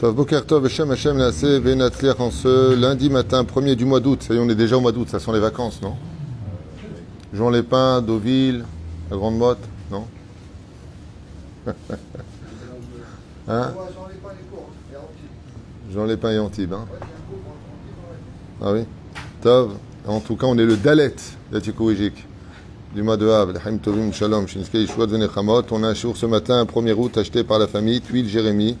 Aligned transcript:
Tov. 0.00 0.64
Hashem 0.64 0.90
Hashem 0.92 1.20
en 1.20 2.30
ce 2.30 2.74
lundi 2.74 3.10
matin, 3.10 3.44
premier 3.44 3.76
du 3.76 3.84
mois 3.84 4.00
d'août. 4.00 4.22
Ça 4.22 4.32
y 4.32 4.38
est, 4.38 4.40
on 4.40 4.48
est 4.48 4.54
déjà 4.54 4.78
au 4.78 4.80
mois 4.80 4.92
d'août, 4.92 5.08
ça 5.10 5.18
sont 5.18 5.30
les 5.30 5.40
vacances, 5.40 5.82
non? 5.82 5.94
Jean 7.34 7.50
Lépin, 7.50 8.00
Deauville, 8.00 8.64
la 9.10 9.16
Grande 9.18 9.36
Motte, 9.36 9.62
non? 9.90 10.04
Hein? 13.48 13.74
Jean 15.92 16.04
Lépin 16.04 16.30
et 16.30 16.38
Antibes, 16.38 16.72
hein? 16.72 16.86
Ah 18.62 18.72
oui? 18.72 18.84
Tov, 19.42 19.72
en 20.06 20.20
tout 20.20 20.36
cas, 20.36 20.46
on 20.46 20.56
est 20.56 20.64
le 20.64 20.76
Dalet 20.76 21.16
d'Atikoujik 21.52 22.26
du 22.94 23.02
mois 23.02 23.18
de 23.18 23.28
Av, 23.28 23.54
Haim 23.66 23.76
Tovim 23.78 24.12
Shalom. 24.12 24.46
On 25.70 25.82
a 25.82 25.88
un 25.88 25.94
jour 25.94 26.16
ce 26.16 26.26
matin, 26.26 26.64
1er 26.64 26.94
août, 26.94 27.18
acheté 27.18 27.44
par 27.44 27.58
la 27.58 27.66
famille, 27.66 28.00
Tuile 28.00 28.28
Jérémie 28.28 28.78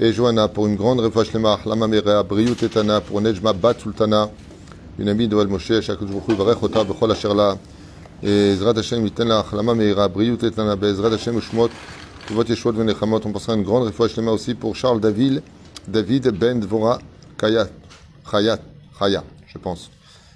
et 0.00 0.12
Johanna 0.12 0.48
pour 0.48 0.66
une 0.66 0.76
grande 0.76 1.00
refouach 1.00 1.32
lema, 1.32 1.58
Lama 1.64 1.86
Merea, 1.86 2.22
Briut 2.22 2.60
Etana, 2.62 3.00
pour 3.00 3.20
Nejma 3.20 3.52
Bat 3.52 3.74
Sultana, 3.78 4.28
une 4.98 5.08
amie 5.08 5.28
de 5.28 5.36
Moshe, 5.36 5.80
chaque 5.80 6.00
jour, 6.00 6.22
Varech 6.28 6.62
Ota, 6.62 6.82
Bechol 6.82 7.12
Asherla, 7.12 7.56
et 8.22 8.56
Zrat 8.56 8.76
Hashem 8.76 9.04
Yiten 9.04 9.28
la 9.28 9.44
Lama 9.52 9.74
Meera, 9.74 10.08
Briut 10.08 10.42
Etana, 10.42 10.74
Bezrat 10.74 11.12
Hashem 11.12 11.36
Ushmot, 11.36 11.70
Tuvot 12.26 12.42
Yeshuot 12.42 12.72
Venechamot. 12.72 13.20
On 13.24 13.32
pensera 13.32 13.54
une 13.54 13.62
grande 13.62 13.84
refouach 13.84 14.16
lema 14.16 14.32
aussi 14.32 14.54
pour 14.54 14.74
Charles 14.74 15.00
David, 15.00 15.42
David 15.86 16.28
Ben 16.28 16.58
Dvora 16.58 16.98
Kayat, 17.38 17.68
Chayat, 18.28 18.58
Chaya, 18.98 19.22
je 19.46 19.58
pense. 19.58 19.90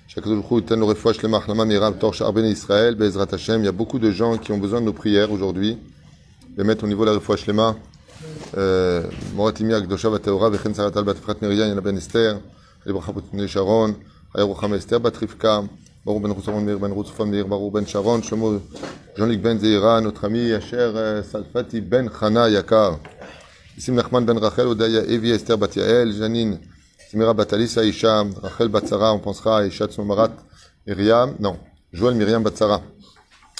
Chaque 0.06 0.24
jour, 0.24 0.36
le 0.36 0.84
refouach 0.84 1.20
lema, 1.22 1.42
Lama 1.48 1.64
Meera, 1.64 1.90
Torch 1.92 2.20
Arben 2.20 2.44
Israël, 2.44 2.96
Hashem. 3.32 3.62
Il 3.62 3.64
y 3.64 3.68
a 3.68 3.72
beaucoup 3.72 3.98
de 3.98 4.12
gens 4.12 4.36
qui 4.36 4.52
ont 4.52 4.58
besoin 4.58 4.80
de 4.80 4.86
nos 4.86 4.92
prières 4.92 5.32
aujourd'hui. 5.32 5.78
Les 6.56 6.62
mettre 6.62 6.84
au 6.84 6.86
niveau 6.86 7.04
de 7.04 7.10
la 7.10 7.16
refouach 7.16 7.46
lema. 7.46 7.74
מורת 9.34 9.60
אמי 9.60 9.74
הקדושה 9.74 10.08
והטהורה 10.08 10.48
וכן 10.52 10.74
שרת 10.74 10.96
על 10.96 11.04
בת 11.04 11.16
יפחת 11.16 11.42
מרים, 11.42 11.58
ינה 11.58 11.80
בן 11.80 11.96
אסתר, 11.96 12.38
לברכה 12.86 13.12
בני 13.32 13.48
שרון, 13.48 13.92
היה 14.34 14.44
רוחמה 14.44 14.76
אסתר 14.76 14.98
בת 14.98 15.22
רבקה, 15.22 15.60
ברור 16.04 16.20
בן 16.20 16.34
חוסרון 16.34 16.64
מאיר 16.64 16.78
בן 16.78 16.90
רות 16.90 17.20
מאיר, 17.20 17.46
ברור 17.46 17.72
בן 17.72 17.86
שרון, 17.86 18.22
שלמה 18.22 18.46
ז'וניק 19.18 19.40
בן 19.40 19.58
זעירה, 19.58 19.98
ami 20.22 20.58
אשר 20.58 21.20
סלפתי 21.22 21.80
בן 21.80 22.08
חנה 22.08 22.48
יקר, 22.48 22.94
ניסים 23.76 23.96
נחמן 23.96 24.26
בן 24.26 24.36
רחל, 24.36 24.64
הודיה 24.64 25.00
אבי 25.00 25.36
אסתר 25.36 25.56
בת 25.56 25.76
יעל, 25.76 26.12
ז'נין 26.12 26.56
זמירה 27.12 27.32
בת 27.32 27.54
אליסה 27.54 27.80
אישה, 27.80 28.22
רחל 28.42 28.68
בת 28.68 28.88
שרה, 28.88 29.14
pensera 29.24 29.60
אישה 29.60 29.86
צמרת 29.86 30.30
מרים, 30.88 31.28
non, 31.40 31.96
joël 31.96 32.14
מרים 32.14 32.44
בת 32.44 32.56
שרה, 32.56 32.78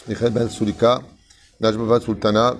מיכאל 0.08 0.28
בן 0.28 0.48
סוליקה, 0.48 0.96
Sultana. 2.00 2.56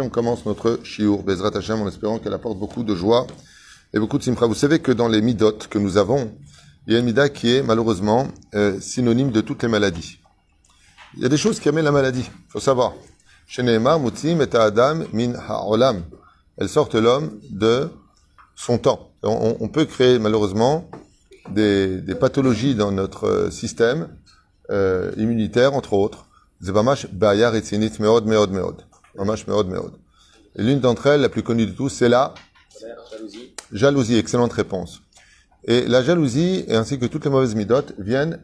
On 0.00 0.08
commence 0.10 0.44
notre 0.44 0.80
shiur, 0.82 1.22
Bezrat 1.22 1.56
Hashem, 1.56 1.80
en 1.80 1.88
espérant 1.88 2.18
qu'elle 2.18 2.34
apporte 2.34 2.58
beaucoup 2.58 2.82
de 2.82 2.94
joie 2.94 3.26
et 3.94 3.98
beaucoup 3.98 4.18
de 4.18 4.22
simcha. 4.22 4.44
Vous 4.46 4.54
savez 4.54 4.80
que 4.80 4.92
dans 4.92 5.08
les 5.08 5.22
midot 5.22 5.56
que 5.70 5.78
nous 5.78 5.96
avons, 5.96 6.30
il 6.86 6.92
y 6.92 6.96
a 6.96 6.98
une 6.98 7.06
mida 7.06 7.30
qui 7.30 7.54
est 7.54 7.62
malheureusement 7.62 8.28
euh, 8.54 8.78
synonyme 8.78 9.30
de 9.30 9.40
toutes 9.40 9.62
les 9.62 9.68
maladies. 9.68 10.18
Il 11.16 11.22
y 11.22 11.24
a 11.24 11.30
des 11.30 11.38
choses 11.38 11.60
qui 11.60 11.70
amènent 11.70 11.86
la 11.86 11.92
maladie, 11.92 12.28
il 12.28 12.50
faut 12.50 12.60
savoir. 12.60 12.92
Adam, 14.54 15.04
Min 15.14 15.34
Ha'olam. 15.34 16.02
Elles 16.58 16.68
sortent 16.68 16.94
l'homme 16.94 17.38
de 17.50 17.88
son 18.54 18.76
temps. 18.76 19.12
On, 19.22 19.68
peut 19.68 19.86
créer 19.86 20.18
malheureusement 20.18 20.90
des, 21.50 22.02
des 22.02 22.14
pathologies 22.14 22.74
dans 22.74 22.92
notre 22.92 23.50
système 23.50 24.08
euh, 24.70 25.12
immunitaire, 25.16 25.74
entre 25.74 25.92
autres. 25.92 26.26
C'est 26.60 26.72
mamash 26.72 27.06
baya 27.06 27.50
retzinit 27.50 27.98
meod, 27.98 28.26
meod, 28.26 28.50
meod. 28.50 28.76
Mamash 29.16 29.46
meod, 29.46 29.68
meod. 29.68 29.92
Et 30.56 30.62
l'une 30.62 30.80
d'entre 30.80 31.06
elles, 31.06 31.20
la 31.20 31.28
plus 31.28 31.42
connue 31.42 31.66
de 31.66 31.72
tous, 31.72 31.88
c'est 31.88 32.08
la 32.08 32.34
jalousie. 33.10 33.54
Jalousie, 33.72 34.16
excellente 34.16 34.52
réponse. 34.52 35.02
Et 35.64 35.86
la 35.86 36.02
jalousie, 36.02 36.64
et 36.68 36.74
ainsi 36.74 36.98
que 36.98 37.06
toutes 37.06 37.24
les 37.24 37.30
mauvaises 37.30 37.54
midotes, 37.54 37.94
viennent 37.98 38.40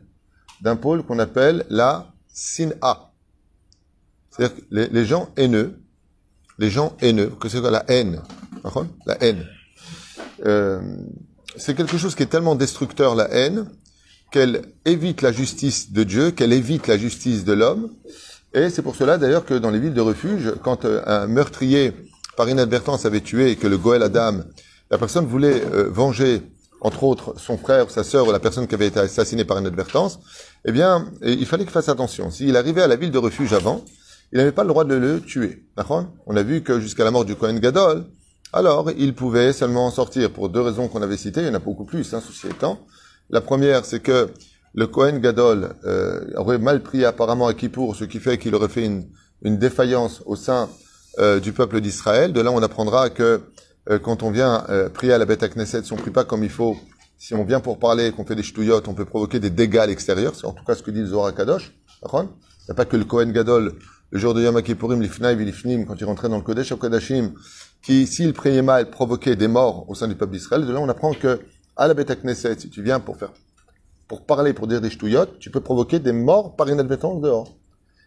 d'un 0.62 0.76
pôle 0.76 1.02
qu'on 1.02 1.18
appelle 1.18 1.64
la 1.68 2.12
sin'a. 2.32 3.10
C'est-à-dire 4.30 4.56
que 4.56 4.62
les, 4.70 4.88
les, 4.88 5.04
gens 5.04 5.28
haineux, 5.36 5.80
les 6.58 6.70
gens 6.70 6.96
haineux, 7.00 7.32
que 7.40 7.48
c'est 7.48 7.60
quoi 7.60 7.70
la 7.70 7.84
haine 7.88 8.22
La 9.06 9.22
haine. 9.22 9.44
Euh, 10.46 10.80
c'est 11.56 11.74
quelque 11.74 11.96
chose 11.96 12.14
qui 12.14 12.22
est 12.22 12.26
tellement 12.26 12.54
destructeur, 12.54 13.14
la 13.14 13.30
haine, 13.32 13.68
qu'elle 14.30 14.62
évite 14.84 15.22
la 15.22 15.32
justice 15.32 15.92
de 15.92 16.02
Dieu, 16.04 16.30
qu'elle 16.30 16.52
évite 16.52 16.86
la 16.86 16.98
justice 16.98 17.44
de 17.44 17.52
l'homme. 17.52 17.90
Et 18.54 18.70
c'est 18.70 18.82
pour 18.82 18.96
cela 18.96 19.18
d'ailleurs 19.18 19.44
que 19.44 19.54
dans 19.54 19.70
les 19.70 19.78
villes 19.78 19.94
de 19.94 20.00
refuge, 20.00 20.52
quand 20.62 20.84
un 20.84 21.26
meurtrier 21.26 21.92
par 22.36 22.48
inadvertance 22.48 23.04
avait 23.04 23.20
tué 23.20 23.50
et 23.50 23.56
que 23.56 23.66
le 23.66 23.78
Goël 23.78 24.02
Adam, 24.02 24.40
la 24.90 24.98
personne 24.98 25.26
voulait 25.26 25.62
euh, 25.72 25.88
venger, 25.90 26.42
entre 26.80 27.04
autres, 27.04 27.34
son 27.36 27.58
frère, 27.58 27.90
sa 27.90 28.04
sœur 28.04 28.28
ou 28.28 28.32
la 28.32 28.38
personne 28.38 28.66
qui 28.66 28.74
avait 28.74 28.86
été 28.86 29.00
assassinée 29.00 29.44
par 29.44 29.58
inadvertance, 29.58 30.20
eh 30.64 30.72
bien, 30.72 31.10
il 31.22 31.44
fallait 31.46 31.64
qu'il 31.64 31.72
fasse 31.72 31.88
attention. 31.88 32.30
S'il 32.30 32.56
arrivait 32.56 32.82
à 32.82 32.86
la 32.86 32.96
ville 32.96 33.10
de 33.10 33.18
refuge 33.18 33.52
avant, 33.52 33.84
il 34.32 34.38
n'avait 34.38 34.52
pas 34.52 34.62
le 34.62 34.68
droit 34.68 34.84
de 34.84 34.94
le 34.94 35.20
tuer. 35.20 35.66
On 36.26 36.36
a 36.36 36.42
vu 36.42 36.62
que 36.62 36.80
jusqu'à 36.80 37.04
la 37.04 37.10
mort 37.10 37.24
du 37.24 37.34
Cohen 37.34 37.54
Gadol, 37.54 38.04
alors 38.52 38.90
il 38.96 39.14
pouvait 39.14 39.52
seulement 39.52 39.86
en 39.86 39.90
sortir 39.90 40.30
pour 40.30 40.48
deux 40.48 40.60
raisons 40.60 40.88
qu'on 40.88 41.02
avait 41.02 41.16
citées, 41.16 41.40
il 41.40 41.46
y 41.46 41.50
en 41.50 41.54
a 41.54 41.58
beaucoup 41.58 41.84
plus, 41.84 42.14
hein, 42.14 42.22
ceci 42.24 42.46
étant. 42.46 42.78
La 43.30 43.40
première, 43.40 43.84
c'est 43.84 44.00
que 44.00 44.30
le 44.74 44.86
Kohen 44.86 45.18
Gadol 45.20 45.74
euh, 45.84 46.24
aurait 46.36 46.58
mal 46.58 46.82
pris 46.82 47.04
apparemment 47.04 47.46
à 47.46 47.54
Kippour, 47.54 47.94
ce 47.96 48.04
qui 48.04 48.20
fait 48.20 48.38
qu'il 48.38 48.54
aurait 48.54 48.68
fait 48.68 48.84
une, 48.84 49.06
une, 49.42 49.58
défaillance 49.58 50.22
au 50.24 50.36
sein 50.36 50.68
euh, 51.18 51.40
du 51.40 51.52
peuple 51.52 51.80
d'Israël. 51.80 52.32
De 52.32 52.40
là, 52.40 52.50
on 52.52 52.62
apprendra 52.62 53.10
que 53.10 53.42
euh, 53.90 53.98
quand 53.98 54.22
on 54.22 54.30
vient 54.30 54.64
prier 54.94 55.12
à 55.12 55.18
la 55.18 55.24
bête 55.26 55.42
à 55.42 55.48
Knesset, 55.48 55.82
si 55.82 55.92
on 55.92 55.96
prie 55.96 56.10
pas 56.10 56.24
comme 56.24 56.44
il 56.44 56.50
faut, 56.50 56.76
si 57.18 57.34
on 57.34 57.44
vient 57.44 57.60
pour 57.60 57.78
parler, 57.78 58.12
qu'on 58.12 58.24
fait 58.24 58.36
des 58.36 58.42
ch'touillottes, 58.42 58.88
on 58.88 58.94
peut 58.94 59.04
provoquer 59.04 59.40
des 59.40 59.50
dégâts 59.50 59.78
à 59.78 59.86
l'extérieur. 59.86 60.34
C'est 60.34 60.46
en 60.46 60.52
tout 60.52 60.64
cas 60.64 60.74
ce 60.74 60.82
que 60.82 60.90
dit 60.90 61.00
le 61.00 61.06
Zohar 61.06 61.34
Kadosh. 61.34 61.72
Il 62.02 62.18
n'y 62.20 62.70
a 62.70 62.74
pas 62.74 62.84
que 62.84 62.96
le 62.96 63.04
Kohen 63.04 63.32
Gadol, 63.32 63.74
le 64.10 64.18
jour 64.18 64.34
de 64.34 64.42
Yom 64.42 64.62
Kippourim, 64.62 65.02
l'Ifnaï, 65.02 65.36
l'Ifnim, 65.36 65.84
quand 65.84 65.96
il 66.00 66.04
rentrait 66.04 66.28
dans 66.28 66.36
le 66.36 66.42
Kodesh 66.42 66.72
au 66.72 66.76
Kodashim, 66.76 67.32
qui, 67.82 68.06
s'il 68.06 68.32
priait 68.32 68.62
mal, 68.62 68.90
provoquait 68.90 69.36
des 69.36 69.48
morts 69.48 69.88
au 69.88 69.94
sein 69.94 70.06
du 70.06 70.14
peuple 70.14 70.32
d'Israël. 70.32 70.64
De 70.64 70.72
là, 70.72 70.80
on 70.80 70.88
apprend 70.88 71.12
que 71.12 71.40
à 71.78 71.86
la 71.86 71.94
Beth 71.94 72.20
Knesset, 72.22 72.58
si 72.58 72.68
tu 72.68 72.82
viens 72.82 72.98
pour 72.98 73.16
faire, 73.16 73.32
pour 74.08 74.26
parler, 74.26 74.52
pour 74.52 74.66
dire 74.66 74.80
des 74.80 74.90
ch'touillottes, 74.90 75.38
tu 75.38 75.50
peux 75.50 75.60
provoquer 75.60 76.00
des 76.00 76.12
morts 76.12 76.56
par 76.56 76.68
inadvertance 76.68 77.20
dehors. 77.22 77.56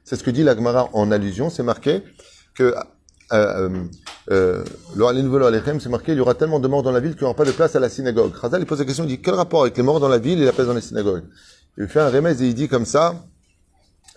C'est 0.04 0.18
ce 0.18 0.24
que 0.24 0.30
dit 0.30 0.44
la 0.44 0.56
Gemara 0.56 0.90
en 0.94 1.10
allusion, 1.10 1.50
c'est 1.50 1.64
marqué 1.64 2.04
que, 2.54 2.76
euh, 3.32 3.70
euh, 3.70 3.84
euh 4.30 4.64
c'est 5.80 5.90
marqué, 5.90 6.12
il 6.12 6.18
y 6.18 6.22
aura 6.22 6.34
tellement 6.34 6.60
de 6.60 6.68
morts 6.68 6.84
dans 6.84 6.92
la 6.92 7.00
ville 7.00 7.14
qu'il 7.14 7.22
n'y 7.22 7.28
aura 7.28 7.36
pas 7.36 7.46
de 7.46 7.52
place 7.52 7.76
à 7.76 7.80
la 7.80 7.88
synagogue. 7.88 8.34
Khazal, 8.40 8.62
il 8.62 8.66
pose 8.66 8.80
la 8.80 8.86
question, 8.86 9.06
il 9.06 9.08
dit, 9.08 9.22
quel 9.22 9.36
rapport 9.36 9.62
avec 9.62 9.78
les 9.78 9.84
morts 9.84 10.02
dans 10.02 10.10
la 10.10 10.18
ville 10.18 10.42
et 10.42 10.46
la 10.46 10.52
place 10.52 10.68
dans 10.68 10.74
les 10.74 10.82
synagogues? 10.82 11.24
Il 11.78 11.88
fait 11.88 12.02
un 12.02 12.10
remède 12.10 12.42
et 12.42 12.48
il 12.48 12.54
dit 12.54 12.68
comme 12.68 12.86
ça, 12.86 13.24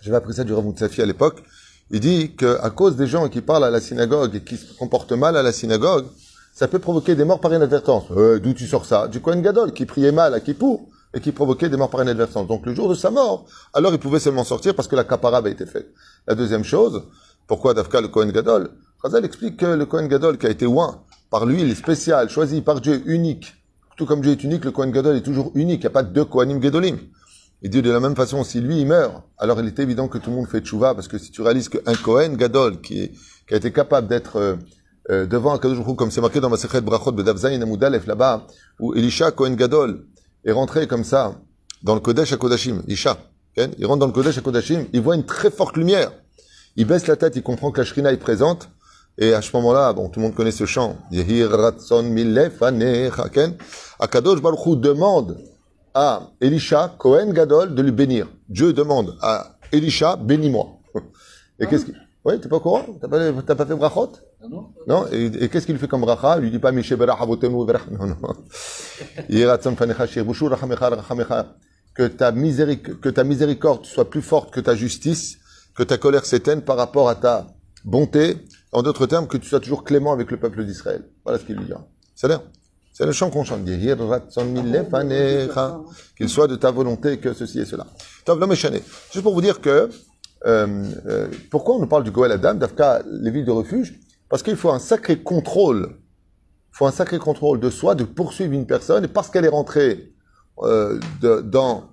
j'avais 0.01 0.17
appris 0.17 0.35
ça 0.35 0.43
du 0.43 0.53
Rav 0.53 0.65
Safi 0.77 1.01
à 1.01 1.07
l'époque, 1.07 1.45
il 1.91 2.01
dit 2.01 2.35
que 2.35 2.59
à 2.61 2.71
cause 2.71 2.97
des 2.97 3.07
gens 3.07 3.29
qui 3.29 3.41
parlent 3.41 3.65
à 3.65 3.71
la 3.71 3.81
synagogue 3.81 4.35
et 4.35 4.43
qui 4.43 4.57
se 4.57 4.75
comportent 4.75 5.13
mal 5.13 5.37
à 5.37 5.43
la 5.45 5.53
synagogue, 5.53 6.07
ça 6.55 6.69
peut 6.69 6.79
provoquer 6.79 7.17
des 7.17 7.25
morts 7.25 7.41
par 7.41 7.53
inadvertance. 7.53 8.05
Euh, 8.13 8.39
D'où 8.39 8.55
tu 8.55 8.67
sors 8.67 8.87
ça? 8.87 9.09
Du 9.09 9.21
Kohen 9.21 9.43
Gadol, 9.43 9.73
qui 9.73 9.87
priait 9.87 10.13
mal 10.13 10.33
à 10.35 10.41
Kippour 10.41 10.89
et 11.13 11.21
qui 11.21 11.33
provoquait 11.33 11.69
des 11.69 11.77
morts 11.77 11.91
par 11.91 12.03
inadvertance. 12.03 12.47
Donc 12.47 12.65
le 12.65 12.75
jour 12.75 12.89
de 12.89 12.95
sa 12.95 13.11
mort, 13.11 13.45
alors 13.73 13.93
il 13.93 13.99
pouvait 13.99 14.21
seulement 14.21 14.45
sortir 14.45 14.75
parce 14.75 14.87
que 14.87 14.95
la 14.95 15.03
capara 15.03 15.39
avait 15.39 15.51
été 15.51 15.67
faite. 15.67 15.93
La 16.29 16.37
deuxième 16.37 16.63
chose, 16.63 17.03
pourquoi 17.49 17.75
Dafka 17.75 18.01
le 18.01 18.09
Kohen 18.09 18.31
Gadol? 18.31 18.71
Chazal 19.03 19.25
explique 19.25 19.57
que 19.57 19.67
le 19.67 19.85
Kohen 19.85 20.07
Gadol 20.07 20.39
qui 20.39 20.47
a 20.47 20.51
été 20.51 20.65
oint 20.65 21.03
par 21.29 21.45
l'huile 21.45 21.75
spéciale, 21.75 22.31
choisi 22.31 22.63
par 22.63 22.81
Dieu, 22.81 23.03
unique, 23.07 23.55
tout 23.97 24.07
comme 24.07 24.21
Dieu 24.21 24.31
est 24.33 24.45
unique, 24.45 24.65
le 24.65 24.71
Kohen 24.71 24.93
Gadol 24.93 25.17
est 25.17 25.23
toujours 25.23 25.51
unique, 25.55 25.81
il 25.81 25.85
n'y 25.85 25.89
a 25.89 25.91
pas 25.91 26.05
deux 26.05 26.25
Kohanim 26.25 26.61
Gadolim. 26.61 26.99
Il 27.63 27.71
dit 27.71 27.83
de 27.83 27.91
la 27.91 27.99
même 27.99 28.15
façon, 28.15 28.45
si 28.45 28.61
lui 28.61 28.81
il 28.81 28.87
meurt, 28.87 29.23
alors 29.39 29.59
il 29.59 29.67
est 29.67 29.79
évident 29.81 30.07
que 30.07 30.19
tout 30.19 30.31
le 30.31 30.37
monde 30.37 30.49
fait 30.49 30.61
tchouva, 30.61 30.95
parce 30.95 31.09
que 31.09 31.19
si 31.19 31.31
tu 31.33 31.43
réalises 31.43 31.69
qu'un 31.69 31.95
Kohen 31.95 32.37
Gadol 32.37 32.81
qui, 32.81 33.11
qui 33.49 33.55
a 33.55 33.57
été 33.57 33.73
capable 33.73 34.07
d'être 34.07 34.59
euh, 35.11 35.27
devant 35.27 35.55
Akadosh 35.55 35.79
comme 35.97 36.11
c'est 36.11 36.21
marqué 36.21 36.41
dans 36.41 36.49
ma 36.49 36.57
secret 36.57 36.81
Brachot 36.81 37.13
Bedavzayin 37.13 37.61
Amudalef 37.61 38.07
là-bas, 38.07 38.47
où 38.81 38.95
Elisha 38.95 39.31
Kohen 39.31 39.55
Gadol 39.55 40.07
est 40.45 40.53
rentré 40.53 40.87
comme 40.87 41.05
ça 41.05 41.35
dans 41.83 41.95
le 41.95 42.01
Kodesh 42.01 42.33
à 42.33 42.39
Isha. 42.89 43.19
Il 43.57 43.87
rentre 43.87 44.01
dans 44.01 44.07
le 44.07 44.13
Kodesh 44.13 44.39
à 44.39 44.87
il 44.93 45.01
voit 45.01 45.15
une 45.15 45.25
très 45.25 45.51
forte 45.51 45.77
lumière. 45.77 46.11
Il 46.77 46.87
baisse 46.87 47.07
la 47.07 47.17
tête, 47.17 47.37
il 47.37 47.43
comprend 47.43 47.71
que 47.71 47.81
la 47.81 47.85
Shrina 47.85 48.13
est 48.13 48.17
présente. 48.17 48.69
Et 49.17 49.33
à 49.33 49.43
ce 49.43 49.55
moment-là, 49.57 49.93
bon, 49.93 50.09
tout 50.09 50.19
le 50.19 50.27
monde 50.27 50.35
connaît 50.35 50.51
ce 50.51 50.67
chant. 50.67 50.97
Akadosh 54.01 54.43
Baruch 54.43 54.81
demande 54.81 55.39
à 55.95 56.31
Elisha, 56.41 56.95
Kohen 56.99 57.33
Gadol, 57.33 57.75
de 57.75 57.83
lui 57.83 57.93
bénir. 57.93 58.27
Dieu 58.49 58.73
demande 58.73 59.17
à 59.21 59.57
Elisha, 59.71 60.17
bénis-moi. 60.17 60.67
Et 61.61 61.67
qu'est-ce 61.67 61.85
qu'il... 61.85 61.95
Oui, 62.25 62.41
t'es 62.41 62.49
pas 62.49 62.57
au 62.57 62.61
courant 62.61 62.87
T'as 63.01 63.09
pas, 63.09 63.55
pas 63.55 63.67
fait 63.67 63.75
brachot 63.75 64.13
Non. 64.49 64.69
Non 64.87 65.07
Et, 65.13 65.27
et 65.27 65.49
qu'est-ce 65.49 65.67
qu'il 65.67 65.79
fait 65.79 65.89
comme 65.89 66.01
bracha 66.01 66.37
Il 66.39 66.43
lui 66.45 66.51
dit 66.51 66.59
pas 66.59 66.73
Mishe 66.73 66.93
berach 66.95 67.21
avotenu 67.21 67.65
berach. 67.67 67.87
Non, 67.91 68.07
non. 68.07 68.17
que 71.95 72.07
ta, 72.09 72.33
miséricorde, 72.33 73.01
que 73.01 73.09
ta 73.09 73.25
miséricorde 73.25 73.85
soit 73.87 74.11
plus 74.11 74.23
forte 74.23 74.53
que 74.53 74.61
ta 74.61 74.75
justice, 74.75 75.39
que 75.77 75.83
ta 75.83 75.99
colère 75.99 76.27
s'éteigne 76.27 76.61
par 76.61 76.77
rapport 76.77 77.09
à 77.09 77.15
ta 77.15 77.47
bonté. 77.85 78.39
en 78.73 78.83
d'autres 78.83 79.07
termes, 79.07 79.29
que 79.29 79.37
tu 79.37 79.49
sois 79.49 79.61
toujours 79.61 79.85
clément 79.85 80.13
avec 80.13 80.31
le 80.31 80.39
peuple 80.39 80.65
d'Israël. 80.65 81.05
Voilà 81.25 81.39
ce 81.39 81.45
qu'il 81.45 81.57
lui 81.57 81.67
dira. 81.67 81.87
C'est 82.15 82.29
l'air. 82.29 82.43
C'est 82.93 83.07
le 83.07 83.13
chant 83.13 83.31
qu'on 83.31 83.45
chante. 83.45 83.65
Qu'il 86.17 86.29
soit 86.29 86.47
de 86.49 86.57
ta 86.57 86.71
volonté 86.71 87.19
que 87.19 87.33
ceci 87.33 87.61
et 87.61 87.65
cela. 87.65 87.87
Juste 89.13 89.23
pour 89.23 89.35
vous 89.35 89.41
dire 89.41 89.61
que, 89.61 89.91
euh, 90.47 90.85
euh, 91.07 91.29
pourquoi 91.51 91.77
on 91.77 91.79
nous 91.79 91.87
parle 91.87 92.05
du 92.05 92.11
Goël 92.11 92.33
Adam, 92.33 92.55
d'Afka, 92.55 93.03
les 93.07 93.31
villes 93.31 93.45
de 93.45 93.51
refuge? 93.51 93.99
Parce 94.29 94.43
qu'il 94.43 94.57
faut 94.57 94.71
un 94.71 94.79
sacré 94.79 95.19
contrôle. 95.19 95.97
Il 96.73 96.77
faut 96.77 96.87
un 96.87 96.93
sacré 96.93 97.19
contrôle 97.19 97.61
de 97.61 97.71
soi, 97.71 97.95
de 97.95 98.05
poursuivre 98.05 98.53
une 98.53 98.67
personne, 98.67 99.05
et 99.05 99.09
parce 99.09 99.31
qu'elle 99.31 99.45
est 99.45 99.49
rentrée 99.49 100.13
euh, 100.63 100.99
dans 101.21 101.91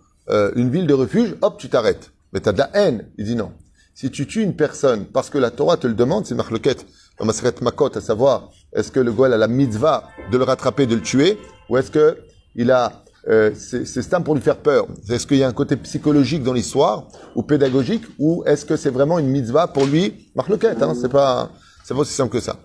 une 0.55 0.69
ville 0.69 0.87
de 0.87 0.93
refuge, 0.93 1.35
hop, 1.41 1.57
tu 1.57 1.67
t'arrêtes. 1.67 2.11
Mais 2.31 2.39
tu 2.39 2.47
as 2.47 2.53
de 2.53 2.59
la 2.59 2.69
haine. 2.73 3.05
Il 3.17 3.25
dit 3.25 3.35
non. 3.35 3.51
Si 3.93 4.09
tu 4.09 4.25
tues 4.25 4.43
une 4.43 4.55
personne 4.55 5.05
parce 5.05 5.29
que 5.29 5.37
la 5.37 5.51
Torah 5.51 5.75
te 5.75 5.87
le 5.87 5.93
demande, 5.93 6.25
c'est 6.25 6.35
marloquette 6.35 6.85
dans 7.19 7.25
Maseret 7.25 7.55
Makot, 7.61 7.95
à 7.95 8.01
savoir, 8.01 8.49
est-ce 8.73 8.91
que 8.91 8.99
le 8.99 9.11
Goël 9.11 9.33
a 9.33 9.37
la 9.37 9.47
mitzvah 9.47 10.05
de 10.31 10.37
le 10.37 10.43
rattraper, 10.43 10.85
de 10.85 10.95
le 10.95 11.01
tuer, 11.01 11.37
ou 11.69 11.77
est-ce 11.77 11.91
que 11.91 12.17
il 12.55 12.71
a, 12.71 13.03
euh, 13.27 13.51
c'est 13.55 13.85
c'est 13.85 14.23
pour 14.23 14.33
lui 14.33 14.41
faire 14.41 14.57
peur 14.57 14.87
Est-ce 15.09 15.27
qu'il 15.27 15.37
y 15.37 15.43
a 15.43 15.47
un 15.47 15.53
côté 15.53 15.75
psychologique 15.77 16.43
dans 16.43 16.53
l'histoire, 16.53 17.07
ou 17.35 17.43
pédagogique, 17.43 18.03
ou 18.17 18.43
est-ce 18.45 18.65
que 18.65 18.75
c'est 18.75 18.89
vraiment 18.89 19.19
une 19.19 19.27
mitzvah 19.27 19.67
pour 19.67 19.85
lui 19.85 20.31
Marloquette, 20.35 20.81
hein, 20.81 20.93
c'est 20.99 21.11
pas, 21.11 21.51
c'est 21.83 21.93
pas 21.93 21.99
aussi 21.99 22.13
simple 22.13 22.33
que 22.33 22.39
ça. 22.39 22.57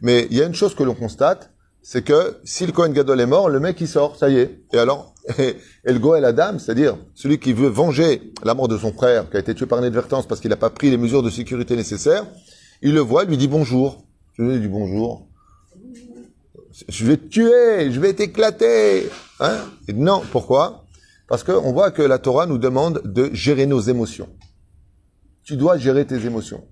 Mais 0.00 0.28
il 0.30 0.36
y 0.36 0.42
a 0.42 0.46
une 0.46 0.54
chose 0.54 0.74
que 0.74 0.82
l'on 0.82 0.94
constate, 0.94 1.50
c'est 1.82 2.02
que 2.02 2.38
si 2.44 2.66
le 2.66 2.72
Kohen 2.72 2.92
Gadol 2.92 3.20
est 3.20 3.26
mort, 3.26 3.48
le 3.48 3.60
mec 3.60 3.80
il 3.80 3.88
sort, 3.88 4.16
ça 4.16 4.28
y 4.28 4.38
est. 4.38 4.60
Et 4.72 4.78
alors, 4.78 5.14
et, 5.38 5.56
le 5.84 5.98
Goël 5.98 6.24
Adam, 6.24 6.58
c'est-à-dire 6.58 6.96
celui 7.14 7.38
qui 7.38 7.52
veut 7.52 7.68
venger 7.68 8.32
la 8.44 8.54
mort 8.54 8.68
de 8.68 8.76
son 8.76 8.92
frère, 8.92 9.28
qui 9.30 9.36
a 9.36 9.40
été 9.40 9.54
tué 9.54 9.66
par 9.66 9.78
inadvertance 9.78 10.26
parce 10.26 10.40
qu'il 10.40 10.50
n'a 10.50 10.56
pas 10.56 10.70
pris 10.70 10.90
les 10.90 10.96
mesures 10.96 11.22
de 11.22 11.30
sécurité 11.30 11.76
nécessaires, 11.76 12.26
il 12.82 12.94
le 12.94 13.00
voit, 13.00 13.24
lui 13.24 13.36
dit 13.36 13.48
bonjour. 13.48 14.04
Je 14.34 14.42
lui 14.42 14.60
dis 14.60 14.68
bonjour. 14.68 15.26
Je 16.88 17.06
vais 17.06 17.16
te 17.16 17.26
tuer, 17.28 17.90
je 17.90 18.00
vais 18.00 18.12
t'éclater. 18.12 19.08
Hein 19.40 19.64
non, 19.88 20.22
pourquoi? 20.30 20.84
Parce 21.28 21.42
qu'on 21.42 21.72
voit 21.72 21.90
que 21.90 22.02
la 22.02 22.18
Torah 22.18 22.46
nous 22.46 22.58
demande 22.58 23.02
de 23.04 23.30
gérer 23.32 23.66
nos 23.66 23.80
émotions. 23.80 24.28
Tu 25.42 25.56
dois 25.56 25.78
gérer 25.78 26.06
tes 26.06 26.26
émotions. 26.26 26.66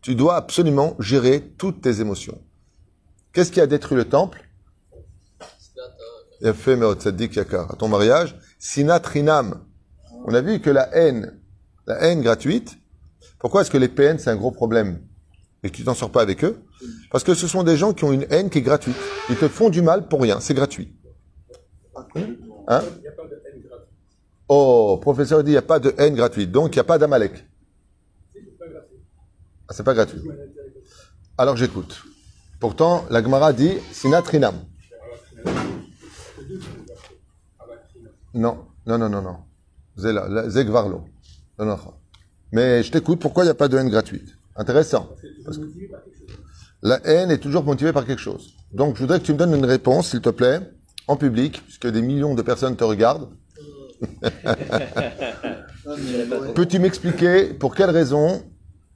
Tu 0.00 0.14
dois 0.14 0.36
absolument 0.36 0.96
gérer 0.98 1.40
toutes 1.58 1.82
tes 1.82 2.00
émotions. 2.00 2.40
Qu'est-ce 3.32 3.52
qui 3.52 3.60
a 3.60 3.66
détruit 3.66 3.96
le 3.96 4.04
temple? 4.04 4.48
À 6.42 7.76
ton 7.76 7.88
mariage, 7.88 8.36
Sinat 8.58 9.02
Rinam. 9.04 9.64
On 10.26 10.34
a 10.34 10.40
vu 10.40 10.60
que 10.60 10.70
la 10.70 10.94
haine, 10.96 11.38
la 11.86 12.00
haine 12.02 12.22
gratuite, 12.22 12.78
pourquoi 13.38 13.62
est-ce 13.62 13.70
que 13.70 13.78
les 13.78 13.88
PN 13.88 14.18
c'est 14.18 14.30
un 14.30 14.36
gros 14.36 14.50
problème? 14.50 15.00
Et 15.64 15.70
tu 15.70 15.82
t'en 15.82 15.94
sors 15.94 16.10
pas 16.10 16.20
avec 16.20 16.44
eux 16.44 16.62
Parce 17.10 17.24
que 17.24 17.34
ce 17.34 17.48
sont 17.48 17.64
des 17.64 17.76
gens 17.76 17.94
qui 17.94 18.04
ont 18.04 18.12
une 18.12 18.26
haine 18.30 18.50
qui 18.50 18.58
est 18.58 18.62
gratuite. 18.62 18.94
Ils 19.30 19.36
te 19.36 19.48
font 19.48 19.70
du 19.70 19.82
mal 19.82 20.06
pour 20.06 20.20
rien, 20.20 20.38
c'est 20.38 20.54
gratuit. 20.54 20.94
Hein 22.68 22.82
Oh, 24.46 24.98
professeur 25.00 25.42
dit 25.42 25.50
il 25.50 25.54
n'y 25.54 25.58
a 25.58 25.62
pas 25.62 25.78
de 25.78 25.94
haine 25.96 26.14
gratuite, 26.14 26.52
donc 26.52 26.74
il 26.74 26.76
n'y 26.76 26.80
a 26.80 26.84
pas 26.84 26.98
d'Amalek. 26.98 27.46
Ah, 29.66 29.72
c'est 29.72 29.82
pas 29.82 29.94
gratuit. 29.94 30.20
Alors 31.38 31.56
j'écoute. 31.56 32.02
Pourtant, 32.60 33.06
la 33.10 33.22
Gemara 33.22 33.54
dit 33.54 33.72
Sinatrinam. 33.90 34.54
Non, 38.34 38.66
non, 38.86 38.98
non, 38.98 39.08
non, 39.08 39.22
non. 39.22 39.36
Zegvarlo. 39.96 41.04
Non, 41.58 41.64
non. 41.64 41.78
Mais 42.52 42.82
je 42.82 42.92
t'écoute, 42.92 43.20
pourquoi 43.20 43.44
il 43.44 43.46
n'y 43.46 43.50
a 43.50 43.54
pas 43.54 43.68
de 43.68 43.78
haine 43.78 43.88
gratuite? 43.88 44.36
Intéressant. 44.56 45.14
la 46.82 47.00
haine 47.04 47.30
est 47.30 47.38
toujours 47.38 47.64
motivée 47.64 47.92
par 47.92 48.06
quelque 48.06 48.20
chose. 48.20 48.54
Donc, 48.72 48.96
je 48.96 49.00
voudrais 49.00 49.20
que 49.20 49.24
tu 49.24 49.32
me 49.32 49.38
donnes 49.38 49.54
une 49.54 49.64
réponse, 49.64 50.10
s'il 50.10 50.20
te 50.20 50.30
plaît, 50.30 50.60
en 51.06 51.16
public, 51.16 51.62
puisque 51.64 51.86
des 51.86 52.02
millions 52.02 52.34
de 52.34 52.42
personnes 52.42 52.76
te 52.76 52.84
regardent. 52.84 53.28
Peux-tu 56.54 56.78
m'expliquer 56.78 57.54
pour 57.54 57.74
quelle 57.74 57.90
raison 57.90 58.42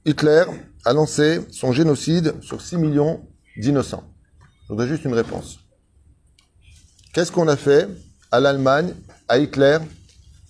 Hitler 0.05 0.43
a 0.85 0.93
lancé 0.93 1.41
son 1.51 1.71
génocide 1.71 2.35
sur 2.41 2.61
6 2.61 2.77
millions 2.77 3.21
d'innocents? 3.57 4.03
Je 4.63 4.69
voudrais 4.69 4.87
juste 4.87 5.05
une 5.05 5.13
réponse. 5.13 5.59
Qu'est-ce 7.13 7.31
qu'on 7.31 7.47
a 7.47 7.55
fait 7.55 7.87
à 8.31 8.39
l'Allemagne, 8.39 8.93
à 9.27 9.39
Hitler 9.39 9.79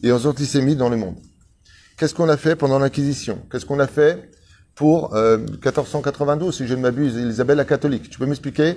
et 0.03 0.11
aux 0.11 0.27
antisémites 0.27 0.77
dans 0.77 0.89
le 0.89 0.97
monde? 0.97 1.15
Qu'est-ce 1.97 2.13
qu'on 2.13 2.29
a 2.29 2.37
fait 2.37 2.55
pendant 2.55 2.79
l'Inquisition? 2.79 3.41
Qu'est-ce 3.51 3.65
qu'on 3.65 3.79
a 3.79 3.87
fait 3.87 4.28
pour 4.79 5.13
1492, 5.13 6.47
euh, 6.47 6.51
si 6.57 6.65
je 6.65 6.73
ne 6.73 6.79
m'abuse, 6.79 7.15
Isabelle 7.15 7.57
la 7.57 7.65
catholique. 7.65 8.09
Tu 8.09 8.17
peux 8.17 8.25
m'expliquer 8.25 8.75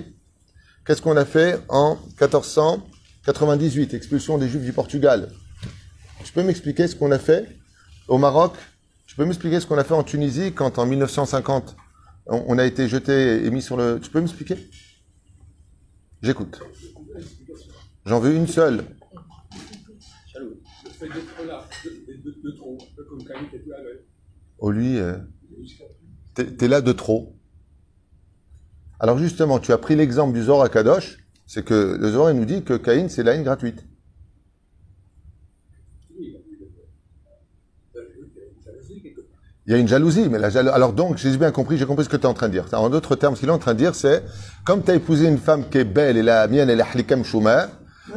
Qu'est-ce 0.85 1.01
qu'on 1.01 1.15
a 1.15 1.23
fait 1.23 1.61
en 1.69 1.95
1498, 2.19 3.93
expulsion 3.93 4.37
des 4.37 4.49
Juifs 4.49 4.65
du 4.65 4.73
Portugal? 4.73 5.29
Tu 6.25 6.33
peux 6.33 6.43
m'expliquer 6.43 6.89
ce 6.89 6.97
qu'on 6.97 7.09
a 7.13 7.19
fait 7.19 7.47
au 8.09 8.17
Maroc? 8.17 8.51
Tu 9.07 9.15
peux 9.15 9.23
m'expliquer 9.23 9.61
ce 9.61 9.65
qu'on 9.65 9.77
a 9.77 9.85
fait 9.85 9.93
en 9.93 10.03
Tunisie 10.03 10.51
quand 10.51 10.77
en 10.77 10.85
1950 10.85 11.77
on, 12.25 12.57
a 12.57 12.65
été 12.65 12.89
jeté 12.89 13.45
et 13.45 13.49
mis 13.49 13.61
sur 13.61 13.77
le... 13.77 14.01
Tu 14.01 14.09
peux 14.09 14.19
m'expliquer? 14.19 14.57
J'écoute. 16.21 16.59
J'en 18.05 18.19
veux 18.19 18.35
une 18.35 18.47
seule. 18.47 18.83
Oh 24.59 24.69
lui, 24.69 24.97
euh, 24.97 25.15
t'es 26.33 26.67
là 26.67 26.81
de 26.81 26.91
trop. 26.91 27.35
Alors 28.99 29.17
justement, 29.17 29.59
tu 29.59 29.71
as 29.71 29.77
pris 29.77 29.95
l'exemple 29.95 30.33
du 30.33 30.43
Zohar 30.43 30.61
à 30.61 30.69
Kadosh, 30.69 31.17
c'est 31.45 31.63
que 31.63 31.97
le 31.99 32.11
Zohar 32.11 32.33
nous 32.33 32.45
dit 32.45 32.63
que 32.63 32.73
Caïn 32.75 33.09
c'est 33.09 33.23
la 33.23 33.33
haine 33.33 33.43
gratuite. 33.43 33.85
Il 39.65 39.71
y 39.71 39.75
a 39.75 39.77
une 39.77 39.87
jalousie, 39.87 40.27
mais 40.29 40.39
la 40.39 40.49
jalousie. 40.49 40.75
Alors 40.75 40.91
donc, 40.91 41.17
j'ai 41.17 41.37
bien 41.37 41.51
compris, 41.51 41.77
j'ai 41.77 41.85
compris 41.85 42.03
ce 42.03 42.09
que 42.09 42.17
tu 42.17 42.23
es 42.23 42.25
en 42.25 42.33
train 42.33 42.47
de 42.47 42.53
dire. 42.53 42.65
En 42.73 42.89
d'autres 42.89 43.15
termes, 43.15 43.35
ce 43.35 43.39
qu'il 43.39 43.47
est 43.47 43.53
en 43.53 43.59
train 43.59 43.73
de 43.73 43.79
dire, 43.79 43.95
c'est 43.95 44.23
comme 44.65 44.83
tu 44.83 44.91
as 44.91 44.95
épousé 44.95 45.27
une 45.27 45.37
femme 45.37 45.69
qui 45.69 45.77
est 45.77 45.85
belle 45.85 46.17
et 46.17 46.23
la 46.23 46.47
mienne, 46.47 46.69
elle 46.69 46.81
est 46.81 46.95
hlikam 46.95 47.23
shumer, 47.23 47.65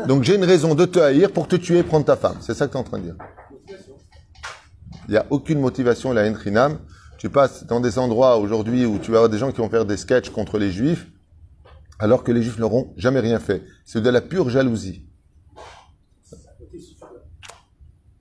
donc 0.08 0.24
j'ai 0.24 0.34
une 0.34 0.44
raison 0.44 0.74
de 0.74 0.84
te 0.84 0.98
haïr 0.98 1.30
pour 1.30 1.46
te 1.46 1.54
tuer 1.54 1.78
et 1.78 1.82
prendre 1.84 2.04
ta 2.04 2.16
femme. 2.16 2.36
C'est 2.40 2.54
ça 2.54 2.66
que 2.66 2.72
tu 2.72 2.76
es 2.76 2.80
en 2.80 2.84
train 2.84 2.98
de 2.98 3.04
dire. 3.04 3.16
Il 5.08 5.12
n'y 5.12 5.16
a 5.16 5.26
aucune 5.30 5.60
motivation, 5.60 6.12
la 6.12 6.22
haine 6.22 6.34
trinam. 6.34 6.78
Tu 7.26 7.30
passes 7.30 7.66
dans 7.66 7.80
des 7.80 7.98
endroits 7.98 8.36
aujourd'hui 8.36 8.86
où 8.86 9.00
tu 9.00 9.10
vas 9.10 9.16
avoir 9.16 9.28
des 9.28 9.38
gens 9.38 9.50
qui 9.50 9.56
vont 9.56 9.68
faire 9.68 9.84
des 9.84 9.96
sketchs 9.96 10.30
contre 10.30 10.58
les 10.58 10.70
juifs, 10.70 11.08
alors 11.98 12.22
que 12.22 12.30
les 12.30 12.40
juifs 12.40 12.56
n'auront 12.56 12.94
jamais 12.96 13.18
rien 13.18 13.40
fait. 13.40 13.64
C'est 13.84 14.00
de 14.00 14.08
la 14.10 14.20
pure 14.20 14.48
jalousie. 14.48 15.04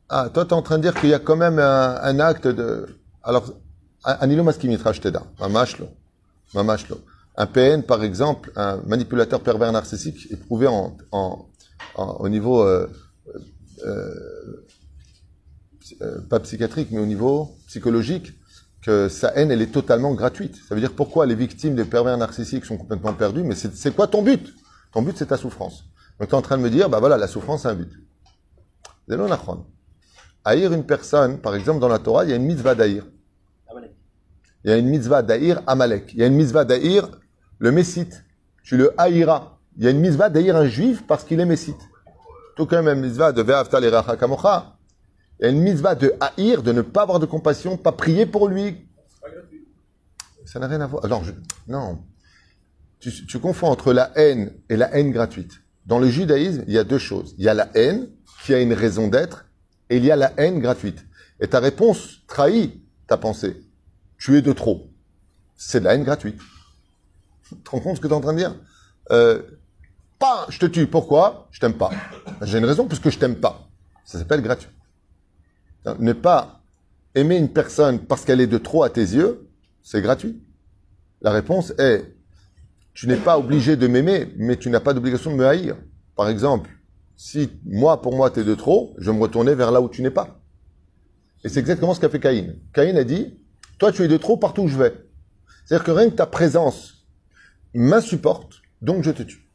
Ah, 0.10 0.32
toi, 0.34 0.44
tu 0.44 0.50
es 0.50 0.54
en 0.54 0.64
train 0.64 0.78
de 0.78 0.82
dire 0.82 1.00
qu'il 1.00 1.10
y 1.10 1.14
a 1.14 1.20
quand 1.20 1.36
même 1.36 1.60
un, 1.60 2.20
acte 2.20 2.48
de... 2.48 2.98
Alors, 3.22 3.54
un 4.04 4.26
maskimitra 4.42 4.92
shteda, 4.92 5.22
mamashlo, 5.40 5.86
mamashlo. 6.56 6.98
Un 7.38 7.46
PN, 7.46 7.84
par 7.84 8.04
exemple, 8.04 8.52
un 8.56 8.78
manipulateur 8.88 9.42
pervers 9.42 9.72
narcissique, 9.72 10.32
éprouvé 10.32 10.68
au 11.96 12.28
niveau 12.30 12.64
euh, 12.64 12.88
euh, 13.86 14.66
euh, 16.02 16.22
pas 16.28 16.40
psychiatrique, 16.40 16.88
mais 16.90 16.98
au 16.98 17.06
niveau 17.06 17.56
psychologique, 17.68 18.34
que 18.86 19.10
sa 19.10 19.36
haine, 19.36 19.50
elle 19.50 19.64
est 19.64 19.72
totalement 19.72 20.14
gratuite. 20.14 20.58
Ça 20.68 20.76
veut 20.76 20.82
dire 20.82 20.94
pourquoi 20.94 21.26
les 21.26 21.34
victimes 21.34 21.74
des 21.74 21.86
pervers 21.86 22.18
narcissiques 22.18 22.66
sont 22.66 22.78
complètement 22.78 23.14
perdues, 23.14 23.42
mais 23.44 23.56
c'est 23.56 23.96
quoi 23.96 24.08
ton 24.08 24.22
but? 24.22 24.54
Ton 24.94 25.02
but, 25.02 25.18
c'est 25.18 25.26
ta 25.26 25.38
souffrance. 25.38 25.86
Donc, 26.20 26.30
tu 26.30 26.36
es 26.36 26.38
en 26.38 26.42
train 26.44 26.58
de 26.58 26.62
me 26.62 26.70
dire, 26.70 26.88
bah 26.88 27.00
voilà, 27.00 27.18
la 27.18 27.28
souffrance 27.28 27.66
a 27.66 27.72
un 27.72 27.74
but. 27.74 27.92
Haïr 30.44 30.72
une 30.72 30.86
personne, 30.86 31.40
par 31.40 31.56
exemple, 31.56 31.80
dans 31.80 31.88
la 31.88 31.98
Torah, 31.98 32.26
il 32.26 32.30
y 32.30 32.34
a 32.34 32.36
une 32.36 32.46
mitzvah 32.46 32.76
d'haïr. 32.76 33.06
Il 34.64 34.70
y 34.70 34.74
a 34.74 34.78
une 34.78 34.88
mitzvah 34.88 35.24
d'haïr 35.24 35.62
Amalek. 35.66 36.14
Il 36.14 36.20
y 36.20 36.24
a 36.24 36.28
une 36.28 36.36
mitzvah 36.36 36.64
d'haïr 36.64 37.10
le 37.58 37.72
Messite. 37.72 38.24
Tu 38.64 38.78
le 38.78 39.00
haïras. 39.00 39.58
Il 39.78 39.84
y 39.84 39.88
a 39.88 39.90
une 39.92 40.00
mitzvah 40.00 40.30
d'haïr 40.30 40.56
un 40.56 40.68
juif 40.68 41.06
parce 41.08 41.24
qu'il 41.24 41.40
est 41.40 41.46
Messite. 41.46 41.82
Tout 42.56 42.66
comme 42.66 42.88
une 42.88 43.02
mitzvah 43.02 43.32
de 43.32 43.42
Ve'avta 43.42 43.80
kamocha. 44.16 44.75
Il 45.40 45.46
y 45.46 45.48
a 45.48 45.52
une 45.52 45.64
de 45.64 46.14
haïr, 46.20 46.64
de 46.64 46.72
ne 46.72 46.82
pas 46.82 47.02
avoir 47.02 47.20
de 47.20 47.26
compassion, 47.26 47.78
pas 47.78 47.92
prier 47.92 48.26
pour 48.26 48.48
lui. 48.48 48.88
Ça 50.46 50.60
n'a 50.60 50.68
rien 50.68 50.80
à 50.82 50.88
voir. 50.88 51.04
Alors, 51.04 51.24
non. 51.68 52.00
Tu, 53.00 53.40
confonds 53.40 53.68
entre 53.68 53.94
la 53.94 54.12
haine 54.16 54.54
et 54.70 54.78
la 54.78 54.96
haine 54.96 55.12
gratuite. 55.12 55.62
Dans 55.86 56.00
le 56.00 56.10
judaïsme, 56.10 56.64
il 56.68 56.74
y 56.74 56.78
a 56.78 56.84
deux 56.84 56.98
choses. 56.98 57.36
Il 57.38 57.44
y 57.44 57.50
a 57.50 57.54
la 57.54 57.70
haine, 57.76 58.08
qui 58.44 58.54
a 58.54 58.62
une 58.62 58.74
raison 58.74 59.08
d'être, 59.08 59.46
et 59.90 59.98
il 59.98 60.06
y 60.06 60.12
a 60.12 60.16
la 60.16 60.34
haine 60.38 60.60
gratuite. 60.60 61.06
Et 61.40 61.48
ta 61.48 61.60
réponse 61.60 62.22
trahit 62.28 62.82
ta 63.08 63.18
pensée. 63.18 63.62
Tu 64.18 64.38
es 64.38 64.42
de 64.42 64.54
trop. 64.54 64.90
C'est 65.56 65.82
la 65.82 65.94
haine 65.94 66.04
gratuite. 66.04 66.40
Tu 67.48 67.56
te 67.58 67.70
rends 67.70 67.80
compte 67.80 67.98
ce 67.98 68.02
que 68.02 68.08
tu 68.08 68.14
es 68.14 68.16
en 68.16 68.22
train 68.22 68.34
de 68.34 68.40
dire? 68.40 68.56
Euh, 69.12 69.42
Pas, 70.18 70.48
je 70.50 70.58
te 70.58 70.66
tue. 70.66 70.88
Pourquoi? 70.88 71.48
Je 71.52 71.60
t'aime 71.60 71.78
pas. 71.78 71.92
J'ai 72.42 72.58
une 72.58 72.66
raison, 72.66 72.88
parce 72.88 73.00
que 73.00 73.10
je 73.10 73.20
t'aime 73.20 73.36
pas. 73.36 73.68
Ça 74.06 74.18
s'appelle 74.18 74.42
gratuit. 74.42 74.70
Ne 76.00 76.14
pas 76.14 76.62
aimer 77.14 77.38
une 77.38 77.50
personne 77.50 78.00
parce 78.00 78.26
qu'elle 78.26 78.42
est 78.42 78.48
de 78.48 78.58
trop 78.58 78.84
à 78.84 78.90
tes 78.90 79.02
yeux, 79.02 79.48
c'est 79.82 80.02
gratuit. 80.02 80.42
La 81.22 81.32
réponse 81.32 81.74
est, 81.78 82.16
tu 82.94 83.08
n'es 83.08 83.18
pas 83.18 83.38
obligé 83.38 83.76
de 83.76 83.88
m'aimer, 83.88 84.34
mais 84.38 84.58
tu 84.58 84.70
n'as 84.70 84.80
pas 84.80 84.94
d'obligation 84.94 85.32
de 85.32 85.36
me 85.36 85.46
haïr. 85.46 85.76
Par 86.16 86.30
exemple, 86.30 86.70
si 87.16 87.50
moi, 87.66 88.02
pour 88.02 88.16
moi, 88.16 88.32
tu 88.32 88.42
es 88.42 88.44
de 88.44 88.56
trop, 88.56 88.96
je 88.98 89.10
vais 89.10 89.18
me 89.18 89.22
retourner 89.22 89.56
vers 89.56 89.72
là 89.72 89.82
où 89.82 89.90
tu 89.90 90.02
n'es 90.02 90.12
pas. 90.12 90.40
Et 91.44 91.50
c'est 91.50 91.60
exactement 91.60 91.94
ce 91.94 92.00
qu'a 92.00 92.10
fait 92.10 92.20
Caïn. 92.20 92.56
Caïn 92.74 92.96
a 92.98 93.04
dit, 93.04 93.38
toi, 93.78 93.92
tu 93.92 94.04
es 94.04 94.08
de 94.08 94.18
trop 94.18 94.38
partout 94.38 94.64
où 94.64 94.68
je 94.68 94.78
vais. 94.78 94.94
C'est-à-dire 95.66 95.86
que 95.86 95.92
rien 95.92 96.10
que 96.10 96.16
ta 96.16 96.26
présence 96.26 97.06
m'insupporte, 97.74 98.62
donc 98.82 99.04
je 99.04 99.12
te 99.12 99.24
tue. 99.24 99.50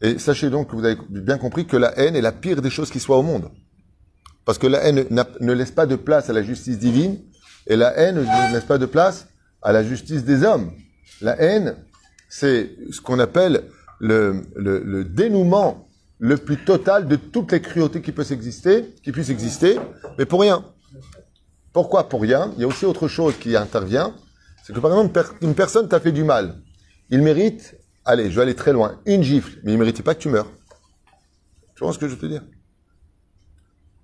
Et 0.00 0.18
sachez 0.18 0.50
donc 0.50 0.70
que 0.70 0.76
vous 0.76 0.84
avez 0.84 0.96
bien 1.08 1.38
compris 1.38 1.66
que 1.66 1.76
la 1.76 1.98
haine 1.98 2.14
est 2.14 2.20
la 2.20 2.32
pire 2.32 2.62
des 2.62 2.70
choses 2.70 2.90
qui 2.90 3.00
soient 3.00 3.18
au 3.18 3.22
monde. 3.22 3.50
Parce 4.44 4.58
que 4.58 4.66
la 4.66 4.84
haine 4.84 5.04
ne 5.40 5.52
laisse 5.52 5.72
pas 5.72 5.86
de 5.86 5.96
place 5.96 6.30
à 6.30 6.32
la 6.32 6.42
justice 6.42 6.78
divine, 6.78 7.18
et 7.66 7.76
la 7.76 7.96
haine 7.98 8.16
ne 8.16 8.52
laisse 8.52 8.64
pas 8.64 8.78
de 8.78 8.86
place 8.86 9.28
à 9.62 9.72
la 9.72 9.84
justice 9.84 10.24
des 10.24 10.42
hommes. 10.42 10.72
La 11.20 11.40
haine, 11.40 11.76
c'est 12.28 12.70
ce 12.90 13.00
qu'on 13.00 13.18
appelle 13.18 13.64
le, 14.00 15.04
dénouement 15.04 15.88
le 16.18 16.36
plus 16.36 16.56
total 16.64 17.06
de 17.06 17.16
toutes 17.16 17.52
les 17.52 17.60
cruautés 17.60 18.00
qui 18.00 18.12
peuvent 18.12 18.26
qui 18.26 19.12
puissent 19.12 19.30
exister, 19.30 19.78
mais 20.18 20.24
pour 20.24 20.40
rien. 20.40 20.64
Pourquoi 21.72 22.08
pour 22.08 22.22
rien? 22.22 22.52
Il 22.56 22.62
y 22.62 22.64
a 22.64 22.66
aussi 22.66 22.86
autre 22.86 23.08
chose 23.08 23.34
qui 23.38 23.56
intervient, 23.56 24.14
c'est 24.64 24.72
que 24.72 24.80
par 24.80 24.90
exemple 24.90 25.24
une 25.42 25.54
personne 25.54 25.88
t'a 25.88 26.00
fait 26.00 26.12
du 26.12 26.24
mal, 26.24 26.56
il 27.10 27.22
mérite, 27.22 27.77
allez, 28.08 28.30
je 28.30 28.36
vais 28.36 28.42
aller 28.42 28.54
très 28.54 28.72
loin, 28.72 29.00
une 29.04 29.22
gifle, 29.22 29.60
mais 29.62 29.72
il 29.72 29.74
ne 29.74 29.80
méritait 29.80 30.02
pas 30.02 30.14
que 30.14 30.20
tu 30.20 30.30
meurs. 30.30 30.50
Tu 31.76 31.84
vois 31.84 31.92
ce 31.92 31.98
que 31.98 32.08
je 32.08 32.14
veux 32.14 32.18
te 32.18 32.26
dire? 32.26 32.42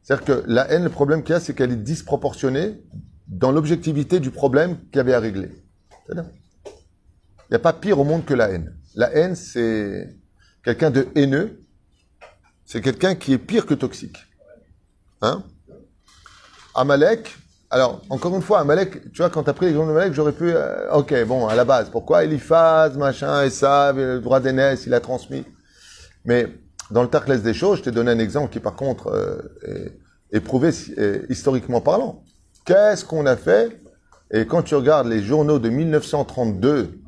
C'est-à-dire 0.02 0.24
que 0.26 0.44
la 0.46 0.70
haine, 0.70 0.84
le 0.84 0.90
problème 0.90 1.22
qu'il 1.22 1.32
y 1.32 1.36
a, 1.36 1.40
c'est 1.40 1.54
qu'elle 1.54 1.72
est 1.72 1.82
disproportionnée 1.82 2.82
dans 3.26 3.50
l'objectivité 3.50 4.20
du 4.20 4.30
problème 4.30 4.78
qu'il 4.90 4.96
y 4.96 5.00
avait 5.00 5.14
à 5.14 5.20
régler. 5.20 5.50
Il 6.10 6.22
n'y 7.50 7.56
a 7.56 7.58
pas 7.58 7.72
pire 7.72 7.98
au 7.98 8.04
monde 8.04 8.26
que 8.26 8.34
la 8.34 8.50
haine. 8.50 8.76
La 8.94 9.10
haine, 9.14 9.34
c'est 9.34 10.14
quelqu'un 10.62 10.90
de 10.90 11.08
haineux, 11.14 11.64
c'est 12.66 12.82
quelqu'un 12.82 13.14
qui 13.14 13.32
est 13.32 13.38
pire 13.38 13.64
que 13.64 13.74
toxique. 13.74 14.18
Hein? 15.22 15.42
Amalek, 16.74 17.34
alors, 17.74 18.02
encore 18.08 18.36
une 18.36 18.40
fois, 18.40 18.60
Amalek, 18.60 19.10
tu 19.10 19.18
vois, 19.18 19.30
quand 19.30 19.42
tu 19.42 19.50
as 19.50 19.52
pris 19.52 19.66
l'exemple 19.66 19.88
de 19.88 19.96
Amalek, 19.96 20.14
j'aurais 20.14 20.30
pu, 20.30 20.44
euh, 20.46 20.92
ok, 20.92 21.12
bon, 21.26 21.48
à 21.48 21.56
la 21.56 21.64
base, 21.64 21.90
pourquoi 21.90 22.22
Eliphaz, 22.22 22.96
machin, 22.96 23.42
et 23.42 23.50
ça, 23.50 23.92
le 23.92 24.20
droit 24.20 24.38
d'aînesse, 24.38 24.86
il 24.86 24.94
a 24.94 25.00
transmis. 25.00 25.44
Mais 26.24 26.46
dans 26.92 27.02
le 27.02 27.08
Tarkles 27.08 27.42
des 27.42 27.52
choses, 27.52 27.78
je 27.78 27.82
t'ai 27.82 27.90
donné 27.90 28.12
un 28.12 28.20
exemple 28.20 28.52
qui, 28.52 28.60
par 28.60 28.76
contre, 28.76 29.08
euh, 29.08 29.88
est, 30.30 30.38
prouvé 30.38 30.70
historiquement 31.28 31.80
parlant. 31.80 32.22
Qu'est-ce 32.64 33.04
qu'on 33.04 33.26
a 33.26 33.34
fait? 33.34 33.76
Et 34.30 34.46
quand 34.46 34.62
tu 34.62 34.76
regardes 34.76 35.08
les 35.08 35.20
journaux 35.20 35.58
de 35.58 35.68
1932 35.68 37.00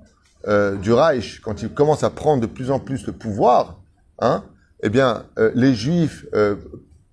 euh, 0.49 0.75
du 0.75 0.93
Reich, 0.93 1.41
quand 1.43 1.63
ils 1.63 1.73
commencent 1.73 2.03
à 2.03 2.11
prendre 2.11 2.43
de 2.43 2.47
plus 2.49 2.73
en 2.73 2.81
plus 2.81 3.07
le 3.07 3.13
pouvoir, 3.13 3.79
hein, 4.19 4.43
eh 4.83 4.89
bien, 4.89 5.27
les 5.55 5.75
Juifs 5.75 6.27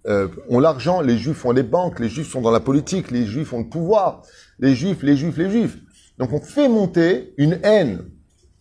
euh, 0.07 0.27
ont 0.49 0.59
l'argent, 0.59 1.01
les 1.01 1.17
juifs 1.17 1.45
ont 1.45 1.51
les 1.51 1.63
banques, 1.63 1.99
les 1.99 2.09
juifs 2.09 2.29
sont 2.29 2.41
dans 2.41 2.51
la 2.51 2.59
politique, 2.59 3.11
les 3.11 3.25
juifs 3.25 3.53
ont 3.53 3.59
le 3.59 3.69
pouvoir, 3.69 4.23
les 4.59 4.75
juifs, 4.75 5.01
les 5.01 5.15
juifs, 5.15 5.37
les 5.37 5.49
juifs. 5.49 5.77
Donc 6.17 6.33
on 6.33 6.41
fait 6.41 6.67
monter 6.67 7.33
une 7.37 7.59
haine. 7.63 8.05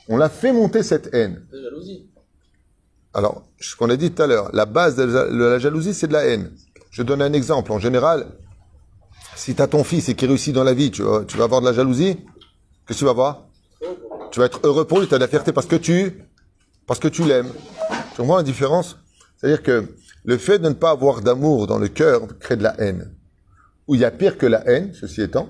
On 0.08 0.16
l'a 0.16 0.28
fait 0.28 0.52
monter 0.52 0.82
cette 0.82 1.12
haine. 1.14 1.46
La 1.52 1.62
jalousie. 1.62 2.06
Alors, 3.14 3.42
ce 3.60 3.76
qu'on 3.76 3.90
a 3.90 3.96
dit 3.96 4.10
tout 4.10 4.22
à 4.22 4.26
l'heure, 4.26 4.50
la 4.52 4.66
base 4.66 4.96
de 4.96 5.04
la 5.04 5.58
jalousie, 5.58 5.94
c'est 5.94 6.06
de 6.06 6.12
la 6.12 6.24
haine. 6.24 6.50
Je 6.90 7.02
donne 7.02 7.22
un 7.22 7.32
exemple. 7.32 7.72
En 7.72 7.78
général, 7.78 8.26
si 9.36 9.54
tu 9.54 9.62
as 9.62 9.66
ton 9.66 9.84
fils 9.84 10.08
et 10.08 10.14
qu'il 10.14 10.28
réussit 10.28 10.54
dans 10.54 10.64
la 10.64 10.74
vie, 10.74 10.90
tu 10.90 11.02
vas, 11.02 11.24
tu 11.24 11.36
vas 11.36 11.44
avoir 11.44 11.60
de 11.60 11.66
la 11.66 11.72
jalousie, 11.72 12.16
qu'est-ce 12.86 12.94
que 12.94 12.98
tu 12.98 13.04
vas 13.04 13.10
avoir? 13.10 13.48
Tu 14.30 14.40
vas 14.40 14.46
être 14.46 14.60
heureux 14.64 14.86
pour 14.86 15.00
lui, 15.00 15.08
tu 15.08 15.14
as 15.14 15.18
de 15.18 15.22
la 15.22 15.28
fierté 15.28 15.52
parce 15.52 15.66
que 15.66 15.76
tu, 15.76 16.24
parce 16.86 17.00
que 17.00 17.08
tu 17.08 17.24
l'aimes. 17.24 17.50
Tu 18.12 18.16
comprends 18.18 18.38
la 18.38 18.42
différence? 18.42 18.98
C'est-à-dire 19.36 19.62
que 19.62 19.86
le 20.24 20.38
fait 20.38 20.58
de 20.58 20.68
ne 20.68 20.74
pas 20.74 20.90
avoir 20.90 21.20
d'amour 21.20 21.66
dans 21.66 21.78
le 21.78 21.88
cœur 21.88 22.38
crée 22.38 22.56
de 22.56 22.62
la 22.62 22.80
haine. 22.80 23.14
Ou 23.88 23.94
il 23.94 24.00
y 24.00 24.04
a 24.04 24.10
pire 24.10 24.38
que 24.38 24.46
la 24.46 24.66
haine, 24.68 24.94
ceci 24.94 25.22
étant, 25.22 25.48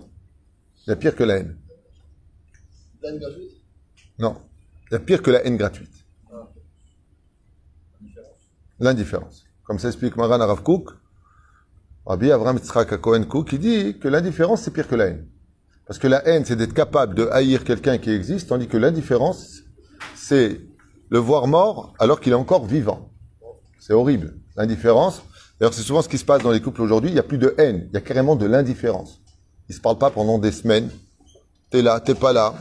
il 0.87 0.91
y 0.91 0.93
a 0.93 0.97
pire 0.97 1.15
que 1.15 1.25
la 1.25 1.37
haine. 1.39 1.57
La 3.03 3.11
haine 3.11 3.19
gratuite? 3.19 3.51
Non. 4.19 4.37
Il 4.91 4.95
y 4.95 4.97
a 4.97 5.01
pire 5.01 5.23
que 5.23 5.31
la 5.31 5.45
haine 5.45 5.57
gratuite. 5.57 5.93
L'indifférence. 8.81 9.45
Comme 9.65 9.79
ça 9.79 9.89
explique 9.89 10.17
Maran 10.17 10.41
Arav 10.41 10.63
Kouk, 10.63 10.91
Rabbi 12.05 12.33
Avram 12.33 12.59
Tzrak 12.59 13.01
Cohen 13.01 13.25
Kouk, 13.25 13.49
qui 13.49 13.59
dit 13.59 13.99
que 13.99 14.09
l'indifférence, 14.09 14.63
c'est 14.63 14.73
pire 14.73 14.89
que 14.89 14.97
la 14.97 15.07
haine. 15.07 15.29
Parce 15.87 15.99
que 15.99 16.09
la 16.09 16.27
haine, 16.27 16.45
c'est 16.45 16.57
d'être 16.57 16.75
capable 16.75 17.15
de 17.15 17.29
haïr 17.31 17.65
quelqu'un 17.65 17.99
qui 17.99 18.11
existe, 18.11 18.49
tandis 18.49 18.67
que 18.67 18.77
l'indifférence, 18.77 19.63
c'est 20.15 20.61
le 21.11 21.19
voir 21.19 21.47
mort 21.47 21.95
alors 21.99 22.21
qu'il 22.21 22.33
est 22.33 22.37
encore 22.37 22.67
vivant. 22.67 23.13
C'est 23.79 23.93
horrible. 23.93 24.42
L'indifférence. 24.57 25.23
D'ailleurs, 25.59 25.75
c'est 25.75 25.83
souvent 25.83 26.03
ce 26.03 26.09
qui 26.09 26.19
se 26.19 26.25
passe 26.25 26.43
dans 26.43 26.51
les 26.51 26.61
couples 26.61 26.83
aujourd'hui. 26.83 27.11
Il 27.11 27.15
n'y 27.15 27.21
a 27.21 27.25
plus 27.25 27.39
de 27.39 27.55
haine. 27.59 27.87
Il 27.91 27.95
y 27.95 27.97
a 27.97 28.01
carrément 28.01 28.37
de 28.37 28.47
l'indifférence. 28.47 29.21
Ils 29.69 29.75
se 29.75 29.81
parlent 29.81 29.99
pas 29.99 30.11
pendant 30.11 30.39
des 30.39 30.53
semaines. 30.53 30.91
T'es 31.71 31.83
là, 31.83 32.01
t'es 32.01 32.15
pas 32.15 32.33
là. 32.33 32.55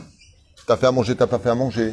T'as 0.66 0.76
fait 0.76 0.86
à 0.86 0.92
manger, 0.92 1.16
t'as 1.16 1.26
pas 1.26 1.38
fait 1.38 1.50
à 1.50 1.54
manger. 1.54 1.92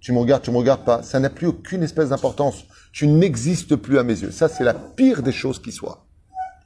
Tu 0.00 0.12
me 0.12 0.18
regardes, 0.18 0.42
tu 0.42 0.50
me 0.50 0.56
regardes 0.56 0.84
pas. 0.84 1.02
Ça 1.02 1.20
n'a 1.20 1.30
plus 1.30 1.48
aucune 1.48 1.82
espèce 1.82 2.08
d'importance. 2.08 2.64
Tu 2.92 3.06
n'existes 3.06 3.76
plus 3.76 3.98
à 3.98 4.02
mes 4.02 4.18
yeux. 4.18 4.30
Ça, 4.30 4.48
c'est 4.48 4.64
la 4.64 4.74
pire 4.74 5.22
des 5.22 5.32
choses 5.32 5.60
qui 5.60 5.70
soient. 5.72 6.06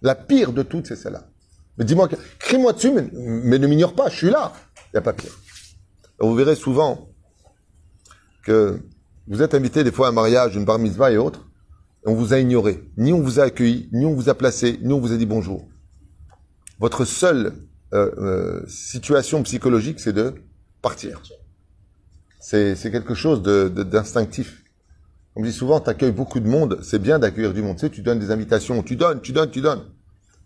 La 0.01 0.15
pire 0.15 0.53
de 0.53 0.63
toutes, 0.63 0.87
c'est 0.87 0.97
celle-là. 0.97 1.25
Mais 1.79 1.85
dis-moi, 1.85 2.09
crie-moi 2.39 2.73
dessus, 2.73 2.93
mais, 2.93 3.59
ne 3.59 3.67
m'ignore 3.67 3.95
pas, 3.95 4.09
je 4.09 4.17
suis 4.17 4.31
là. 4.31 4.53
Il 4.77 4.97
n'y 4.97 4.99
a 4.99 5.03
pas 5.03 5.13
pire. 5.13 5.33
vous 6.21 6.35
verrez 6.35 6.55
souvent 6.55 7.09
que 8.45 8.81
vous 9.27 9.43
êtes 9.43 9.55
invité 9.55 9.85
des 9.85 9.93
fois 9.93 10.07
à 10.07 10.11
un 10.11 10.13
mariage, 10.13 10.57
une 10.57 10.65
bar 10.65 10.79
mitzvah 10.79 11.11
et 11.11 11.17
autres 11.17 11.47
on 12.05 12.15
vous 12.15 12.35
a 12.35 12.39
ignoré, 12.39 12.85
ni 12.97 13.13
on 13.13 13.21
vous 13.21 13.41
a 13.41 13.45
accueilli, 13.45 13.89
ni 13.93 14.05
on 14.05 14.15
vous 14.15 14.29
a 14.29 14.35
placé, 14.35 14.79
ni 14.83 14.93
on 14.93 15.01
vous 15.01 15.13
a 15.13 15.17
dit 15.17 15.27
bonjour. 15.27 15.69
Votre 16.81 17.05
seule 17.05 17.53
euh, 17.95 18.11
euh, 18.19 18.67
situation 18.67 19.43
psychologique, 19.43 20.01
c'est 20.01 20.13
de 20.13 20.35
partir. 20.81 21.23
C'est 22.41 22.75
quelque 22.91 23.15
chose 23.15 23.43
d'instinctif. 23.43 24.65
De, 24.65 24.71
on 25.37 25.43
dit 25.43 25.53
souvent, 25.53 25.81
tu 25.81 25.89
accueilles 25.89 26.13
beaucoup 26.13 26.41
de 26.41 26.49
monde, 26.49 26.81
c'est 26.83 26.99
bien 26.99 27.19
d'accueillir 27.19 27.55
du 27.55 27.63
monde. 27.63 27.77
Tu 27.77 27.83
sais, 27.83 27.91
tu 27.91 28.03
donnes 28.03 28.19
des 28.19 28.33
invitations, 28.33 28.83
tu 28.83 28.97
donnes, 28.97 29.21
tu 29.21 29.33
donnes, 29.33 29.51
tu 29.51 29.61
donnes. 29.61 29.85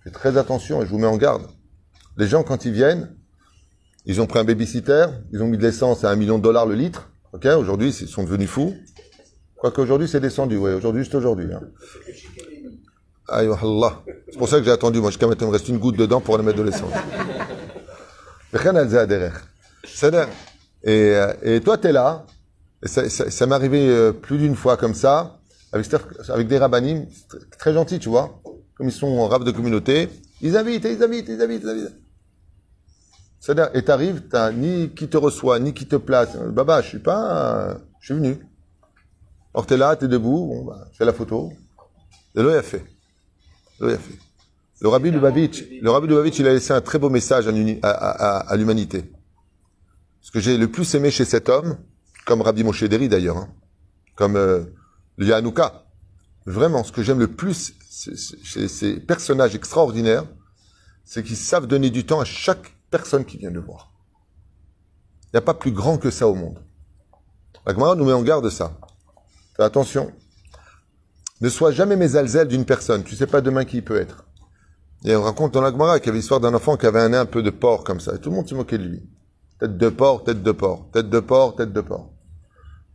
Faites 0.04 0.12
très 0.12 0.36
attention 0.36 0.82
et 0.82 0.84
je 0.84 0.90
vous 0.90 0.98
mets 0.98 1.06
en 1.06 1.16
garde. 1.16 1.46
Les 2.18 2.26
gens, 2.26 2.42
quand 2.42 2.64
ils 2.66 2.72
viennent, 2.72 3.16
ils 4.04 4.20
ont 4.20 4.26
pris 4.26 4.38
un 4.38 4.44
babysitter, 4.44 5.06
ils 5.32 5.42
ont 5.42 5.48
mis 5.48 5.56
de 5.56 5.62
l'essence 5.62 6.04
à 6.04 6.10
un 6.10 6.16
million 6.16 6.38
de 6.38 6.42
dollars 6.42 6.66
le 6.66 6.74
litre. 6.74 7.10
Ok, 7.32 7.46
aujourd'hui, 7.46 7.88
ils 7.88 8.08
sont 8.08 8.22
devenus 8.24 8.48
fous. 8.48 8.74
Quoique 9.58 9.80
aujourd'hui, 9.80 10.08
c'est 10.08 10.20
descendu, 10.20 10.56
oui. 10.56 10.72
Aujourd'hui, 10.72 11.04
c'est 11.04 11.16
aujourd'hui. 11.16 11.46
Hein. 11.52 11.60
Allah. 13.28 14.02
C'est 14.30 14.38
pour 14.38 14.48
ça 14.48 14.58
que 14.58 14.64
j'ai 14.64 14.70
attendu. 14.70 15.00
Moi, 15.00 15.10
jusqu'à 15.10 15.26
maintenant, 15.26 15.46
il 15.46 15.50
me 15.50 15.54
reste 15.54 15.68
une 15.68 15.78
goutte 15.78 15.96
dedans 15.96 16.20
pour 16.20 16.34
aller 16.34 16.44
mettre 16.44 16.58
de 16.58 16.62
l'essence. 16.62 16.92
Et, 20.82 21.14
euh, 21.14 21.32
et 21.42 21.60
toi, 21.60 21.78
tu 21.78 21.88
es 21.88 21.92
là. 21.92 22.26
Et 22.82 22.88
ça, 22.88 23.46
m'est 23.46 23.54
arrivé 23.54 23.88
euh, 23.88 24.12
plus 24.12 24.38
d'une 24.38 24.54
fois 24.54 24.76
comme 24.76 24.94
ça, 24.94 25.38
avec, 25.72 25.86
avec 26.28 26.46
des 26.46 26.58
rabbinim, 26.58 27.06
très 27.58 27.72
gentils, 27.72 27.98
tu 27.98 28.08
vois. 28.08 28.40
Comme 28.76 28.88
ils 28.88 28.92
sont 28.92 29.06
en 29.06 29.38
de 29.38 29.50
communauté. 29.50 30.08
Ils 30.42 30.56
invitent, 30.56 30.84
ils 30.84 31.02
invitent, 31.02 31.28
ils 31.28 31.40
invitent, 31.40 31.62
ils 31.64 31.68
invitent. 31.70 31.96
C'est-à-dire, 33.40 33.70
et 33.74 33.82
t'as 33.82 34.52
ni 34.52 34.90
qui 34.90 35.08
te 35.08 35.16
reçoit, 35.16 35.58
ni 35.58 35.72
qui 35.72 35.86
te 35.86 35.96
place. 35.96 36.36
Baba, 36.36 36.82
je 36.82 36.88
suis 36.88 36.98
pas, 36.98 37.78
je 38.00 38.06
suis 38.06 38.14
venu. 38.14 38.38
Alors 39.56 39.64
t'es 39.64 39.78
là, 39.78 39.96
t'es 39.96 40.06
debout, 40.06 40.46
bon, 40.48 40.64
bah, 40.64 40.86
fais 40.92 41.06
la 41.06 41.14
photo. 41.14 41.50
Et 42.34 42.42
l'eau 42.42 42.50
a 42.50 42.62
fait. 42.62 42.84
L'eau 43.80 43.88
a 43.88 43.96
fait. 43.96 44.18
Le 44.82 44.88
rabbi 44.88 45.10
Lubavitch, 45.10 45.64
le 45.80 45.90
rabbi 45.90 46.08
Lubavitch, 46.08 46.38
il 46.40 46.46
a 46.46 46.52
laissé 46.52 46.74
un 46.74 46.82
très 46.82 46.98
beau 46.98 47.08
message 47.08 47.48
à, 47.82 48.56
l'humanité. 48.56 49.10
Ce 50.20 50.30
que 50.30 50.40
j'ai 50.40 50.58
le 50.58 50.70
plus 50.70 50.94
aimé 50.94 51.10
chez 51.10 51.24
cet 51.24 51.48
homme, 51.48 51.78
comme 52.26 52.42
Rabbi 52.42 52.64
Moshe 52.64 52.84
Deri 52.84 53.08
d'ailleurs, 53.08 53.38
hein, 53.38 53.48
comme 54.14 54.36
euh, 54.36 54.64
le 55.16 55.26
vraiment, 56.44 56.84
ce 56.84 56.92
que 56.92 57.02
j'aime 57.02 57.20
le 57.20 57.28
plus 57.28 57.72
chez 57.88 58.68
ces 58.68 59.00
personnages 59.00 59.54
extraordinaires, 59.54 60.26
c'est 61.02 61.22
qu'ils 61.22 61.36
savent 61.36 61.66
donner 61.66 61.88
du 61.88 62.04
temps 62.04 62.20
à 62.20 62.26
chaque 62.26 62.76
personne 62.90 63.24
qui 63.24 63.38
vient 63.38 63.50
le 63.50 63.60
voir. 63.60 63.90
Il 65.24 65.36
n'y 65.36 65.38
a 65.38 65.42
pas 65.42 65.54
plus 65.54 65.72
grand 65.72 65.96
que 65.96 66.10
ça 66.10 66.28
au 66.28 66.34
monde. 66.34 66.62
La 67.64 67.72
Gemara 67.72 67.94
nous 67.94 68.04
met 68.04 68.12
en 68.12 68.22
garde 68.22 68.44
de 68.44 68.50
ça. 68.50 68.78
Attention. 69.58 70.12
Ne 71.40 71.48
sois 71.48 71.70
jamais 71.70 71.96
mésalzel 71.96 72.48
d'une 72.48 72.64
personne. 72.64 73.04
Tu 73.04 73.16
sais 73.16 73.26
pas 73.26 73.40
demain 73.40 73.64
qui 73.64 73.78
il 73.78 73.84
peut 73.84 74.00
être. 74.00 74.26
Et 75.04 75.14
on 75.14 75.22
raconte 75.22 75.54
dans 75.54 75.60
la 75.60 75.70
Gemara 75.70 75.98
qu'il 75.98 76.08
y 76.08 76.10
avait 76.10 76.18
l'histoire 76.18 76.40
d'un 76.40 76.54
enfant 76.54 76.76
qui 76.76 76.86
avait 76.86 77.00
un 77.00 77.10
nez 77.10 77.16
un 77.16 77.26
peu 77.26 77.42
de 77.42 77.50
porc 77.50 77.84
comme 77.84 78.00
ça. 78.00 78.14
Et 78.14 78.18
tout 78.18 78.30
le 78.30 78.36
monde 78.36 78.48
se 78.48 78.54
moquait 78.54 78.78
de 78.78 78.84
lui. 78.84 79.02
Tête 79.60 79.78
de 79.78 79.88
porc, 79.88 80.24
tête 80.24 80.42
de 80.42 80.52
porc, 80.52 80.90
tête 80.92 81.08
de 81.08 81.20
porc, 81.20 81.56
tête 81.56 81.72
de 81.72 81.80
porc. 81.80 82.10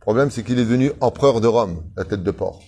problème, 0.00 0.30
c'est 0.30 0.42
qu'il 0.42 0.58
est 0.58 0.64
devenu 0.64 0.92
empereur 1.00 1.40
de 1.40 1.46
Rome, 1.46 1.82
la 1.96 2.04
tête 2.04 2.22
de 2.22 2.30
porc. 2.30 2.62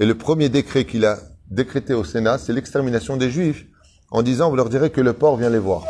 Et 0.00 0.06
le 0.06 0.16
premier 0.16 0.48
décret 0.48 0.84
qu'il 0.84 1.04
a 1.04 1.18
décrété 1.50 1.94
au 1.94 2.04
Sénat, 2.04 2.38
c'est 2.38 2.52
l'extermination 2.52 3.16
des 3.16 3.30
Juifs, 3.30 3.66
en 4.10 4.22
disant, 4.22 4.50
vous 4.50 4.56
leur 4.56 4.68
direz 4.68 4.90
que 4.90 5.00
le 5.00 5.12
porc 5.12 5.36
vient 5.36 5.50
les 5.50 5.58
voir. 5.58 5.84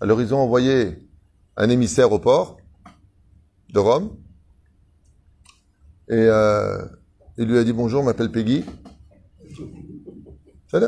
Alors 0.00 0.20
ils 0.20 0.34
ont 0.34 0.38
envoyé 0.38 1.08
un 1.56 1.68
émissaire 1.70 2.10
au 2.10 2.18
port 2.18 2.56
de 3.72 3.78
Rome. 3.78 4.10
Et 6.12 6.28
euh, 6.28 6.84
il 7.38 7.48
lui 7.48 7.56
a 7.56 7.64
dit 7.64 7.72
bonjour, 7.72 8.04
m'appelle 8.04 8.30
Peggy. 8.30 8.66
C'est. 10.70 10.84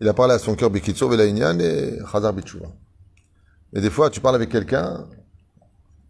Il 0.00 0.08
a 0.08 0.14
parlé 0.14 0.34
à 0.34 0.40
son 0.40 0.56
cœur 0.56 0.68
Bikitsur 0.68 1.08
Velaïnian 1.08 1.60
et 1.60 1.96
Khazar 2.10 2.32
Bichouva. 2.32 2.66
Mais 3.72 3.80
des 3.80 3.88
fois, 3.88 4.10
tu 4.10 4.20
parles 4.20 4.34
avec 4.34 4.48
quelqu'un 4.48 5.08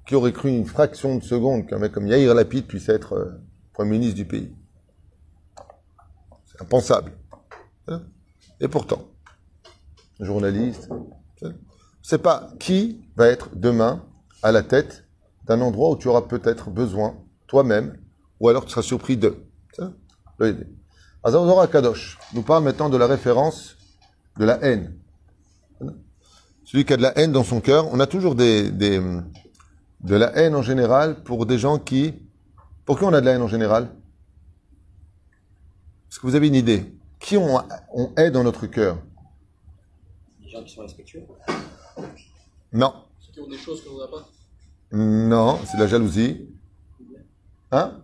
qui 0.06 0.14
aurait 0.14 0.32
cru 0.32 0.48
une 0.48 0.64
fraction 0.64 1.16
de 1.16 1.22
seconde 1.22 1.66
qu'un 1.66 1.78
mec 1.78 1.92
comme 1.92 2.06
Yair 2.06 2.34
Lapid 2.34 2.66
puisse 2.66 2.88
être 2.88 3.12
euh, 3.16 3.32
Premier 3.74 3.98
ministre 3.98 4.16
du 4.16 4.24
pays. 4.24 4.56
C'est 6.46 6.62
impensable. 6.62 7.12
Et 8.60 8.68
pourtant, 8.68 9.10
journaliste, 10.20 10.88
c'est 12.00 12.22
pas 12.22 12.48
qui 12.58 13.04
va 13.14 13.26
être 13.26 13.50
demain 13.56 14.06
à 14.42 14.52
la 14.52 14.62
tête 14.62 15.01
d'un 15.44 15.60
endroit 15.60 15.90
où 15.90 15.96
tu 15.96 16.08
auras 16.08 16.22
peut-être 16.22 16.70
besoin 16.70 17.16
toi-même, 17.46 17.98
ou 18.40 18.48
alors 18.48 18.64
tu 18.64 18.70
seras 18.70 18.82
surpris 18.82 19.16
d'eux. 19.16 19.46
Azazora 21.24 21.68
Kadosh 21.68 22.18
nous 22.34 22.42
parle 22.42 22.64
maintenant 22.64 22.88
de 22.88 22.96
la 22.96 23.06
référence 23.06 23.76
de 24.38 24.44
la 24.44 24.62
haine. 24.64 24.98
Celui 26.64 26.84
qui 26.84 26.92
a 26.92 26.96
de 26.96 27.02
la 27.02 27.16
haine 27.18 27.32
dans 27.32 27.44
son 27.44 27.60
cœur, 27.60 27.92
on 27.92 28.00
a 28.00 28.06
toujours 28.06 28.34
des, 28.34 28.70
des, 28.70 28.98
de 30.00 30.16
la 30.16 30.36
haine 30.36 30.54
en 30.54 30.62
général 30.62 31.22
pour 31.22 31.46
des 31.46 31.58
gens 31.58 31.78
qui... 31.78 32.14
Pour 32.84 32.98
qui 32.98 33.04
on 33.04 33.12
a 33.12 33.20
de 33.20 33.26
la 33.26 33.32
haine 33.32 33.42
en 33.42 33.48
général? 33.48 33.90
Est-ce 36.10 36.18
que 36.18 36.26
vous 36.26 36.34
avez 36.34 36.48
une 36.48 36.54
idée? 36.54 36.92
Qui 37.20 37.36
on, 37.36 37.62
on 37.92 38.12
hait 38.16 38.30
dans 38.30 38.42
notre 38.42 38.66
cœur? 38.66 38.98
Les 40.40 40.48
gens 40.48 40.64
qui 40.64 40.74
sont 40.74 40.82
respectueux? 40.82 41.22
Non. 42.72 42.94
Ceux 43.20 43.32
qui 43.32 43.40
ont 43.40 43.48
des 43.48 43.58
choses 43.58 43.84
qu'on 43.84 43.98
n'a 43.98 44.08
pas? 44.08 44.28
Non, 44.92 45.58
c'est 45.64 45.76
de 45.78 45.82
la 45.82 45.88
jalousie. 45.88 46.48
Hein? 47.70 48.02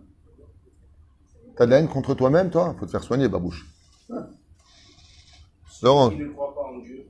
T'as 1.55 1.65
de 1.65 1.71
la 1.71 1.79
haine 1.79 1.87
contre 1.87 2.15
toi-même, 2.15 2.49
toi? 2.49 2.75
Faut 2.79 2.85
te 2.85 2.91
faire 2.91 3.03
soigner, 3.03 3.27
babouche. 3.27 3.67
Il 4.11 5.85
ne 5.85 6.33
croit 6.33 6.53
pas 6.55 6.61
en 6.61 6.79
Dieu? 6.79 7.05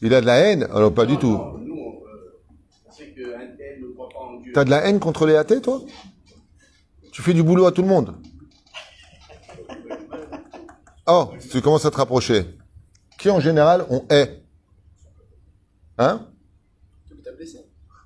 il 0.00 0.14
a 0.14 0.20
de 0.20 0.26
la 0.26 0.38
haine? 0.38 0.64
Alors 0.72 0.92
pas 0.94 1.06
du 1.06 1.16
tout. 1.16 1.32
non, 1.32 1.58
Nous, 1.58 1.74
on 2.86 2.92
sait 2.92 3.12
qu'un 3.12 3.46
tel 3.56 3.80
ne 3.80 3.92
croit 3.94 4.08
pas 4.10 4.18
en 4.20 4.40
Dieu. 4.40 4.52
T'as 4.52 4.64
de 4.64 4.70
la 4.70 4.84
haine 4.86 5.00
contre 5.00 5.26
les 5.26 5.34
athées, 5.34 5.60
toi? 5.60 5.80
Tu 7.10 7.22
fais 7.22 7.34
du 7.34 7.42
boulot 7.42 7.66
à 7.66 7.72
tout 7.72 7.82
le 7.82 7.88
monde? 7.88 8.14
Oh, 11.06 11.30
tu 11.50 11.60
commences 11.60 11.84
à 11.84 11.90
te 11.90 11.96
rapprocher. 11.96 12.46
Qui 13.18 13.30
en 13.30 13.40
général 13.40 13.86
on 13.90 14.04
hait? 14.08 14.42
Hein 15.98 16.28
Celui 17.08 17.20
qui 17.20 17.24
t'a 17.24 17.32
blessé. 17.32 17.58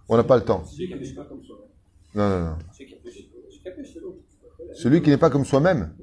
On 0.08 0.16
n'a 0.16 0.24
pas 0.24 0.36
le 0.36 0.44
temps. 0.44 0.64
Celui 0.64 0.88
qui 0.88 0.94
ne 0.94 1.16
pas 1.16 1.24
comme 1.24 1.42
soi. 1.44 1.56
Non, 2.14 2.28
non, 2.28 2.44
non. 2.44 2.56
Celui 4.74 5.02
qui 5.02 5.10
n'est 5.10 5.16
pas 5.16 5.30
comme 5.30 5.44
soi-même. 5.44 5.94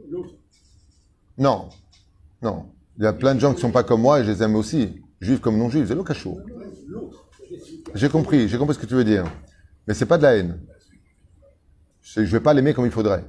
Non. 1.37 1.69
Non. 2.41 2.65
Il 2.97 3.03
y 3.03 3.07
a 3.07 3.13
plein 3.13 3.33
de 3.33 3.39
gens 3.39 3.51
qui 3.51 3.57
ne 3.57 3.61
sont 3.61 3.71
pas 3.71 3.83
comme 3.83 4.01
moi 4.01 4.19
et 4.19 4.23
je 4.23 4.31
les 4.31 4.43
aime 4.43 4.55
aussi. 4.55 5.01
Juifs 5.19 5.39
comme 5.39 5.57
non-juifs, 5.57 5.87
c'est 5.87 5.95
le 5.95 6.03
cachot. 6.03 6.37
J'ai 7.95 8.09
compris, 8.09 8.47
j'ai 8.47 8.57
compris 8.57 8.75
ce 8.75 8.79
que 8.79 8.85
tu 8.85 8.95
veux 8.95 9.03
dire. 9.03 9.25
Mais 9.87 9.93
c'est 9.93 10.05
pas 10.05 10.17
de 10.17 10.23
la 10.23 10.35
haine. 10.35 10.59
Je 12.01 12.21
vais 12.21 12.39
pas 12.39 12.53
l'aimer 12.53 12.73
comme 12.73 12.85
il 12.85 12.91
faudrait. 12.91 13.25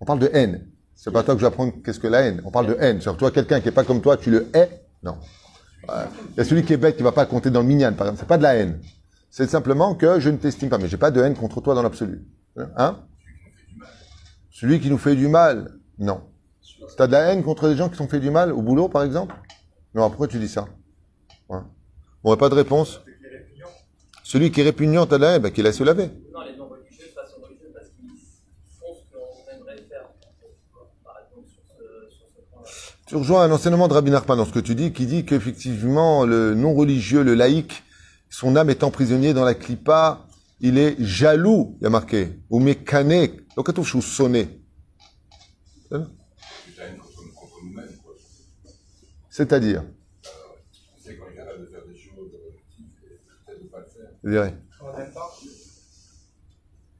On 0.00 0.04
parle 0.04 0.20
de 0.20 0.30
haine. 0.32 0.66
C'est 0.94 1.12
pas 1.12 1.22
toi 1.22 1.34
que 1.34 1.40
je 1.40 1.44
vais 1.44 1.48
apprendre 1.48 1.74
qu'est-ce 1.84 2.00
que 2.00 2.06
la 2.06 2.22
haine. 2.22 2.40
On 2.44 2.50
parle 2.50 2.68
de 2.68 2.76
haine. 2.78 3.00
Sur 3.00 3.16
toi, 3.16 3.30
quelqu'un 3.30 3.60
qui 3.60 3.68
est 3.68 3.72
pas 3.72 3.84
comme 3.84 4.00
toi, 4.00 4.16
tu 4.16 4.30
le 4.30 4.48
hais? 4.54 4.82
Non. 5.02 5.18
Il 5.88 6.36
y 6.38 6.40
a 6.40 6.44
celui 6.44 6.64
qui 6.64 6.72
est 6.72 6.76
bête 6.76 6.96
qui 6.96 7.02
va 7.02 7.12
pas 7.12 7.26
compter 7.26 7.50
dans 7.50 7.60
le 7.60 7.66
minyan, 7.66 7.92
par 7.92 8.06
exemple. 8.06 8.20
C'est 8.20 8.28
pas 8.28 8.38
de 8.38 8.42
la 8.42 8.56
haine. 8.56 8.80
C'est 9.30 9.48
simplement 9.48 9.94
que 9.94 10.20
je 10.20 10.30
ne 10.30 10.36
t'estime 10.36 10.68
pas. 10.68 10.78
Mais 10.78 10.88
j'ai 10.88 10.96
pas 10.96 11.10
de 11.10 11.20
haine 11.20 11.34
contre 11.34 11.60
toi 11.60 11.74
dans 11.74 11.82
l'absolu. 11.82 12.24
Hein? 12.76 12.98
Celui 14.50 14.80
qui 14.80 14.88
nous 14.88 14.98
fait 14.98 15.16
du 15.16 15.28
mal 15.28 15.72
Non. 15.98 16.22
T'as 16.96 17.06
de 17.06 17.12
la 17.12 17.32
haine 17.32 17.42
contre 17.42 17.68
des 17.68 17.76
gens 17.76 17.88
qui 17.88 17.96
sont 17.96 18.08
fait 18.08 18.20
du 18.20 18.30
mal 18.30 18.52
au 18.52 18.62
boulot, 18.62 18.88
par 18.88 19.02
exemple? 19.02 19.34
Non, 19.94 20.08
pourquoi 20.08 20.28
tu 20.28 20.38
dis 20.38 20.48
ça? 20.48 20.66
Ouais. 21.48 21.58
Bon, 22.22 22.36
pas 22.36 22.48
de 22.48 22.54
réponse. 22.54 23.00
Celui 24.22 24.50
qui 24.50 24.60
est 24.60 24.64
répugnant, 24.64 25.06
t'as 25.06 25.16
de 25.16 25.22
la 25.22 25.32
haine, 25.32 25.42
bah, 25.42 25.50
qu'il 25.50 25.64
laisse 25.64 25.76
se 25.76 25.84
laver. 25.84 26.10
Non, 26.32 26.40
les 26.42 26.56
non-religieux 26.56 27.06
façon 27.14 27.40
religieux 27.42 27.70
parce 27.74 27.88
qu'ils 27.88 28.08
font 28.80 28.94
ce 28.94 29.12
qu'on 29.12 29.52
aimerait 29.52 29.82
faire. 29.88 30.08
Par 31.04 31.18
exemple, 31.18 31.48
sur 31.48 31.62
ce, 31.76 32.14
sur 32.14 32.26
ce 32.34 32.40
point-là. 32.52 32.68
Tu 33.14 33.18
rejoins 33.18 33.44
un 33.44 33.52
enseignement 33.52 33.86
de 33.86 33.92
Rabbi 33.92 34.10
Nachman 34.10 34.36
dans 34.36 34.44
ce 34.44 34.50
que 34.50 34.58
tu 34.58 34.74
dis, 34.74 34.92
qui 34.92 35.06
dit 35.06 35.24
qu'effectivement, 35.24 36.24
le 36.24 36.56
non-religieux, 36.56 37.22
le 37.22 37.34
laïc, 37.34 37.84
son 38.28 38.56
âme 38.56 38.70
étant 38.70 38.90
prisonnier 38.90 39.32
dans 39.32 39.44
la 39.44 39.54
clipa, 39.54 40.26
il 40.58 40.78
est 40.78 40.96
jaloux, 40.98 41.76
il 41.80 41.84
y 41.84 41.86
a 41.86 41.90
marqué, 41.90 42.40
ou 42.50 42.58
mécané, 42.58 43.36
donc 43.54 43.84
je 43.84 44.00
sonné. 44.00 44.60
C'est-à-dire, 49.30 49.84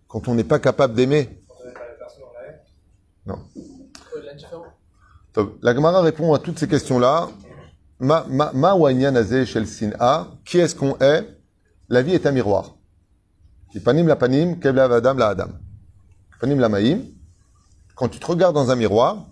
quand 0.06 0.28
on 0.28 0.34
n'est 0.36 0.44
pas 0.44 0.60
capable 0.60 0.94
d'aimer, 0.94 1.42
on 1.50 1.64
n'aime 1.64 1.74
pas 1.74 1.88
la 1.88 1.94
personne, 1.94 2.22
on 2.30 2.40
la 2.40 2.46
hait. 2.50 2.62
non. 3.26 3.48
Ouais, 3.56 4.22
L'indifférent. 4.24 4.62
Donc, 4.62 4.74
La 5.62 5.74
Gemara 5.74 6.00
répond 6.00 6.32
à 6.32 6.38
toutes 6.38 6.58
ces 6.58 6.68
questions-là. 6.68 7.28
Ma, 7.98 8.24
ma, 8.28 8.52
ma 8.52 8.74
shel 9.44 9.66
sin'a. 9.66 10.28
Qui 10.44 10.58
est-ce 10.58 10.74
qu'on 10.74 10.96
est? 10.98 11.26
La 11.88 12.02
vie 12.02 12.12
est 12.14 12.26
un 12.26 12.32
miroir. 12.32 12.76
Panim 13.84 14.06
la 14.06 14.14
panim, 14.16 14.60
kev 14.60 14.76
la 14.76 14.84
adam 14.84 15.14
la 15.14 15.28
adam. 15.28 15.48
Panim 16.40 16.60
la 16.60 16.68
maïm. 16.68 17.04
Quand 17.96 18.08
tu 18.08 18.20
te 18.20 18.26
regardes 18.26 18.54
dans 18.54 18.70
un 18.70 18.76
miroir. 18.76 19.26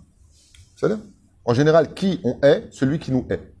En 1.45 1.53
général, 1.53 1.93
qui 1.93 2.19
on 2.23 2.39
est 2.41 2.67
Celui 2.71 2.99
qui 2.99 3.11
nous 3.11 3.25
est. 3.29 3.53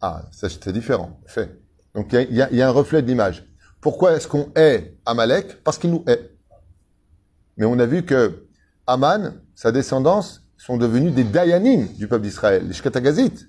Ah, 0.00 0.22
c'est 0.32 0.68
différent. 0.72 1.20
Fait. 1.26 1.60
Donc, 1.94 2.12
il 2.12 2.34
y 2.34 2.42
a- 2.42 2.46
a- 2.46 2.50
y 2.52 2.62
a 2.62 2.68
un 2.68 2.72
reflet 2.72 3.02
de 3.02 3.06
l'image. 3.08 3.44
Pourquoi 3.80 4.12
est-ce 4.14 4.26
qu'on 4.28 4.52
est 4.56 4.96
Amalek? 5.06 5.62
Parce 5.64 5.78
qu'il 5.78 5.90
nous 5.90 6.04
est. 6.06 6.30
Mais 7.56 7.66
on 7.66 7.78
a 7.78 7.86
vu 7.86 8.04
que 8.04 8.46
Aman, 8.86 9.34
sa 9.54 9.72
descendance, 9.72 10.42
sont 10.56 10.76
devenus 10.76 11.12
des 11.12 11.24
Dayanim 11.24 11.88
du 11.98 12.08
peuple 12.08 12.24
d'Israël, 12.24 12.66
les 12.66 12.72
Shkatagazites. 12.72 13.46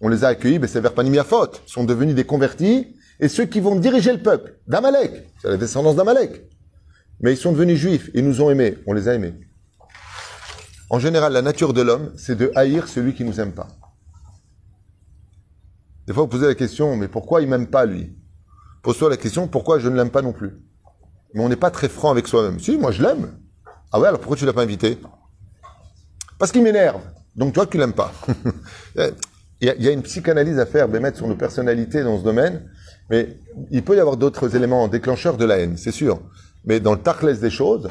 On 0.00 0.08
les 0.08 0.24
a 0.24 0.28
accueillis, 0.28 0.58
ben 0.58 0.68
c'est 0.68 0.80
vers 0.80 0.94
Panim 0.94 1.14
Yafot, 1.14 1.52
sont 1.66 1.84
devenus 1.84 2.14
des 2.14 2.24
convertis, 2.24 2.94
et 3.18 3.28
ceux 3.28 3.46
qui 3.46 3.60
vont 3.60 3.76
diriger 3.76 4.12
le 4.12 4.22
peuple, 4.22 4.58
d'Amalek, 4.66 5.32
c'est 5.40 5.48
la 5.48 5.56
descendance 5.56 5.96
d'Amalek. 5.96 6.50
Mais 7.20 7.32
ils 7.32 7.38
sont 7.38 7.52
devenus 7.52 7.78
juifs, 7.78 8.10
ils 8.14 8.24
nous 8.24 8.42
ont 8.42 8.50
aimés, 8.50 8.76
on 8.86 8.92
les 8.92 9.08
a 9.08 9.14
aimés. 9.14 9.34
En 10.90 10.98
général, 10.98 11.32
la 11.32 11.42
nature 11.42 11.72
de 11.72 11.80
l'homme, 11.80 12.12
c'est 12.16 12.36
de 12.36 12.52
haïr 12.54 12.88
celui 12.88 13.14
qui 13.14 13.24
nous 13.24 13.40
aime 13.40 13.52
pas. 13.52 13.68
Des 16.06 16.12
fois, 16.12 16.24
vous 16.24 16.28
posez 16.28 16.46
la 16.46 16.54
question, 16.54 16.94
mais 16.96 17.08
pourquoi 17.08 17.40
il 17.40 17.48
m'aime 17.48 17.66
pas, 17.66 17.86
lui? 17.86 18.16
Pose-toi 18.82 19.10
la 19.10 19.16
question, 19.16 19.48
pourquoi 19.48 19.78
je 19.78 19.88
ne 19.88 19.96
l'aime 19.96 20.10
pas 20.10 20.22
non 20.22 20.32
plus? 20.32 20.60
Mais 21.34 21.42
on 21.42 21.48
n'est 21.48 21.56
pas 21.56 21.70
très 21.70 21.88
franc 21.88 22.10
avec 22.10 22.28
soi-même. 22.28 22.60
Si, 22.60 22.76
moi 22.76 22.92
je 22.92 23.02
l'aime. 23.02 23.32
Ah 23.92 24.00
ouais, 24.00 24.08
alors 24.08 24.20
pourquoi 24.20 24.36
tu 24.36 24.44
l'as 24.44 24.52
pas 24.52 24.62
invité? 24.62 24.98
Parce 26.38 26.52
qu'il 26.52 26.62
m'énerve. 26.62 27.00
Donc 27.34 27.52
toi, 27.52 27.66
tu 27.66 27.78
l'aimes 27.78 27.92
pas. 27.92 28.12
il, 28.96 29.12
y 29.66 29.70
a, 29.70 29.74
il 29.74 29.82
y 29.82 29.88
a 29.88 29.92
une 29.92 30.02
psychanalyse 30.02 30.58
à 30.58 30.66
faire, 30.66 30.88
mettre 30.88 31.18
sur 31.18 31.28
nos 31.28 31.36
personnalités 31.36 32.02
dans 32.02 32.18
ce 32.18 32.24
domaine. 32.24 32.68
Mais 33.10 33.38
il 33.70 33.84
peut 33.84 33.96
y 33.96 34.00
avoir 34.00 34.16
d'autres 34.16 34.56
éléments 34.56 34.88
déclencheurs 34.88 35.36
de 35.36 35.44
la 35.44 35.58
haine, 35.58 35.76
c'est 35.76 35.92
sûr. 35.92 36.20
Mais 36.64 36.80
dans 36.80 36.92
le 36.92 37.00
tachlès 37.00 37.40
des 37.40 37.50
choses, 37.50 37.88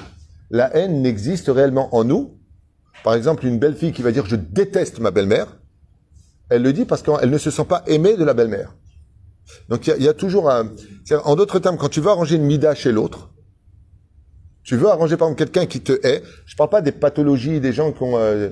la 0.50 0.76
haine 0.76 1.02
n'existe 1.02 1.48
réellement 1.48 1.96
en 1.96 2.04
nous. 2.04 2.38
Par 3.04 3.14
exemple, 3.14 3.46
une 3.46 3.60
belle 3.60 3.76
fille 3.76 3.94
qui 3.94 4.02
va 4.02 4.12
dire 4.12 4.26
je 4.26 4.36
déteste 4.36 5.00
ma 5.00 5.12
belle-mère, 5.12 5.58
elle 6.50 6.62
le 6.62 6.74
dit 6.74 6.86
parce 6.86 7.02
qu'elle 7.02 7.30
ne 7.30 7.38
se 7.38 7.52
sent 7.52 7.66
pas 7.66 7.84
aimée 7.88 8.18
de 8.18 8.24
la 8.24 8.34
belle-mère. 8.34 8.76
Donc 9.70 9.88
il 9.88 9.96
y 9.98 10.04
y 10.04 10.10
a 10.10 10.14
toujours 10.14 10.50
un... 10.50 10.72
En 11.24 11.36
d'autres 11.36 11.60
termes, 11.60 11.78
quand 11.78 11.90
tu 11.90 12.02
veux 12.02 12.10
arranger 12.10 12.36
une 12.36 12.44
mida 12.46 12.76
chez 12.76 12.92
l'autre, 12.92 13.32
tu 14.66 14.76
veux 14.76 14.88
arranger 14.90 15.16
par 15.16 15.30
exemple 15.30 15.46
quelqu'un 15.46 15.66
qui 15.68 15.80
te 15.82 15.94
hait, 16.06 16.24
je 16.46 16.56
parle 16.56 16.72
pas 16.72 16.82
des 16.82 16.92
pathologies, 16.92 17.60
des 17.62 17.72
gens 17.72 17.92
qui 17.94 18.02
ont 18.04 18.18
euh, 18.18 18.50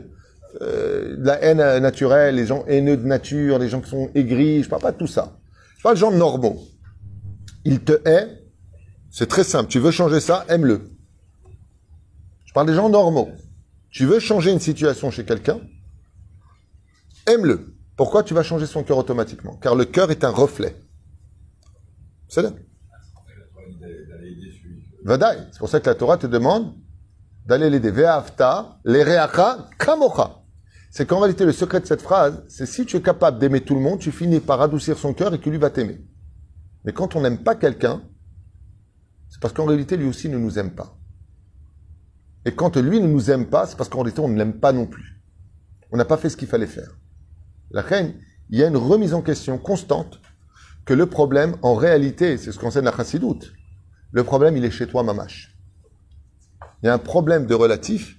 euh, 0.62 1.18
de 1.18 1.26
la 1.26 1.42
haine 1.44 1.58
naturelle, 1.82 2.36
les 2.36 2.46
gens 2.46 2.64
haineux 2.68 2.98
de 2.98 3.06
nature, 3.06 3.58
les 3.58 3.68
gens 3.68 3.82
qui 3.82 3.90
sont 3.90 4.10
aigris, 4.14 4.64
je 4.64 4.70
parle 4.70 4.84
pas 4.84 4.92
de 4.92 4.98
tout 4.98 5.08
ça. 5.08 5.36
Je 5.78 5.84
parle 5.84 5.96
de 5.96 6.00
gens 6.00 6.12
normaux. 6.12 6.62
Il 7.66 7.80
te 7.80 7.94
hait, 8.08 8.28
c'est 9.10 9.28
très 9.28 9.44
simple, 9.44 9.70
tu 9.70 9.80
veux 9.80 9.92
changer 9.92 10.20
ça, 10.20 10.46
aime-le. 10.50 10.82
Je 12.46 12.54
parle 12.54 12.68
des 12.68 12.76
gens 12.76 12.90
normaux. 12.90 13.30
Tu 13.90 14.06
veux 14.06 14.20
changer 14.20 14.52
une 14.52 14.60
situation 14.60 15.10
chez 15.10 15.26
quelqu'un, 15.26 15.60
aime-le. 17.26 17.74
Pourquoi 17.96 18.22
tu 18.24 18.34
vas 18.36 18.44
changer 18.44 18.68
son 18.68 18.84
cœur 18.84 18.98
automatiquement? 19.00 19.56
Car 19.58 19.76
le 19.76 19.86
cœur 19.86 20.12
est 20.12 20.24
un 20.24 20.30
reflet. 20.30 20.76
C'est 22.28 22.42
là. 22.44 22.52
D'aller 23.80 24.06
d'aller 24.08 24.32
aider 24.32 24.52
celui 24.62 24.82
que- 24.82 24.93
Vadaï. 25.04 25.48
C'est 25.52 25.60
pour 25.60 25.70
ça 25.70 25.80
que 25.80 25.90
la 25.90 25.96
Torah 25.96 26.18
te 26.18 26.28
demande 26.28 26.76
d'aller 27.46 27.70
l'aider. 27.70 27.92
Ve'afta, 27.92 28.80
les 28.86 29.04
kamocha. 29.78 30.44
c'est 30.92 31.06
qu'en 31.06 31.20
réalité, 31.20 31.46
le 31.46 31.52
secret 31.52 31.82
de 31.82 31.86
cette 31.86 32.02
phrase, 32.02 32.44
c'est 32.48 32.66
si 32.66 32.86
tu 32.86 32.98
es 32.98 33.02
capable 33.02 33.40
d'aimer 33.40 33.62
tout 33.62 33.76
le 33.76 33.82
monde, 33.82 34.00
tu 34.00 34.12
finis 34.12 34.40
par 34.40 34.62
adoucir 34.62 34.98
son 34.98 35.14
cœur 35.14 35.34
et 35.34 35.40
que 35.40 35.50
lui 35.50 35.58
va 35.58 35.70
t'aimer. 35.70 36.02
Mais 36.86 36.94
quand 36.94 37.16
on 37.16 37.22
n'aime 37.22 37.40
pas 37.40 37.56
quelqu'un, 37.56 38.02
c'est 39.30 39.42
parce 39.42 39.54
qu'en 39.54 39.66
réalité, 39.66 39.98
lui 39.98 40.08
aussi 40.08 40.30
ne 40.30 40.38
nous 40.38 40.60
aime 40.60 40.72
pas. 40.72 40.96
Et 42.46 42.54
quand 42.54 42.76
lui 42.78 43.00
ne 43.00 43.08
nous 43.08 43.32
aime 43.32 43.48
pas, 43.48 43.66
c'est 43.66 43.78
parce 43.78 43.90
qu'en 43.90 44.00
réalité, 44.00 44.22
on 44.22 44.28
ne 44.28 44.38
l'aime 44.38 44.60
pas 44.60 44.74
non 44.74 44.86
plus. 44.86 45.22
On 45.92 45.98
n'a 45.98 46.06
pas 46.06 46.18
fait 46.18 46.30
ce 46.30 46.38
qu'il 46.38 46.48
fallait 46.48 46.68
faire. 46.68 46.92
La 47.72 47.82
reine, 47.82 48.16
il 48.50 48.60
y 48.60 48.64
a 48.64 48.68
une 48.68 48.78
remise 48.78 49.14
en 49.14 49.22
question 49.22 49.58
constante 49.58 50.20
que 50.86 50.94
le 50.94 51.06
problème, 51.06 51.56
en 51.62 51.76
réalité, 51.76 52.38
c'est 52.38 52.52
ce 52.52 52.60
qu'enseigne 52.60 52.84
la 52.84 52.96
chassidoute, 52.96 53.54
le 54.14 54.24
problème, 54.24 54.56
il 54.56 54.64
est 54.64 54.72
chez 54.72 54.88
toi, 54.88 55.04
mamache. 55.04 55.58
Il 56.82 56.86
y 56.86 56.90
a 56.90 56.94
un 56.94 57.00
problème 57.00 57.46
de 57.46 57.56
relatif, 57.56 58.18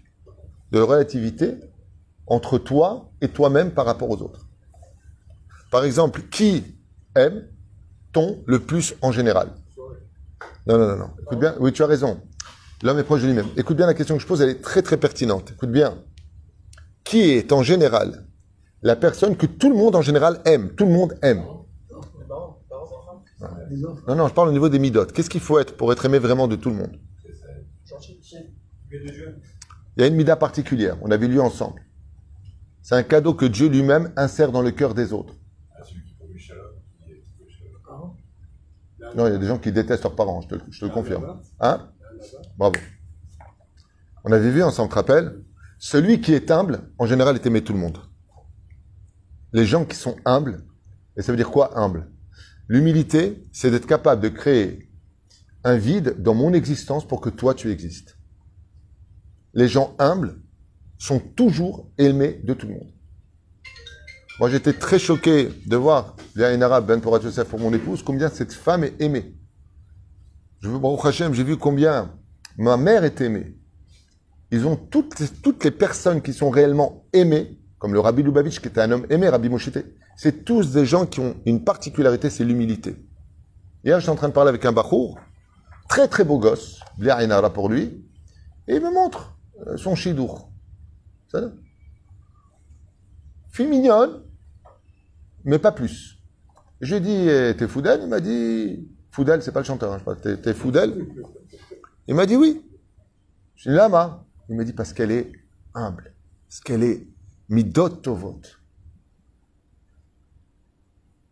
de 0.72 0.80
relativité 0.80 1.54
entre 2.26 2.59
toi 2.59 3.11
et 3.20 3.28
toi-même 3.28 3.70
par 3.70 3.87
rapport 3.87 4.11
aux 4.11 4.20
autres. 4.20 4.46
Par 5.70 5.85
exemple, 5.85 6.22
qui 6.30 6.64
aime-t-on 7.14 8.42
le 8.46 8.59
plus 8.59 8.94
en 9.02 9.12
général? 9.12 9.48
Non, 10.66 10.78
non, 10.78 10.88
non, 10.88 10.96
non. 10.96 11.11
Écoute 11.22 11.38
bien. 11.38 11.54
Oui, 11.61 11.72
tu 11.72 11.83
as 11.83 11.87
raison. 11.87 12.20
L'homme 12.83 12.98
est 12.98 13.04
proche 13.04 13.22
de 13.22 13.26
lui-même. 13.26 13.46
Écoute 13.57 13.76
bien 13.76 13.87
la 13.87 13.94
question 13.94 14.16
que 14.16 14.22
je 14.22 14.26
pose, 14.26 14.40
elle 14.42 14.48
est 14.48 14.62
très 14.62 14.83
très 14.83 14.96
pertinente. 14.96 15.52
Écoute 15.52 15.70
bien. 15.70 15.98
Qui 17.04 17.30
est 17.30 17.52
en 17.52 17.62
général 17.62 18.26
la 18.83 18.96
personne 18.96 19.37
que 19.37 19.46
tout 19.46 19.68
le 19.68 19.76
monde 19.76 19.94
en 19.94 20.02
général 20.02 20.40
aime? 20.44 20.74
Tout 20.74 20.87
le 20.87 20.92
monde 20.92 21.14
aime. 21.22 21.38
Les 21.38 21.44
parents, 21.44 22.14
les 22.18 22.26
parents, 22.26 22.61
c'est 22.62 22.74
enfant. 22.74 23.22
Non, 24.07 24.14
non, 24.16 24.28
je 24.28 24.35
parle 24.35 24.48
au 24.48 24.52
niveau 24.52 24.68
des 24.68 24.78
midotes. 24.78 25.12
Qu'est-ce 25.12 25.30
qu'il 25.30 25.40
faut 25.40 25.59
être 25.59 25.76
pour 25.76 25.92
être 25.92 26.04
aimé 26.04 26.18
vraiment 26.18 26.48
de 26.48 26.57
tout 26.57 26.70
le 26.70 26.76
monde? 26.76 26.96
Il 29.96 30.00
y 30.00 30.02
a 30.02 30.07
une 30.07 30.14
mida 30.14 30.37
particulière. 30.37 30.96
On 31.02 31.11
a 31.11 31.16
vu 31.16 31.28
lui 31.28 31.40
ensemble. 31.40 31.83
C'est 32.83 32.94
un 32.94 33.02
cadeau 33.02 33.35
que 33.35 33.46
Dieu 33.46 33.68
lui-même 33.68 34.12
insère 34.16 34.52
dans 34.52 34.62
le 34.62 34.70
cœur 34.70 34.94
des 34.94 35.12
autres. 35.12 35.35
Shalom. 36.37 36.74
Non, 39.16 39.26
il 39.26 39.33
y 39.33 39.37
a 39.37 39.38
des 39.38 39.46
gens 39.46 39.59
qui 39.59 39.70
détestent 39.72 40.02
leurs 40.02 40.16
parents, 40.16 40.40
je 40.40 40.48
te, 40.48 40.54
je 40.70 40.80
te 40.80 40.85
le 40.85 40.90
confirme. 40.90 41.40
Hein? 41.61 41.88
Bravo. 42.59 42.76
On 44.24 44.33
avait 44.33 44.50
vu 44.50 44.62
ensemble, 44.62 44.88
tu 44.88 44.94
te 44.94 44.98
rappelles? 44.98 45.44
Celui 45.78 46.20
qui 46.20 46.33
est 46.33 46.50
humble, 46.50 46.90
en 46.98 47.07
général, 47.07 47.37
est 47.37 47.46
aimé 47.46 47.61
de 47.61 47.66
tout 47.66 47.74
le 47.74 47.78
monde. 47.78 47.98
Les 49.52 49.64
gens 49.66 49.85
qui 49.85 49.96
sont 49.96 50.16
humbles, 50.24 50.64
et 51.16 51.22
ça 51.22 51.30
veut 51.33 51.37
dire 51.37 51.50
quoi 51.50 51.78
humble? 51.78 52.11
L'humilité, 52.68 53.46
c'est 53.53 53.70
d'être 53.70 53.87
capable 53.87 54.22
de 54.22 54.29
créer 54.29 54.88
un 55.64 55.77
vide 55.77 56.16
dans 56.18 56.35
mon 56.35 56.53
existence 56.53 57.07
pour 57.07 57.20
que 57.20 57.31
toi 57.31 57.55
tu 57.55 57.70
existes. 57.70 58.18
Les 59.53 59.68
gens 59.68 59.94
humbles 59.98 60.40
sont 60.98 61.20
toujours 61.20 61.90
aimés 61.98 62.40
de 62.44 62.55
tout 62.55 62.66
le 62.66 62.74
monde. 62.74 62.92
Moi, 64.40 64.50
j'étais 64.50 64.72
très 64.72 64.98
choqué 64.98 65.48
de 65.66 65.77
voir, 65.77 66.16
il 66.35 66.40
y 66.40 66.44
a 66.44 66.48
un 66.48 66.61
arabe, 66.61 66.87
Ben 66.87 67.00
Porat 67.00 67.20
Yosef, 67.20 67.48
pour 67.48 67.61
mon 67.61 67.72
épouse, 67.72 68.03
combien 68.03 68.29
cette 68.29 68.53
femme 68.53 68.83
est 68.83 69.00
aimée. 69.00 69.37
Je 70.61 70.68
veux, 70.68 70.79
Baruch 70.79 71.05
Hashem, 71.05 71.35
j'ai 71.35 71.44
vu 71.44 71.57
combien 71.57 72.12
ma 72.57 72.77
mère 72.77 73.05
est 73.05 73.20
aimée. 73.20 73.57
Ils 74.50 74.66
ont 74.66 74.77
toutes, 74.77 75.14
toutes 75.42 75.62
les 75.64 75.70
personnes 75.70 76.20
qui 76.20 76.33
sont 76.33 76.50
réellement 76.50 77.07
aimées, 77.12 77.61
comme 77.85 77.92
le 77.92 78.01
Rabbi 78.01 78.23
Lubavitch, 78.23 78.61
qui 78.61 78.68
était 78.68 78.81
un 78.81 78.90
homme 78.92 79.07
aimé, 79.11 79.29
Rabbi 79.29 79.51
Moshite, 79.51 79.85
c'est 80.16 80.47
tous 80.47 80.73
des 80.73 80.87
gens 80.87 81.05
qui 81.05 81.20
ont 81.20 81.37
une 81.44 81.64
particularité, 81.64 82.31
c'est 82.31 82.42
l'humilité. 82.42 82.97
Hier, 83.85 84.01
j'étais 84.01 84.11
en 84.11 84.14
train 84.14 84.29
de 84.29 84.33
parler 84.33 84.49
avec 84.49 84.64
un 84.64 84.73
Bachour, 84.73 85.20
très 85.87 86.09
très 86.09 86.25
beau 86.25 86.38
gosse, 86.38 86.81
Blia 86.97 87.23
Inara 87.23 87.53
pour 87.53 87.68
lui, 87.68 88.03
et 88.68 88.77
il 88.77 88.83
me 88.83 88.90
montre 88.90 89.37
euh, 89.66 89.77
son 89.77 89.94
chidour. 89.94 90.51
Ça 91.29 91.42
Fille 93.51 93.66
mignonne, 93.66 94.23
mais 95.44 95.59
pas 95.59 95.73
plus. 95.73 96.16
Je 96.81 96.94
lui 96.94 96.97
ai 96.97 97.01
dit, 97.01 97.29
eh, 97.29 97.55
t'es 97.55 97.68
Foudel? 97.68 98.01
Il 98.05 98.09
m'a 98.09 98.20
dit, 98.20 98.88
Foudel, 99.11 99.42
c'est 99.42 99.53
pas 99.53 99.61
le 99.61 99.66
chanteur, 99.66 99.92
hein, 99.92 100.16
je 100.25 100.31
t'es 100.37 100.55
Foudel? 100.55 101.07
Il 102.09 102.14
m'a 102.14 102.25
dit 102.25 102.37
oui. 102.37 102.64
Je 103.57 103.68
lui 103.68 103.77
ai 103.77 103.79
dit, 103.79 103.83
Lama. 103.83 104.25
Il 104.49 104.57
m'a 104.57 104.64
dit, 104.64 104.73
parce 104.73 104.94
qu'elle 104.94 105.11
est 105.11 105.31
humble, 105.75 106.14
parce 106.49 106.61
qu'elle 106.61 106.83
est 106.83 107.13
midot 107.48 107.88
tovot. 107.88 108.40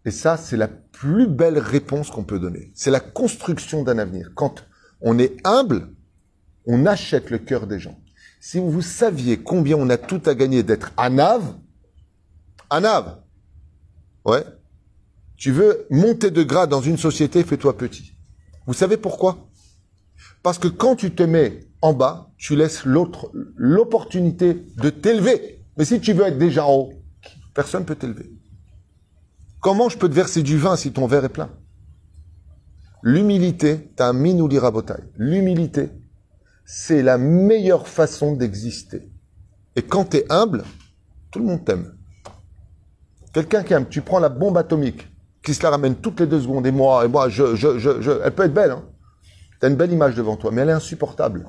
Et 0.04 0.10
ça, 0.10 0.36
c'est 0.36 0.56
la 0.56 0.68
plus 0.68 1.28
belle 1.28 1.58
réponse 1.58 2.10
qu'on 2.10 2.24
peut 2.24 2.40
donner. 2.40 2.72
C'est 2.74 2.90
la 2.90 3.00
construction 3.00 3.82
d'un 3.82 3.98
avenir. 3.98 4.32
Quand 4.34 4.64
on 5.00 5.18
est 5.18 5.36
humble, 5.46 5.94
on 6.66 6.86
achète 6.86 7.30
le 7.30 7.38
cœur 7.38 7.66
des 7.66 7.78
gens. 7.78 7.98
Si 8.40 8.58
vous 8.58 8.82
saviez 8.82 9.38
combien 9.38 9.76
on 9.76 9.88
a 9.90 9.96
tout 9.96 10.20
à 10.26 10.34
gagner 10.34 10.64
d'être 10.64 10.92
anave, 10.96 11.56
anave, 12.70 13.20
ouais, 14.24 14.44
tu 15.36 15.52
veux 15.52 15.86
monter 15.90 16.30
de 16.30 16.42
grade 16.42 16.70
dans 16.70 16.80
une 16.80 16.98
société, 16.98 17.44
fais-toi 17.44 17.76
petit. 17.76 18.16
Vous 18.66 18.74
savez 18.74 18.96
pourquoi? 18.96 19.48
Parce 20.42 20.58
que 20.58 20.68
quand 20.68 20.96
tu 20.96 21.14
te 21.14 21.22
mets 21.22 21.60
en 21.80 21.92
bas, 21.92 22.32
tu 22.36 22.56
laisses 22.56 22.84
l'autre 22.84 23.30
l'opportunité 23.56 24.54
de 24.54 24.90
t'élever. 24.90 25.61
Mais 25.76 25.84
si 25.84 26.00
tu 26.00 26.12
veux 26.12 26.26
être 26.26 26.38
déjà 26.38 26.66
en 26.66 26.72
haut, 26.72 26.92
personne 27.54 27.82
ne 27.82 27.86
peut 27.86 27.94
t'élever. 27.94 28.30
Comment 29.60 29.88
je 29.88 29.96
peux 29.96 30.08
te 30.08 30.14
verser 30.14 30.42
du 30.42 30.58
vin 30.58 30.76
si 30.76 30.92
ton 30.92 31.06
verre 31.06 31.24
est 31.24 31.28
plein? 31.28 31.50
L'humilité, 33.02 33.92
t'as 33.96 34.08
un 34.08 34.12
minouli 34.12 34.58
rabotaille. 34.58 35.04
L'humilité, 35.16 35.90
c'est 36.64 37.02
la 37.02 37.18
meilleure 37.18 37.88
façon 37.88 38.34
d'exister. 38.34 39.10
Et 39.74 39.82
quand 39.82 40.10
tu 40.10 40.18
es 40.18 40.32
humble, 40.32 40.64
tout 41.30 41.38
le 41.38 41.46
monde 41.46 41.64
t'aime. 41.64 41.96
Quelqu'un 43.32 43.62
qui 43.62 43.72
aime, 43.72 43.88
tu 43.88 44.02
prends 44.02 44.20
la 44.20 44.28
bombe 44.28 44.58
atomique, 44.58 45.08
qui 45.42 45.54
se 45.54 45.62
la 45.62 45.70
ramène 45.70 45.96
toutes 45.96 46.20
les 46.20 46.26
deux 46.26 46.42
secondes, 46.42 46.66
et 46.66 46.72
moi, 46.72 47.04
et 47.04 47.08
moi. 47.08 47.28
Elle 47.28 48.34
peut 48.34 48.44
être 48.44 48.54
belle, 48.54 48.72
hein. 48.72 48.84
Tu 49.58 49.66
as 49.66 49.68
une 49.68 49.76
belle 49.76 49.92
image 49.92 50.14
devant 50.14 50.36
toi, 50.36 50.50
mais 50.52 50.62
elle 50.62 50.68
est 50.68 50.72
insupportable. 50.72 51.46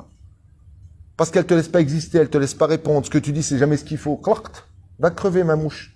Parce 1.17 1.29
qu'elle 1.29 1.45
te 1.45 1.53
laisse 1.53 1.67
pas 1.67 1.81
exister, 1.81 2.17
elle 2.17 2.29
te 2.29 2.37
laisse 2.37 2.53
pas 2.55 2.65
répondre. 2.65 3.05
Ce 3.05 3.11
que 3.11 3.17
tu 3.17 3.31
dis, 3.31 3.43
c'est 3.43 3.57
jamais 3.57 3.77
ce 3.77 3.85
qu'il 3.85 3.97
faut. 3.97 4.17
Clact, 4.17 4.65
va 4.99 5.11
crever, 5.11 5.43
ma 5.43 5.55
mouche. 5.55 5.95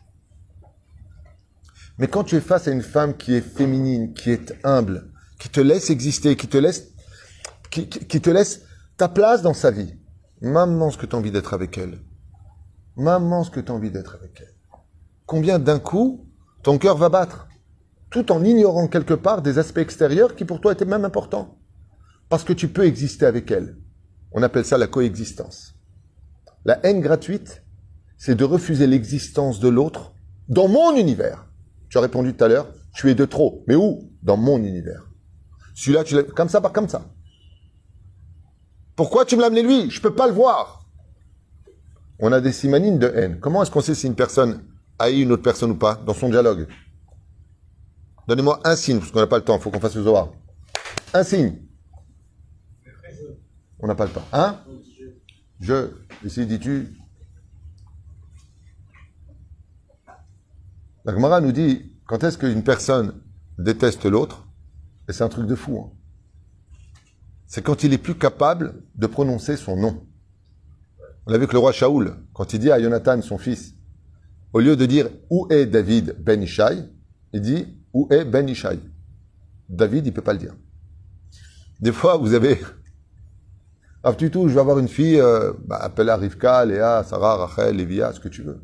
Mais 1.97 2.07
quand 2.07 2.23
tu 2.23 2.35
es 2.35 2.41
face 2.41 2.67
à 2.67 2.71
une 2.71 2.83
femme 2.83 3.17
qui 3.17 3.33
est 3.33 3.41
féminine, 3.41 4.13
qui 4.13 4.29
est 4.29 4.53
humble, 4.63 5.11
qui 5.39 5.49
te 5.49 5.59
laisse 5.59 5.89
exister, 5.89 6.35
qui 6.35 6.47
te 6.47 6.57
laisse, 6.57 6.89
qui- 7.71 7.89
qui 7.89 8.21
te 8.21 8.29
laisse 8.29 8.61
ta 8.97 9.09
place 9.09 9.41
dans 9.41 9.55
sa 9.55 9.71
vie, 9.71 9.95
maman, 10.41 10.91
ce 10.91 10.97
que 10.97 11.07
tu 11.07 11.15
as 11.15 11.19
envie 11.19 11.31
d'être 11.31 11.55
avec 11.55 11.77
elle. 11.77 11.99
Maman, 12.95 13.43
ce 13.43 13.49
que 13.51 13.59
tu 13.59 13.71
as 13.71 13.75
envie 13.75 13.91
d'être 13.91 14.15
avec 14.15 14.39
elle. 14.39 14.53
Combien 15.25 15.57
d'un 15.57 15.79
coup, 15.79 16.27
ton 16.61 16.77
cœur 16.77 16.97
va 16.97 17.09
battre, 17.09 17.47
tout 18.11 18.31
en 18.31 18.43
ignorant 18.43 18.87
quelque 18.87 19.13
part 19.15 19.41
des 19.41 19.57
aspects 19.57 19.79
extérieurs 19.79 20.35
qui 20.35 20.45
pour 20.45 20.61
toi 20.61 20.73
étaient 20.73 20.85
même 20.85 21.05
importants. 21.05 21.57
Parce 22.29 22.43
que 22.43 22.53
tu 22.53 22.67
peux 22.67 22.85
exister 22.85 23.25
avec 23.25 23.49
elle. 23.51 23.77
On 24.31 24.43
appelle 24.43 24.65
ça 24.65 24.77
la 24.77 24.87
coexistence. 24.87 25.75
La 26.65 26.85
haine 26.85 27.01
gratuite, 27.01 27.63
c'est 28.17 28.35
de 28.35 28.43
refuser 28.43 28.87
l'existence 28.87 29.59
de 29.59 29.69
l'autre 29.69 30.13
dans 30.49 30.67
mon 30.67 30.95
univers. 30.95 31.47
Tu 31.89 31.97
as 31.97 32.01
répondu 32.01 32.33
tout 32.33 32.43
à 32.43 32.47
l'heure, 32.47 32.69
tu 32.93 33.09
es 33.09 33.15
de 33.15 33.25
trop. 33.25 33.63
Mais 33.67 33.75
où? 33.75 34.11
Dans 34.23 34.37
mon 34.37 34.57
univers. 34.57 35.07
Celui-là, 35.75 36.03
tu 36.03 36.15
l'as 36.15 36.23
comme 36.23 36.49
ça 36.49 36.59
par 36.59 36.73
comme 36.73 36.89
ça. 36.89 37.05
Pourquoi 38.95 39.25
tu 39.25 39.35
me 39.35 39.41
l'as 39.41 39.47
amené 39.47 39.61
lui? 39.61 39.91
Je 39.91 40.01
peux 40.01 40.15
pas 40.15 40.27
le 40.27 40.33
voir. 40.33 40.85
On 42.19 42.31
a 42.31 42.41
des 42.41 42.51
simanines 42.51 42.97
de 42.97 43.07
haine. 43.07 43.39
Comment 43.39 43.61
est-ce 43.61 43.69
qu'on 43.69 43.81
sait 43.81 43.93
si 43.93 44.07
une 44.07 44.15
personne 44.15 44.63
haït 44.97 45.21
une 45.21 45.31
autre 45.31 45.43
personne 45.43 45.71
ou 45.71 45.77
pas 45.77 45.95
dans 45.95 46.15
son 46.15 46.29
dialogue? 46.29 46.67
Donnez-moi 48.27 48.59
un 48.63 48.75
signe, 48.75 48.99
parce 48.99 49.11
qu'on 49.11 49.19
n'a 49.19 49.27
pas 49.27 49.37
le 49.37 49.43
temps, 49.43 49.55
il 49.55 49.61
faut 49.61 49.69
qu'on 49.69 49.79
fasse 49.79 49.95
le 49.95 50.03
Zohar. 50.03 50.31
Un 51.13 51.23
signe. 51.23 51.66
On 53.79 53.87
n'a 53.87 53.95
pas 53.95 54.05
le 54.05 54.11
temps. 54.11 54.25
Hein? 54.33 54.59
Je. 55.59 55.91
Ici, 56.23 56.45
dis-tu? 56.45 56.97
La 61.05 61.13
Gemara 61.13 61.41
nous 61.41 61.51
dit 61.51 61.93
quand 62.05 62.23
est-ce 62.23 62.37
qu'une 62.37 62.63
personne 62.63 63.21
déteste 63.57 64.05
l'autre, 64.05 64.47
et 65.09 65.13
c'est 65.13 65.23
un 65.23 65.29
truc 65.29 65.47
de 65.47 65.55
fou. 65.55 65.79
hein. 65.79 65.91
C'est 67.45 67.63
quand 67.63 67.83
il 67.83 67.93
est 67.93 67.97
plus 67.97 68.15
capable 68.15 68.83
de 68.95 69.07
prononcer 69.07 69.55
son 69.57 69.77
nom. 69.77 70.05
On 71.25 71.31
l'a 71.31 71.37
vu 71.37 71.47
que 71.47 71.53
le 71.53 71.59
roi 71.59 71.71
Shaoul, 71.71 72.15
quand 72.33 72.53
il 72.53 72.59
dit 72.59 72.71
à 72.71 72.81
Jonathan, 72.81 73.21
son 73.21 73.37
fils, 73.37 73.73
au 74.53 74.59
lieu 74.59 74.75
de 74.75 74.85
dire 74.85 75.09
où 75.29 75.47
est 75.49 75.65
David 75.65 76.15
ben 76.19 76.41
Ishai, 76.41 76.89
il 77.33 77.41
dit 77.41 77.77
où 77.93 78.07
est 78.11 78.25
ben 78.25 78.47
Ishai. 78.49 78.79
David, 79.69 80.07
il 80.07 80.13
peut 80.13 80.21
pas 80.21 80.33
le 80.33 80.39
dire. 80.39 80.55
Des 81.79 81.91
fois, 81.91 82.17
vous 82.17 82.33
avez 82.33 82.59
ah, 84.09 84.15
tu 84.17 84.31
tout, 84.31 84.47
je 84.47 84.53
vais 84.53 84.61
avoir 84.61 84.79
une 84.79 84.87
fille, 84.87 85.19
euh, 85.19 85.51
bah, 85.65 85.79
appelle-la 85.81 86.15
Rivka, 86.15 86.63
Léa, 86.63 87.03
Sarah, 87.03 87.35
Rachel, 87.45 87.75
Lévia, 87.75 88.13
ce 88.13 88.21
que 88.21 88.29
tu 88.29 88.41
veux. 88.41 88.61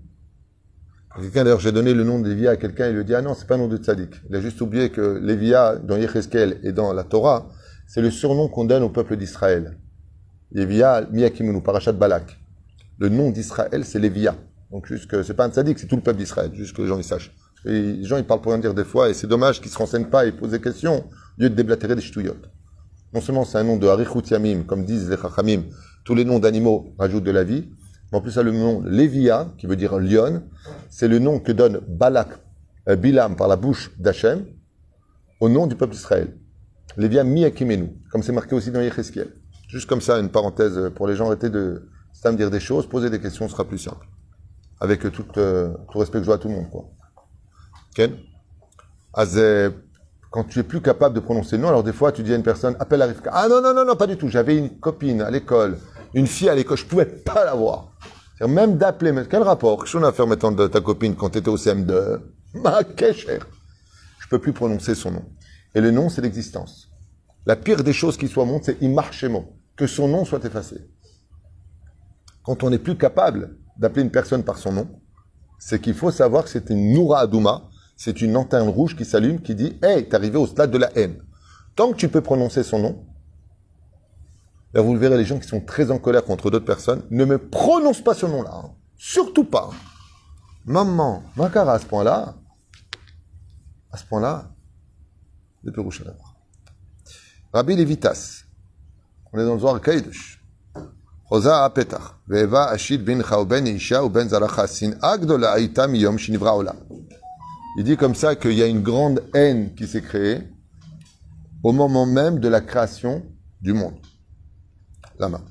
Quelqu'un, 1.19 1.43
d'ailleurs, 1.43 1.59
j'ai 1.59 1.73
donné 1.73 1.93
le 1.93 2.05
nom 2.05 2.17
de 2.21 2.29
Lévia 2.29 2.51
à 2.51 2.55
quelqu'un, 2.55 2.87
il 2.87 2.95
lui 2.95 3.03
dit, 3.03 3.13
ah 3.13 3.21
non, 3.21 3.33
c'est 3.33 3.45
pas 3.45 3.55
un 3.55 3.57
nom 3.57 3.67
de 3.67 3.75
tzaddik. 3.75 4.21
Il 4.29 4.35
a 4.37 4.39
juste 4.39 4.61
oublié 4.61 4.89
que 4.89 5.19
Lévia, 5.21 5.75
dans 5.75 5.97
Yecheskel 5.97 6.61
et 6.63 6.71
dans 6.71 6.93
la 6.93 7.03
Torah, 7.03 7.49
c'est 7.87 7.99
le 7.99 8.09
surnom 8.09 8.47
qu'on 8.47 8.63
donne 8.63 8.83
au 8.83 8.89
peuple 8.89 9.17
d'Israël. 9.17 9.77
Lévia, 10.53 11.05
Miyakimunu, 11.11 11.61
Parashat 11.61 11.91
Balak. 11.91 12.39
Le 12.99 13.09
nom 13.09 13.29
d'Israël, 13.29 13.83
c'est 13.83 13.99
Lévia. 13.99 14.35
Donc, 14.71 14.87
juste 14.87 15.11
que 15.11 15.23
c'est 15.23 15.33
pas 15.33 15.43
un 15.43 15.49
tzaddik, 15.49 15.77
c'est 15.77 15.87
tout 15.87 15.97
le 15.97 16.01
peuple 16.03 16.19
d'Israël, 16.19 16.51
juste 16.53 16.73
que 16.73 16.81
les 16.81 16.87
gens 16.87 16.97
ils 16.97 17.03
sachent. 17.03 17.35
Les 17.65 18.05
gens 18.05 18.15
ils 18.15 18.23
parlent 18.23 18.39
pour 18.39 18.53
rien 18.53 18.61
dire 18.61 18.73
des 18.73 18.85
fois, 18.85 19.09
et 19.09 19.13
c'est 19.13 19.27
dommage 19.27 19.59
qu'ils 19.59 19.71
se 19.71 19.77
renseignent 19.77 20.09
pas 20.09 20.25
et 20.25 20.31
posent 20.31 20.51
des 20.51 20.61
questions, 20.61 20.99
au 20.99 21.41
lieu 21.41 21.49
de 21.49 21.55
déblatérer 21.55 21.95
des 21.95 22.01
ch'touillottes. 22.01 22.49
Non 23.13 23.21
seulement 23.21 23.45
c'est 23.45 23.57
un 23.57 23.63
nom 23.63 23.77
de 23.77 23.87
Harichut 23.87 24.27
Yamim, 24.29 24.63
comme 24.63 24.85
disent 24.85 25.09
les 25.09 25.17
Chachamim, 25.17 25.63
tous 26.03 26.15
les 26.15 26.25
noms 26.25 26.39
d'animaux 26.39 26.93
rajoutent 26.97 27.23
de 27.23 27.31
la 27.31 27.43
vie, 27.43 27.69
mais 28.11 28.17
en 28.17 28.21
plus 28.21 28.31
ça 28.31 28.43
le 28.43 28.51
nom 28.51 28.81
Lévia, 28.81 29.53
qui 29.57 29.67
veut 29.67 29.75
dire 29.75 29.99
lion, 29.99 30.43
c'est 30.89 31.07
le 31.07 31.19
nom 31.19 31.39
que 31.39 31.51
donne 31.51 31.81
Balak, 31.87 32.29
euh, 32.89 32.95
Bilam 32.95 33.35
par 33.35 33.47
la 33.47 33.55
bouche 33.55 33.91
d'Hachem, 33.99 34.45
au 35.39 35.49
nom 35.49 35.67
du 35.67 35.75
peuple 35.75 35.93
d'Israël. 35.93 36.35
Lévia 36.97 37.23
mi-akimenu, 37.23 37.91
comme 38.11 38.23
c'est 38.23 38.31
marqué 38.31 38.55
aussi 38.55 38.71
dans 38.71 38.81
Yecheskiel. 38.81 39.33
Juste 39.67 39.87
comme 39.87 40.01
ça, 40.01 40.19
une 40.19 40.29
parenthèse 40.29 40.91
pour 40.95 41.07
les 41.07 41.15
gens, 41.15 41.27
arrêtez 41.27 41.49
de 41.49 41.87
à 42.25 42.31
me 42.31 42.37
dire 42.37 42.49
des 42.49 42.59
choses, 42.59 42.87
poser 42.87 43.09
des 43.09 43.19
questions 43.19 43.49
sera 43.49 43.65
plus 43.65 43.79
simple. 43.79 44.07
Avec 44.79 45.11
tout, 45.11 45.25
euh, 45.37 45.73
respect 45.93 46.19
que 46.19 46.23
je 46.23 46.27
dois 46.27 46.35
à 46.35 46.37
tout 46.37 46.47
le 46.47 46.55
monde, 46.55 46.69
quoi. 46.69 46.89
Ken? 47.95 48.15
Quand 50.33 50.45
tu 50.45 50.57
es 50.57 50.63
plus 50.63 50.81
capable 50.81 51.13
de 51.13 51.19
prononcer 51.19 51.59
non, 51.59 51.67
alors 51.67 51.83
des 51.83 51.93
fois 51.93 52.11
tu 52.11 52.23
dis 52.23 52.33
à 52.33 52.35
une 52.35 52.41
personne, 52.41 52.75
appelle 52.79 52.97
la 52.97 53.05
Rivka. 53.05 53.29
Ah 53.31 53.47
non, 53.47 53.61
non, 53.61 53.71
non, 53.71 53.85
non, 53.85 53.95
pas 53.95 54.07
du 54.07 54.17
tout. 54.17 54.29
J'avais 54.29 54.57
une 54.57 54.79
copine 54.79 55.21
à 55.21 55.29
l'école, 55.29 55.77
une 56.15 56.25
fille 56.25 56.49
à 56.49 56.55
l'école, 56.55 56.75
je 56.75 56.85
pouvais 56.85 57.05
pas 57.05 57.45
la 57.45 57.53
voir. 57.53 57.91
Même 58.41 58.77
d'appeler, 58.77 59.11
mais 59.11 59.25
quel 59.29 59.43
rapport 59.43 59.77
Qu'est-ce 59.77 59.95
qu'on 59.95 60.03
a 60.03 60.07
à 60.07 60.11
faire 60.11 60.25
maintenant 60.25 60.51
de 60.51 60.65
ta 60.65 60.81
copine 60.81 61.15
quand 61.15 61.29
tu 61.29 61.37
étais 61.37 61.49
au 61.49 61.55
CM2 61.55 62.19
Ma 62.55 62.83
kécher 62.83 63.37
Je 64.21 64.27
peux 64.27 64.39
plus 64.39 64.53
prononcer 64.53 64.95
son 64.95 65.11
nom. 65.11 65.23
Et 65.75 65.81
le 65.81 65.91
nom, 65.91 66.09
c'est 66.09 66.21
l'existence. 66.21 66.89
La 67.45 67.55
pire 67.55 67.83
des 67.83 67.93
choses 67.93 68.17
qui 68.17 68.27
soit 68.27 68.43
monde, 68.45 68.63
c'est 68.63 68.81
Imarchemo, 68.81 69.53
que 69.77 69.85
son 69.85 70.07
nom 70.07 70.25
soit 70.25 70.43
effacé. 70.43 70.77
Quand 72.43 72.63
on 72.63 72.71
n'est 72.71 72.79
plus 72.79 72.97
capable 72.97 73.55
d'appeler 73.77 74.01
une 74.01 74.11
personne 74.11 74.43
par 74.43 74.57
son 74.57 74.73
nom, 74.73 74.87
c'est 75.59 75.79
qu'il 75.79 75.93
faut 75.93 76.09
savoir 76.09 76.45
que 76.45 76.49
c'est 76.49 76.71
une 76.71 76.91
Noura 76.91 77.19
Adouma, 77.19 77.69
c'est 77.95 78.21
une 78.21 78.33
lanterne 78.33 78.69
rouge 78.69 78.95
qui 78.95 79.05
s'allume, 79.05 79.41
qui 79.41 79.55
dit 79.55 79.77
Hey, 79.81 80.07
t'es 80.07 80.15
arrivé 80.15 80.37
au 80.37 80.47
stade 80.47 80.71
de 80.71 80.77
la 80.77 80.95
haine. 80.97 81.21
Tant 81.75 81.91
que 81.91 81.97
tu 81.97 82.09
peux 82.09 82.21
prononcer 82.21 82.63
son 82.63 82.79
nom, 82.79 83.05
là 84.73 84.81
vous 84.81 84.93
le 84.93 84.99
verrez, 84.99 85.17
les 85.17 85.25
gens 85.25 85.39
qui 85.39 85.47
sont 85.47 85.61
très 85.61 85.91
en 85.91 85.99
colère 85.99 86.23
contre 86.23 86.51
d'autres 86.51 86.65
personnes, 86.65 87.03
ne 87.09 87.25
me 87.25 87.37
prononce 87.37 88.01
pas 88.01 88.13
ce 88.13 88.25
nom-là. 88.25 88.51
hein. 88.53 88.71
Surtout 88.97 89.43
pas. 89.43 89.69
Maman, 90.65 91.23
Makara, 91.35 91.73
à 91.73 91.79
ce 91.79 91.85
point-là, 91.85 92.35
à 93.91 93.97
ce 93.97 94.05
point-là, 94.05 94.49
le 95.63 95.71
Pérouche 95.71 96.01
à. 96.01 96.13
Rabbi 97.53 97.75
Levitas, 97.75 98.43
on 99.31 99.39
est 99.39 99.45
dans 99.45 99.53
le 99.53 99.59
Zohar 99.59 99.81
Kaidush. 99.81 100.41
Rosa 101.25 101.69
Petach, 101.69 102.15
Ve'eva 102.27 102.65
Ashid 102.69 103.03
bin 103.03 103.21
Chaoben 103.21 103.65
Isha 103.65 104.03
ou 104.03 104.09
Ben 104.09 104.27
Zaracha, 104.27 104.67
Sin'a 104.67 105.17
gdola 105.17 105.51
haïta 105.51 105.87
miyom 105.87 106.17
shinivra. 106.17 106.53
Il 107.75 107.83
dit 107.83 107.97
comme 107.97 108.13
ça 108.13 108.35
qu'il 108.35 108.53
y 108.53 108.61
a 108.61 108.67
une 108.67 108.83
grande 108.83 109.23
haine 109.33 109.73
qui 109.73 109.87
s'est 109.87 110.01
créée 110.01 110.41
au 111.63 111.71
moment 111.71 112.05
même 112.05 112.39
de 112.39 112.47
la 112.47 112.61
création 112.61 113.25
du 113.61 113.73
monde. 113.73 113.95
Lama. 115.17 115.41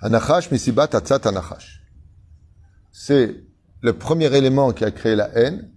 Anachash 0.00 0.50
misibat 0.50 0.88
atzat 0.92 1.20
anachash. 1.24 1.82
C'est 2.90 3.44
le 3.80 3.92
premier 3.94 4.34
élément 4.36 4.72
qui 4.72 4.84
a 4.84 4.90
créé 4.90 5.16
la 5.16 5.30
haine, 5.36 5.70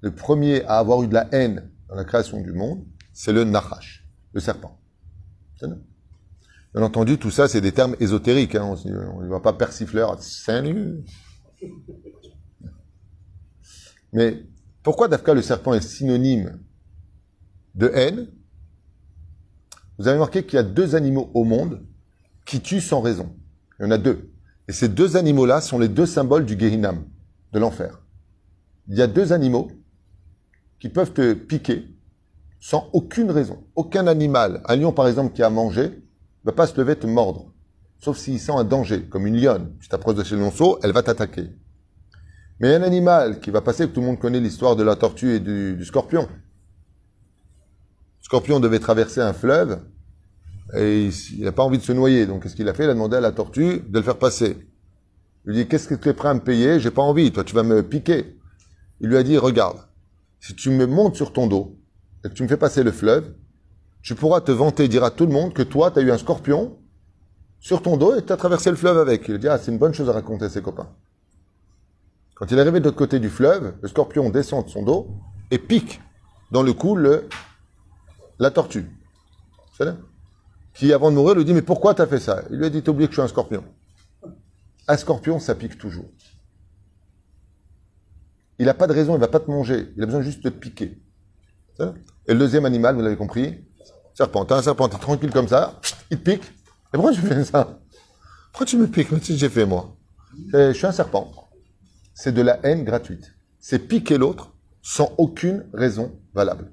le 0.00 0.14
premier 0.14 0.64
à 0.64 0.78
avoir 0.78 1.02
eu 1.02 1.08
de 1.08 1.14
la 1.14 1.28
haine 1.32 1.70
dans 1.88 1.96
la 1.96 2.04
création 2.04 2.40
du 2.40 2.52
monde, 2.52 2.84
c'est 3.12 3.32
le 3.32 3.44
nachash, 3.44 4.06
le 4.32 4.40
serpent. 4.40 4.78
Bien 5.60 6.82
entendu, 6.82 7.18
tout 7.18 7.30
ça, 7.30 7.48
c'est 7.48 7.60
des 7.60 7.72
termes 7.72 7.96
ésotériques. 7.98 8.54
Hein. 8.54 8.76
On 8.86 9.22
ne 9.22 9.28
va 9.28 9.40
pas 9.40 9.52
persifleur. 9.52 10.22
Salut 10.22 11.04
mais 14.12 14.42
pourquoi 14.82 15.08
Dafka 15.08 15.34
le 15.34 15.42
serpent 15.42 15.74
est 15.74 15.80
synonyme 15.80 16.58
de 17.74 17.90
haine? 17.94 18.28
Vous 19.98 20.08
avez 20.08 20.16
remarqué 20.16 20.44
qu'il 20.44 20.54
y 20.54 20.58
a 20.58 20.62
deux 20.62 20.94
animaux 20.94 21.30
au 21.34 21.44
monde 21.44 21.84
qui 22.46 22.60
tuent 22.60 22.80
sans 22.80 23.00
raison. 23.00 23.36
Il 23.78 23.84
y 23.84 23.86
en 23.86 23.90
a 23.90 23.98
deux. 23.98 24.30
Et 24.68 24.72
ces 24.72 24.88
deux 24.88 25.16
animaux-là 25.16 25.60
sont 25.60 25.78
les 25.78 25.88
deux 25.88 26.06
symboles 26.06 26.46
du 26.46 26.58
Gehinam, 26.58 27.04
de 27.52 27.58
l'enfer. 27.58 28.00
Il 28.88 28.96
y 28.96 29.02
a 29.02 29.06
deux 29.06 29.32
animaux 29.32 29.70
qui 30.78 30.88
peuvent 30.88 31.12
te 31.12 31.34
piquer 31.34 31.84
sans 32.60 32.88
aucune 32.92 33.30
raison. 33.30 33.64
Aucun 33.74 34.06
animal, 34.06 34.62
un 34.66 34.76
lion 34.76 34.92
par 34.92 35.08
exemple 35.08 35.34
qui 35.34 35.42
a 35.42 35.50
mangé, 35.50 35.82
ne 35.82 36.50
va 36.50 36.52
pas 36.52 36.66
se 36.66 36.78
lever 36.80 36.96
te 36.96 37.06
mordre. 37.06 37.52
Sauf 37.98 38.16
s'il 38.16 38.40
sent 38.40 38.52
un 38.52 38.64
danger, 38.64 39.06
comme 39.06 39.26
une 39.26 39.36
lionne. 39.40 39.76
Tu 39.80 39.88
t'approches 39.88 40.16
de 40.16 40.24
chez 40.24 40.34
le 40.34 40.42
lionceau, 40.42 40.78
elle 40.82 40.92
va 40.92 41.02
t'attaquer. 41.02 41.50
Mais 42.60 42.74
un 42.74 42.82
animal 42.82 43.40
qui 43.40 43.50
va 43.50 43.62
passer, 43.62 43.88
que 43.88 43.92
tout 43.92 44.00
le 44.00 44.06
monde 44.06 44.18
connaît 44.18 44.38
l'histoire 44.38 44.76
de 44.76 44.82
la 44.82 44.94
tortue 44.94 45.34
et 45.34 45.40
du, 45.40 45.82
scorpion. 45.84 46.28
Le 46.28 48.24
scorpion 48.24 48.60
devait 48.60 48.78
traverser 48.78 49.20
un 49.22 49.32
fleuve 49.32 49.80
et 50.76 51.08
il 51.32 51.44
n'a 51.44 51.52
pas 51.52 51.62
envie 51.62 51.78
de 51.78 51.82
se 51.82 51.92
noyer. 51.92 52.26
Donc 52.26 52.42
qu'est-ce 52.42 52.54
qu'il 52.54 52.68
a 52.68 52.74
fait? 52.74 52.84
Il 52.84 52.90
a 52.90 52.94
demandé 52.94 53.16
à 53.16 53.20
la 53.20 53.32
tortue 53.32 53.80
de 53.80 53.98
le 53.98 54.02
faire 54.02 54.18
passer. 54.18 54.58
Il 55.46 55.52
lui 55.52 55.54
dit 55.56 55.68
Qu'est-ce 55.68 55.88
que 55.88 55.94
tu 55.94 56.10
es 56.10 56.12
prêt 56.12 56.28
à 56.28 56.34
me 56.34 56.40
payer? 56.40 56.78
J'ai 56.80 56.90
pas 56.90 57.02
envie, 57.02 57.32
toi 57.32 57.44
tu 57.44 57.54
vas 57.54 57.62
me 57.62 57.82
piquer. 57.82 58.36
Il 59.00 59.08
lui 59.08 59.16
a 59.16 59.22
dit 59.22 59.38
Regarde, 59.38 59.78
si 60.38 60.54
tu 60.54 60.68
me 60.68 60.86
montes 60.86 61.16
sur 61.16 61.32
ton 61.32 61.46
dos 61.46 61.78
et 62.24 62.28
que 62.28 62.34
tu 62.34 62.42
me 62.42 62.48
fais 62.48 62.58
passer 62.58 62.82
le 62.82 62.92
fleuve, 62.92 63.34
tu 64.02 64.14
pourras 64.14 64.42
te 64.42 64.52
vanter 64.52 64.86
dire 64.86 65.02
à 65.02 65.10
tout 65.10 65.24
le 65.24 65.32
monde 65.32 65.54
que 65.54 65.62
toi, 65.62 65.90
tu 65.90 65.98
as 65.98 66.02
eu 66.02 66.10
un 66.10 66.18
scorpion 66.18 66.78
sur 67.58 67.80
ton 67.80 67.96
dos 67.96 68.16
et 68.16 68.24
tu 68.24 68.32
as 68.32 68.36
traversé 68.36 68.68
le 68.68 68.76
fleuve 68.76 68.98
avec. 68.98 69.26
Il 69.28 69.38
dit 69.38 69.48
Ah, 69.48 69.56
c'est 69.56 69.72
une 69.72 69.78
bonne 69.78 69.94
chose 69.94 70.10
à 70.10 70.12
raconter 70.12 70.44
à 70.44 70.50
ses 70.50 70.60
copains. 70.60 70.90
Quand 72.40 72.50
il 72.50 72.56
est 72.56 72.60
arrivé 72.62 72.80
de 72.80 72.86
l'autre 72.86 72.96
côté 72.96 73.20
du 73.20 73.28
fleuve, 73.28 73.74
le 73.82 73.88
scorpion 73.88 74.30
descend 74.30 74.64
de 74.64 74.70
son 74.70 74.82
dos 74.82 75.08
et 75.50 75.58
pique 75.58 76.00
dans 76.50 76.62
le 76.62 76.72
cou 76.72 76.96
la 78.38 78.50
tortue. 78.50 78.90
Qui, 80.72 80.94
avant 80.94 81.10
de 81.10 81.16
mourir, 81.16 81.34
lui 81.34 81.44
dit 81.44 81.52
Mais 81.52 81.60
pourquoi 81.60 81.94
t'as 81.94 82.06
fait 82.06 82.18
ça? 82.18 82.42
Il 82.50 82.56
lui 82.56 82.64
a 82.64 82.70
dit 82.70 82.82
T'as 82.82 82.92
oublié 82.92 83.08
que 83.08 83.12
je 83.12 83.20
suis 83.20 83.24
un 83.24 83.28
scorpion. 83.28 83.62
Un 84.88 84.96
scorpion, 84.96 85.38
ça 85.38 85.54
pique 85.54 85.76
toujours. 85.76 86.06
Il 88.58 88.64
n'a 88.64 88.74
pas 88.74 88.86
de 88.86 88.94
raison, 88.94 89.12
il 89.12 89.16
ne 89.16 89.20
va 89.20 89.28
pas 89.28 89.40
te 89.40 89.50
manger. 89.50 89.92
Il 89.98 90.02
a 90.02 90.06
besoin 90.06 90.22
juste 90.22 90.42
de 90.42 90.48
te 90.48 90.56
piquer. 90.56 90.98
Et 92.26 92.32
le 92.32 92.38
deuxième 92.38 92.64
animal, 92.64 92.94
vous 92.94 93.02
l'avez 93.02 93.16
compris 93.16 93.66
Serpent. 94.14 94.46
Un 94.50 94.62
serpent, 94.62 94.88
t'es 94.88 94.96
tranquille 94.96 95.30
comme 95.30 95.48
ça, 95.48 95.78
il 96.10 96.22
pique. 96.22 96.44
Et 96.44 96.92
pourquoi 96.92 97.12
tu 97.12 97.20
fais 97.20 97.44
ça? 97.44 97.80
Pourquoi 98.50 98.66
tu 98.66 98.78
me 98.78 98.86
piques? 98.86 99.10
Qu'est-ce 99.10 99.28
que 99.28 99.36
j'ai 99.36 99.50
fait, 99.50 99.66
moi? 99.66 99.94
Je 100.54 100.72
suis 100.72 100.86
un 100.86 100.92
serpent 100.92 101.49
c'est 102.20 102.32
de 102.32 102.42
la 102.42 102.60
haine 102.64 102.84
gratuite. 102.84 103.32
C'est 103.60 103.78
piquer 103.78 104.18
l'autre 104.18 104.52
sans 104.82 105.14
aucune 105.16 105.64
raison 105.72 106.12
valable. 106.34 106.70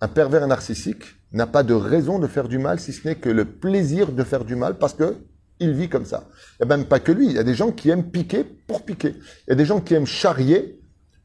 Un 0.00 0.06
pervers 0.06 0.46
narcissique 0.46 1.02
n'a 1.32 1.48
pas 1.48 1.64
de 1.64 1.74
raison 1.74 2.20
de 2.20 2.28
faire 2.28 2.46
du 2.46 2.58
mal 2.58 2.78
si 2.78 2.92
ce 2.92 3.08
n'est 3.08 3.16
que 3.16 3.28
le 3.28 3.44
plaisir 3.44 4.12
de 4.12 4.22
faire 4.22 4.44
du 4.44 4.54
mal 4.54 4.78
parce 4.78 4.94
que 4.94 5.16
il 5.58 5.72
vit 5.72 5.88
comme 5.88 6.06
ça. 6.06 6.28
A 6.60 6.64
même 6.64 6.84
pas 6.84 7.00
que 7.00 7.10
lui. 7.10 7.26
Il 7.26 7.32
y 7.32 7.38
a 7.40 7.42
des 7.42 7.56
gens 7.56 7.72
qui 7.72 7.90
aiment 7.90 8.08
piquer 8.08 8.44
pour 8.44 8.84
piquer. 8.84 9.16
Il 9.18 9.50
y 9.50 9.52
a 9.52 9.56
des 9.56 9.64
gens 9.64 9.80
qui 9.80 9.94
aiment 9.94 10.06
charrier 10.06 10.80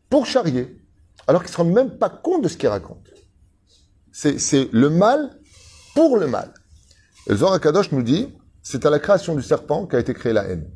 pour 0.10 0.26
charrier. 0.26 0.84
Alors 1.28 1.44
qu'ils 1.44 1.52
ne 1.52 1.54
se 1.54 1.58
rendent 1.58 1.74
même 1.74 2.00
pas 2.00 2.10
compte 2.10 2.44
de 2.44 2.48
ce 2.48 2.58
qu'ils 2.58 2.70
racontent. 2.70 3.12
C'est, 4.12 4.70
le 4.72 4.90
mal 4.90 5.30
pour 5.94 6.18
le 6.18 6.26
mal. 6.26 6.52
Et 7.28 7.36
Zohar 7.36 7.62
Kadosh 7.62 7.92
nous 7.92 8.02
dit, 8.02 8.34
c'est 8.64 8.88
à 8.88 8.90
la 8.90 8.98
création 8.98 9.36
du 9.36 9.44
serpent 9.44 9.86
qu'a 9.86 10.00
été 10.00 10.16
créée 10.16 10.34
la 10.34 10.46
haine. 10.46 10.68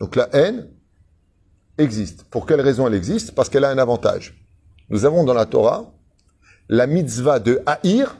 Donc 0.00 0.16
la 0.16 0.28
haine 0.34 0.68
existe. 1.76 2.24
Pour 2.24 2.46
quelle 2.46 2.60
raison 2.60 2.86
elle 2.86 2.94
existe? 2.94 3.34
Parce 3.34 3.48
qu'elle 3.48 3.64
a 3.64 3.70
un 3.70 3.78
avantage. 3.78 4.46
Nous 4.90 5.04
avons 5.04 5.24
dans 5.24 5.34
la 5.34 5.46
Torah 5.46 5.92
la 6.68 6.86
mitzvah 6.86 7.38
de 7.40 7.62
haïr 7.66 8.16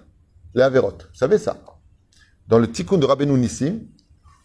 les 0.54 0.62
averot. 0.62 0.92
Vous 0.92 1.14
savez 1.14 1.38
ça? 1.38 1.56
Dans 2.46 2.58
le 2.58 2.70
tikkun 2.70 2.98
de 2.98 3.04
Rabbeinu 3.04 3.38
Nissim, 3.38 3.80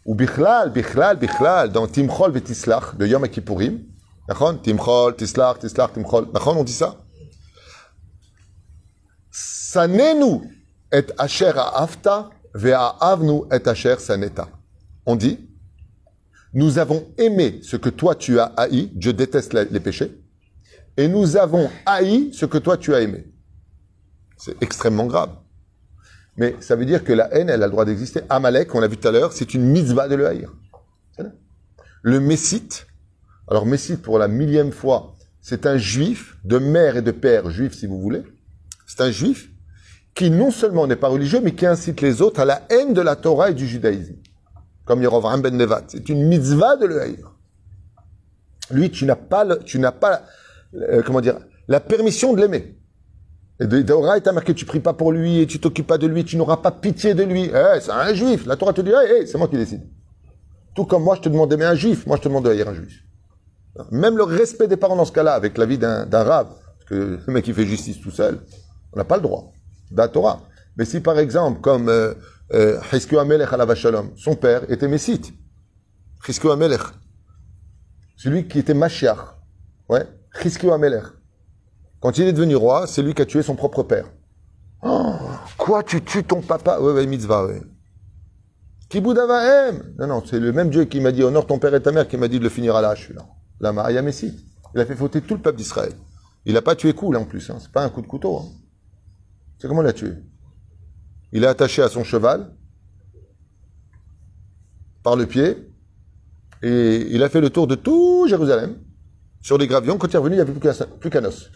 ou 0.04 0.14
bichlal, 0.14 0.70
bichlal, 0.70 1.16
bichlal, 1.16 1.72
dans 1.72 1.86
Timchol 1.86 2.32
vetislach 2.32 2.96
de 2.96 3.06
Yom 3.06 3.26
Kippourim, 3.28 3.80
Timchol, 4.62 5.16
tislach, 5.16 5.58
tislach, 5.58 5.92
timchol. 5.92 6.28
On 6.46 6.64
dit 6.64 6.72
ça? 6.72 7.02
Sanenu 9.30 10.42
et 10.92 11.06
asher 11.18 11.52
et 12.56 13.68
asher 13.68 13.96
saneta. 13.98 14.48
On 15.06 15.16
dit 15.16 15.48
nous 16.54 16.78
avons 16.78 17.06
aimé 17.18 17.60
ce 17.62 17.76
que 17.76 17.88
toi 17.88 18.14
tu 18.14 18.38
as 18.38 18.44
haï, 18.56 18.90
Dieu 18.94 19.12
déteste 19.12 19.52
les 19.52 19.80
péchés, 19.80 20.16
et 20.96 21.08
nous 21.08 21.36
avons 21.36 21.68
haï 21.84 22.32
ce 22.32 22.46
que 22.46 22.58
toi 22.58 22.76
tu 22.76 22.94
as 22.94 23.00
aimé. 23.00 23.26
C'est 24.36 24.62
extrêmement 24.62 25.06
grave. 25.06 25.30
Mais 26.36 26.56
ça 26.60 26.76
veut 26.76 26.86
dire 26.86 27.04
que 27.04 27.12
la 27.12 27.32
haine, 27.34 27.48
elle 27.48 27.62
a 27.62 27.66
le 27.66 27.72
droit 27.72 27.84
d'exister. 27.84 28.20
Amalek, 28.28 28.74
on 28.74 28.80
l'a 28.80 28.88
vu 28.88 28.96
tout 28.96 29.08
à 29.08 29.12
l'heure, 29.12 29.32
c'est 29.32 29.54
une 29.54 29.64
mitzvah 29.64 30.08
de 30.08 30.14
le 30.14 30.26
haïr. 30.26 30.52
Le 32.02 32.20
Messite, 32.20 32.86
alors 33.48 33.66
Messite 33.66 34.02
pour 34.02 34.18
la 34.18 34.28
millième 34.28 34.72
fois, 34.72 35.14
c'est 35.40 35.66
un 35.66 35.76
juif, 35.76 36.36
de 36.44 36.58
mère 36.58 36.96
et 36.96 37.02
de 37.02 37.10
père 37.10 37.50
juif 37.50 37.74
si 37.74 37.86
vous 37.86 38.00
voulez. 38.00 38.22
C'est 38.86 39.00
un 39.00 39.10
juif 39.10 39.50
qui 40.14 40.30
non 40.30 40.50
seulement 40.50 40.86
n'est 40.86 40.96
pas 40.96 41.08
religieux, 41.08 41.40
mais 41.42 41.54
qui 41.54 41.66
incite 41.66 42.00
les 42.00 42.22
autres 42.22 42.40
à 42.40 42.44
la 42.44 42.62
haine 42.70 42.94
de 42.94 43.00
la 43.00 43.16
Torah 43.16 43.50
et 43.50 43.54
du 43.54 43.66
judaïsme. 43.66 44.16
Comme 44.84 45.02
Yerovram 45.02 45.40
ben 45.40 45.56
Nevat. 45.56 45.84
C'est 45.88 46.08
une 46.08 46.26
mitzvah 46.26 46.76
de 46.76 46.86
le 46.86 47.00
haïr. 47.00 47.32
Lui, 48.70 48.90
tu 48.90 49.04
n'as 49.04 49.16
pas, 49.16 49.56
tu 49.58 49.78
n'as 49.78 49.92
pas, 49.92 50.22
euh, 50.74 51.02
comment 51.04 51.20
dire, 51.20 51.38
la 51.68 51.80
permission 51.80 52.32
de 52.32 52.40
l'aimer. 52.40 52.78
Et 53.60 53.66
de 53.66 53.82
Torah 53.82 54.16
est 54.16 54.32
marqué, 54.32 54.52
tu 54.52 54.64
pries 54.64 54.80
pas 54.80 54.94
pour 54.94 55.12
lui 55.12 55.40
et 55.40 55.46
tu 55.46 55.60
t'occupes 55.60 55.86
pas 55.86 55.98
de 55.98 56.06
lui, 56.06 56.24
tu 56.24 56.36
n'auras 56.36 56.56
pas 56.56 56.72
pitié 56.72 57.14
de 57.14 57.22
lui. 57.22 57.44
Eh, 57.44 57.80
c'est 57.80 57.92
un 57.92 58.12
juif. 58.12 58.46
La 58.46 58.56
Torah 58.56 58.72
te 58.72 58.80
dit, 58.80 58.90
eh, 58.90 59.20
eh, 59.20 59.26
c'est 59.26 59.38
moi 59.38 59.46
qui 59.46 59.56
décide. 59.56 59.82
Tout 60.74 60.84
comme 60.84 61.04
moi, 61.04 61.14
je 61.14 61.20
te 61.20 61.28
demande 61.28 61.50
d'aimer 61.50 61.66
un 61.66 61.76
juif, 61.76 62.04
moi 62.06 62.16
je 62.16 62.22
te 62.22 62.28
demande 62.28 62.44
de 62.46 62.50
haïr 62.50 62.68
un 62.68 62.74
juif. 62.74 63.04
Même 63.92 64.16
le 64.16 64.24
respect 64.24 64.66
des 64.66 64.76
parents 64.76 64.96
dans 64.96 65.04
ce 65.04 65.12
cas-là, 65.12 65.34
avec 65.34 65.56
la 65.56 65.66
vie 65.66 65.78
d'un 65.78 66.06
d'un 66.06 66.24
rave, 66.24 66.48
parce 66.48 66.90
que 66.90 67.20
le 67.24 67.32
mec 67.32 67.44
qui 67.44 67.52
fait 67.52 67.66
justice 67.66 68.00
tout 68.00 68.10
seul, 68.10 68.40
on 68.92 68.98
n'a 68.98 69.04
pas 69.04 69.16
le 69.16 69.22
droit, 69.22 69.52
la 69.92 70.08
Torah. 70.08 70.42
Mais 70.76 70.84
si 70.84 71.00
par 71.00 71.18
exemple, 71.18 71.60
comme 71.60 71.88
euh, 71.88 72.14
Amelech 73.18 73.74
Shalom, 73.74 74.10
son 74.16 74.36
père 74.36 74.70
était 74.70 74.88
Messite, 74.88 75.32
Hiskeu 76.26 76.50
Amelech, 76.50 76.80
celui 78.16 78.46
qui 78.48 78.58
était 78.58 78.74
Mashiach, 78.74 79.18
ouais, 79.88 80.06
Hiskeu 80.44 80.72
Amelech. 80.72 81.04
Quand 82.00 82.18
il 82.18 82.28
est 82.28 82.32
devenu 82.32 82.56
roi, 82.56 82.86
c'est 82.86 83.02
lui 83.02 83.14
qui 83.14 83.22
a 83.22 83.26
tué 83.26 83.42
son 83.42 83.56
propre 83.56 83.82
père. 83.82 84.06
Oh, 84.82 85.14
quoi, 85.56 85.82
tu 85.82 86.02
tues 86.04 86.24
ton 86.24 86.42
papa? 86.42 86.78
Ouais, 86.78 86.92
ouais, 86.92 87.06
mitzvah, 87.06 87.46
ouais. 87.46 87.62
Kibudavahem 88.90 89.94
Non, 89.98 90.06
non, 90.06 90.22
c'est 90.24 90.38
le 90.38 90.52
même 90.52 90.68
Dieu 90.68 90.84
qui 90.84 91.00
m'a 91.00 91.10
dit 91.12 91.22
honore 91.22 91.46
ton 91.46 91.58
père 91.58 91.74
et 91.74 91.82
ta 91.82 91.90
mère 91.90 92.06
qui 92.06 92.18
m'a 92.18 92.28
dit 92.28 92.38
de 92.38 92.44
le 92.44 92.50
finir 92.50 92.76
à 92.76 92.82
l'âge, 92.82 93.04
celui-là. 93.04 93.26
La. 93.60 93.72
Il 94.74 94.80
a 94.80 94.86
fait 94.86 94.94
fauter 94.94 95.22
tout 95.22 95.34
le 95.34 95.40
peuple 95.40 95.56
d'Israël. 95.56 95.92
Il 96.44 96.54
n'a 96.54 96.62
pas 96.62 96.76
tué 96.76 96.92
coup, 96.92 97.10
là, 97.10 97.20
en 97.20 97.24
plus. 97.24 97.48
Hein. 97.48 97.56
C'est 97.60 97.72
pas 97.72 97.82
un 97.82 97.88
coup 97.88 98.02
de 98.02 98.06
couteau. 98.06 98.36
Hein. 98.36 98.44
C'est 99.58 99.68
comment 99.68 99.80
il 99.80 99.86
l'a 99.86 99.92
tué? 99.92 100.12
Il 101.34 101.42
est 101.42 101.48
attaché 101.48 101.82
à 101.82 101.88
son 101.88 102.04
cheval 102.04 102.50
par 105.02 105.16
le 105.16 105.26
pied 105.26 105.68
et 106.62 107.08
il 107.10 107.22
a 107.24 107.28
fait 107.28 107.40
le 107.40 107.50
tour 107.50 107.66
de 107.66 107.74
tout 107.74 108.26
Jérusalem 108.28 108.78
sur 109.42 109.58
les 109.58 109.66
gravions. 109.66 109.98
Quand 109.98 110.06
il 110.06 110.14
est 110.14 110.18
revenu, 110.18 110.36
il 110.36 110.38
n'y 110.38 110.42
avait 110.42 110.52
plus 110.52 111.10
qu'un 111.10 111.24
os. 111.24 111.50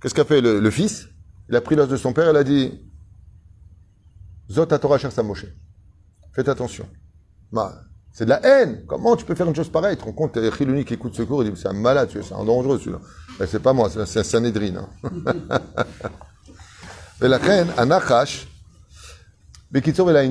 Qu'est-ce 0.00 0.14
qu'a 0.14 0.24
fait 0.24 0.40
le, 0.40 0.70
fils? 0.70 1.08
Il 1.48 1.56
a 1.56 1.60
pris 1.60 1.74
l'os 1.74 1.88
de 1.88 1.96
son 1.96 2.12
père 2.12 2.28
et 2.28 2.30
il 2.30 2.36
a 2.36 2.44
dit 2.44 2.80
Zot 4.48 4.66
Torah 4.66 4.96
cher 4.96 5.10
Moshe. 5.24 5.46
Faites 6.32 6.48
attention. 6.48 6.88
C'est 8.12 8.24
de 8.26 8.30
la 8.30 8.40
haine. 8.46 8.84
Comment 8.86 9.16
tu 9.16 9.24
peux 9.24 9.34
faire 9.34 9.48
une 9.48 9.56
chose 9.56 9.70
pareille? 9.70 9.96
Tu 9.96 10.02
te 10.02 10.06
rends 10.06 10.12
compte, 10.12 10.38
qui 10.84 10.94
écoute 10.94 11.16
secours, 11.16 11.42
il 11.42 11.52
dit 11.52 11.60
c'est 11.60 11.68
un 11.68 11.72
malade, 11.72 12.10
c'est 12.12 12.32
un 12.32 12.44
dangereux 12.44 12.78
celui-là. 12.78 13.00
Ben, 13.40 13.48
c'est 13.50 13.60
pas 13.60 13.72
moi, 13.72 13.90
c'est 13.90 14.20
un 14.20 14.22
Sanhedrin. 14.22 14.88
Hein. 15.04 15.34
Et 17.22 17.28
la 17.28 17.38
reine, 17.38 17.68
un 17.76 17.90
Bekitsur 19.70 20.10
et 20.10 20.30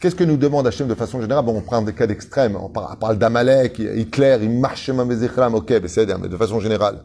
qu'est-ce 0.00 0.14
que 0.14 0.24
nous 0.24 0.38
demande 0.38 0.66
Hachem 0.66 0.88
de 0.88 0.94
façon 0.94 1.20
générale? 1.20 1.44
Bon, 1.44 1.56
on 1.56 1.60
prend 1.60 1.82
des 1.82 1.92
cas 1.92 2.06
d'extrême, 2.06 2.56
on 2.56 2.70
par- 2.70 2.92
on 2.94 2.96
parle 2.96 3.18
d'Amalek, 3.18 3.78
Hitler, 3.78 4.38
il 4.40 4.50
marche 4.50 4.88
même 4.88 5.08
Bezechram, 5.08 5.54
ok, 5.54 5.74
c'est 5.86 6.06
mais 6.18 6.28
de 6.28 6.36
façon 6.36 6.60
générale, 6.60 7.04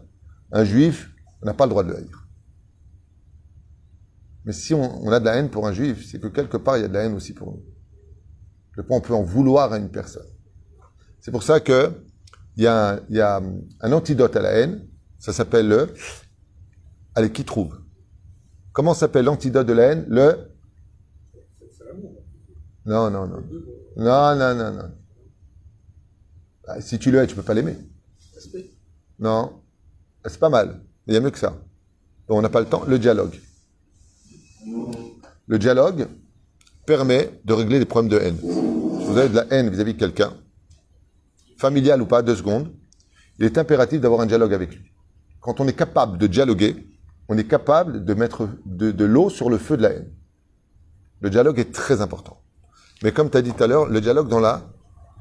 un 0.54 0.64
juif, 0.64 1.12
on 1.42 1.48
n'a 1.48 1.54
pas 1.54 1.66
le 1.66 1.72
droit 1.72 1.84
de 1.84 1.90
le 1.90 1.98
haïr. 1.98 2.28
Mais 4.46 4.54
si 4.54 4.74
on, 4.74 5.12
a 5.12 5.20
de 5.20 5.26
la 5.26 5.36
haine 5.36 5.50
pour 5.50 5.68
un 5.68 5.74
juif, 5.74 6.08
c'est 6.10 6.20
que 6.20 6.28
quelque 6.28 6.58
part, 6.58 6.78
il 6.78 6.82
y 6.82 6.86
a 6.86 6.88
de 6.88 6.94
la 6.94 7.04
haine 7.04 7.14
aussi 7.14 7.34
pour 7.34 7.52
nous. 7.52 7.64
Le 8.74 8.84
point, 8.84 8.98
on 8.98 9.02
peut 9.02 9.14
en 9.14 9.22
vouloir 9.22 9.74
à 9.74 9.78
une 9.78 9.92
personne. 9.92 10.26
C'est 11.20 11.32
pour 11.32 11.44
ça 11.44 11.60
que 11.60 11.92
il 12.56 12.64
y, 12.64 12.68
a, 12.68 13.00
il 13.10 13.18
y 13.18 13.22
a 13.22 13.42
un 13.82 13.92
antidote 13.92 14.36
à 14.36 14.42
la 14.42 14.52
haine, 14.52 14.88
ça 15.20 15.32
s'appelle 15.34 15.68
le... 15.68 15.94
Allez, 17.16 17.32
qui 17.32 17.44
trouve? 17.44 17.80
Comment 18.72 18.94
s'appelle 18.94 19.26
l'antidote 19.26 19.68
de 19.68 19.74
la 19.74 19.84
haine? 19.84 20.06
Le... 20.08 20.51
Non, 22.86 23.10
non, 23.12 23.28
non. 23.28 23.44
Non, 23.98 24.36
non, 24.36 24.56
non, 24.56 24.72
non. 24.74 24.92
Ah, 26.68 26.82
si 26.82 26.98
tu 27.00 27.12
le 27.12 27.20
hais, 27.20 27.28
tu 27.28 27.36
peux 27.36 27.44
pas 27.44 27.54
l'aimer. 27.54 27.78
Non. 29.20 29.62
C'est 30.26 30.40
pas 30.40 30.50
mal. 30.50 30.82
Il 31.08 31.14
y 31.14 31.18
a 31.18 31.20
mieux 31.20 31.32
que 31.32 31.38
ça. 31.38 31.56
Bon, 32.28 32.38
on 32.38 32.42
n'a 32.42 32.50
pas 32.50 32.60
le 32.60 32.68
temps. 32.68 32.84
Le 32.86 32.98
dialogue. 32.98 33.40
Le 35.48 35.60
dialogue 35.60 36.08
permet 36.86 37.42
de 37.44 37.54
régler 37.54 37.80
des 37.80 37.86
problèmes 37.86 38.12
de 38.12 38.18
haine. 38.18 38.38
Si 38.38 39.06
vous 39.06 39.18
avez 39.18 39.30
de 39.30 39.36
la 39.36 39.46
haine 39.52 39.70
vis-à-vis 39.70 39.94
de 39.94 40.00
quelqu'un, 40.00 40.34
familial 41.58 42.02
ou 42.02 42.06
pas, 42.06 42.22
deux 42.22 42.36
secondes, 42.36 42.72
il 43.38 43.46
est 43.46 43.58
impératif 43.58 44.02
d'avoir 44.02 44.22
un 44.22 44.26
dialogue 44.26 44.54
avec 44.54 44.76
lui. 44.76 44.92
Quand 45.40 45.60
on 45.60 45.68
est 45.68 45.74
capable 45.74 46.18
de 46.18 46.28
dialoguer, 46.28 46.88
on 47.28 47.38
est 47.38 47.48
capable 47.48 48.06
de 48.06 48.14
mettre 48.14 48.50
de, 48.66 48.92
de 48.92 49.06
l'eau 49.06 49.30
sur 49.30 49.50
le 49.50 49.58
feu 49.58 49.78
de 49.78 49.84
la 49.84 49.90
haine. 49.92 50.12
Le 51.20 51.30
dialogue 51.30 51.60
est 51.60 51.72
très 51.72 52.02
important. 52.02 52.42
Mais 53.04 53.12
comme 53.12 53.30
tu 53.30 53.38
as 53.38 53.42
dit 53.42 53.52
tout 53.52 53.64
à 53.64 53.68
l'heure, 53.68 53.86
le 53.86 54.02
dialogue 54.02 54.28
dans 54.28 54.40
la 54.40 54.62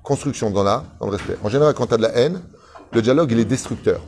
construction, 0.02 0.50
dans, 0.50 0.62
la, 0.62 0.84
dans 0.98 1.06
le 1.06 1.12
respect. 1.12 1.36
En 1.42 1.48
général, 1.48 1.74
quand 1.74 1.86
tu 1.86 1.94
as 1.94 1.96
de 1.96 2.02
la 2.02 2.16
haine, 2.16 2.42
le 2.92 3.02
dialogue, 3.02 3.30
il 3.32 3.38
est 3.38 3.44
destructeur. 3.44 4.00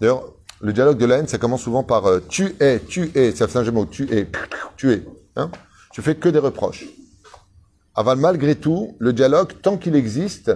D'ailleurs, 0.00 0.24
le 0.60 0.72
dialogue 0.72 0.98
de 0.98 1.06
la 1.06 1.18
haine, 1.18 1.28
ça 1.28 1.38
commence 1.38 1.62
souvent 1.62 1.82
par 1.84 2.06
euh, 2.06 2.20
tu 2.28 2.54
es, 2.60 2.80
tu 2.80 3.10
es, 3.14 3.32
c'est 3.32 3.56
un 3.56 3.70
mots, 3.70 3.86
tu 3.86 4.12
es, 4.12 4.28
tu 4.76 4.92
es. 4.92 5.04
Hein 5.36 5.50
tu 5.92 6.02
fais 6.02 6.16
que 6.16 6.28
des 6.28 6.38
reproches. 6.38 6.86
Aval, 7.94 8.18
malgré 8.18 8.54
tout, 8.54 8.96
le 8.98 9.12
dialogue, 9.12 9.60
tant 9.60 9.76
qu'il 9.76 9.96
existe, 9.96 10.52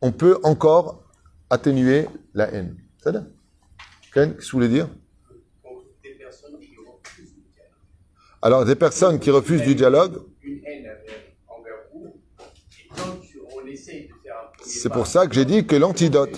on 0.00 0.12
peut 0.12 0.38
encore 0.42 1.02
atténuer 1.50 2.06
la 2.34 2.52
haine. 2.52 2.76
C'est 3.02 3.12
ça 3.12 3.22
qu'est-ce 4.12 4.36
que 4.36 4.42
vous 4.44 4.58
voulez 4.58 4.68
dire 4.68 4.88
contre 5.62 5.84
des 6.02 6.12
personnes 6.12 6.58
qui 6.58 6.74
refusent 6.76 7.34
le 7.36 7.52
dialogue. 7.54 8.35
Alors, 8.46 8.64
des 8.64 8.76
personnes 8.76 9.18
qui 9.18 9.30
refusent 9.32 9.62
du 9.62 9.74
dialogue, 9.74 10.14
c'est 14.64 14.88
pour 14.92 15.06
ça 15.06 15.26
que 15.26 15.34
j'ai 15.34 15.44
dit 15.44 15.66
que 15.66 15.74
l'antidote, 15.76 16.30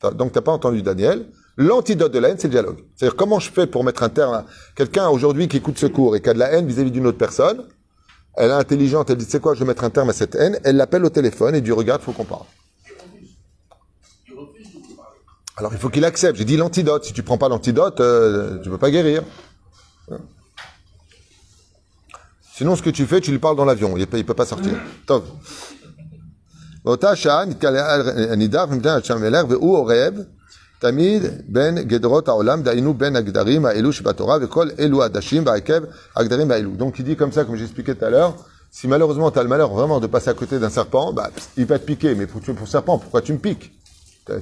T'as- 0.00 0.10
donc 0.10 0.32
tu 0.32 0.38
n'as 0.38 0.42
pas 0.42 0.50
entendu 0.52 0.82
Daniel, 0.82 1.26
l'antidote 1.56 2.10
de 2.12 2.18
la 2.18 2.30
haine, 2.30 2.36
c'est 2.38 2.48
le 2.48 2.52
dialogue. 2.52 2.78
C'est-à-dire 2.96 3.14
comment 3.14 3.38
je 3.38 3.50
fais 3.52 3.68
pour 3.68 3.84
mettre 3.84 4.02
un 4.02 4.08
terme 4.08 4.34
à 4.34 4.46
quelqu'un 4.74 5.08
aujourd'hui 5.08 5.46
qui 5.46 5.58
écoute 5.58 5.78
secours 5.78 6.16
et 6.16 6.20
qui 6.20 6.28
a 6.28 6.34
de 6.34 6.38
la 6.40 6.50
haine 6.52 6.66
vis-à-vis 6.66 6.90
d'une 6.90 7.06
autre 7.06 7.18
personne, 7.18 7.64
elle 8.36 8.50
est 8.50 8.54
intelligente, 8.54 9.10
elle 9.10 9.16
dit, 9.18 9.24
sais 9.24 9.38
quoi, 9.38 9.54
je 9.54 9.60
vais 9.60 9.66
mettre 9.66 9.84
un 9.84 9.90
terme 9.90 10.10
à 10.10 10.12
cette 10.12 10.34
haine, 10.34 10.58
elle 10.64 10.76
l'appelle 10.76 11.04
au 11.04 11.10
téléphone 11.10 11.54
et 11.54 11.60
dit, 11.60 11.70
regarde, 11.70 12.02
faut 12.02 12.12
qu'on 12.12 12.24
parle. 12.24 12.46
il. 13.20 13.28
Alors 15.58 15.72
il 15.72 15.78
faut 15.78 15.90
qu'il 15.90 16.04
accepte. 16.04 16.36
J'ai 16.38 16.44
dit 16.44 16.56
l'antidote. 16.56 17.04
Si 17.04 17.12
tu 17.12 17.22
prends 17.22 17.38
pas 17.38 17.48
l'antidote, 17.48 18.00
euh, 18.00 18.58
tu 18.62 18.70
peux 18.70 18.78
pas 18.78 18.90
guérir. 18.90 19.22
Hein. 22.51 22.51
Sinon, 22.53 22.75
ce 22.75 22.81
que 22.81 22.89
tu 22.89 23.05
fais, 23.05 23.21
tu 23.21 23.31
lui 23.31 23.39
parles 23.39 23.55
dans 23.55 23.65
l'avion. 23.65 23.95
Il 23.97 24.07
peut, 24.07 24.17
il 24.17 24.25
peut 24.25 24.33
pas 24.33 24.45
sortir. 24.45 24.73
Tov. 25.05 25.23
באותה 26.85 27.15
שעה 27.15 27.45
נתקלע 27.45 27.93
הנידח 28.31 28.65
מפני 28.71 28.91
השם 28.91 29.17
המלך 29.17 29.45
והוא 29.49 29.77
אורב 29.77 30.13
תמיד 30.79 31.23
בין 31.47 31.77
גדרות 31.81 32.27
העולם, 32.27 32.63
דהיינו 32.63 32.93
בין 32.93 33.15
הגדרים 33.15 33.65
האלו 33.65 33.93
שבתורה 33.93 34.37
וכל 34.41 34.67
אלו 34.79 35.03
עדשים 35.03 35.43
בהרכב 35.43 35.81
הגדרים 36.15 36.51
האלו. 36.51 36.71
Donc 36.79 36.99
il 36.99 37.03
dit 37.03 37.15
comme 37.17 37.31
ça, 37.31 37.43
comme 37.43 37.55
j'expliquais 37.55 37.95
tout 37.95 38.05
à 38.05 38.09
l'heure, 38.09 38.35
si 38.71 38.87
malheureusement 38.87 39.31
tu 39.31 39.39
as 39.39 39.43
le 39.43 39.49
malheur 39.49 39.73
vraiment 39.73 39.99
de 39.99 40.07
passer 40.07 40.29
à 40.29 40.33
côté 40.33 40.59
d'un 40.59 40.69
serpent, 40.69 41.11
bah, 41.11 41.29
il 41.57 41.65
va 41.65 41.77
te 41.77 41.85
piquer. 41.85 42.15
Mais 42.15 42.25
pour, 42.25 42.39
pour 42.39 42.55
le 42.59 42.65
serpent, 42.65 42.97
pourquoi 42.97 43.21
tu 43.21 43.33
me 43.33 43.39
piques 43.39 43.73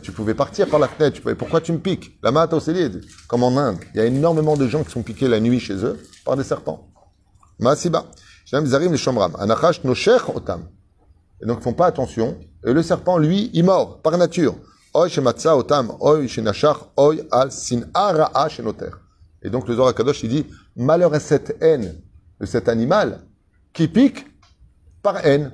tu 0.02 0.12
pouvais 0.12 0.34
partir 0.34 0.68
par 0.68 0.80
la 0.80 0.88
fenêtre. 0.88 1.16
Tu 1.16 1.22
pouvais, 1.22 1.36
pourquoi 1.36 1.62
tu 1.62 1.72
me 1.72 1.78
piques 1.78 2.18
La 2.24 2.32
mata 2.32 2.56
au 2.56 2.60
célier, 2.60 2.90
comme 3.28 3.44
en 3.44 3.56
Inde. 3.58 3.78
Il 3.94 4.00
y 4.00 4.02
a 4.02 4.06
énormément 4.06 4.58
de 4.58 4.68
gens 4.68 4.84
qui 4.84 4.92
sont 4.92 5.04
piqués 5.04 5.28
la 5.28 5.40
nuit 5.40 5.60
chez 5.60 5.76
eux 5.76 6.00
par 6.26 6.36
des 6.36 6.44
serpents. 6.44 6.88
Et 11.43 11.47
donc, 11.47 11.59
ils 11.59 11.63
font 11.63 11.73
pas 11.73 11.87
attention. 11.87 12.39
Et 12.67 12.73
le 12.73 12.83
serpent, 12.83 13.19
lui, 13.19 13.51
il 13.53 13.65
mord, 13.65 14.01
par 14.03 14.17
nature. 14.17 14.57
Otam, 14.93 15.93
al. 16.01 17.51
Et 19.43 19.51
donc, 19.51 19.69
le 19.69 19.75
Zohar 19.75 19.95
Kadosh, 19.95 20.23
il 20.23 20.29
dit, 20.29 20.47
malheur 20.77 21.15
à 21.15 21.21
cette 21.21 21.57
haine 21.61 21.95
de 22.41 22.47
cet 22.47 22.69
animal 22.69 23.21
qui 23.73 23.89
pique 23.89 24.27
par 25.03 25.25
haine. 25.25 25.53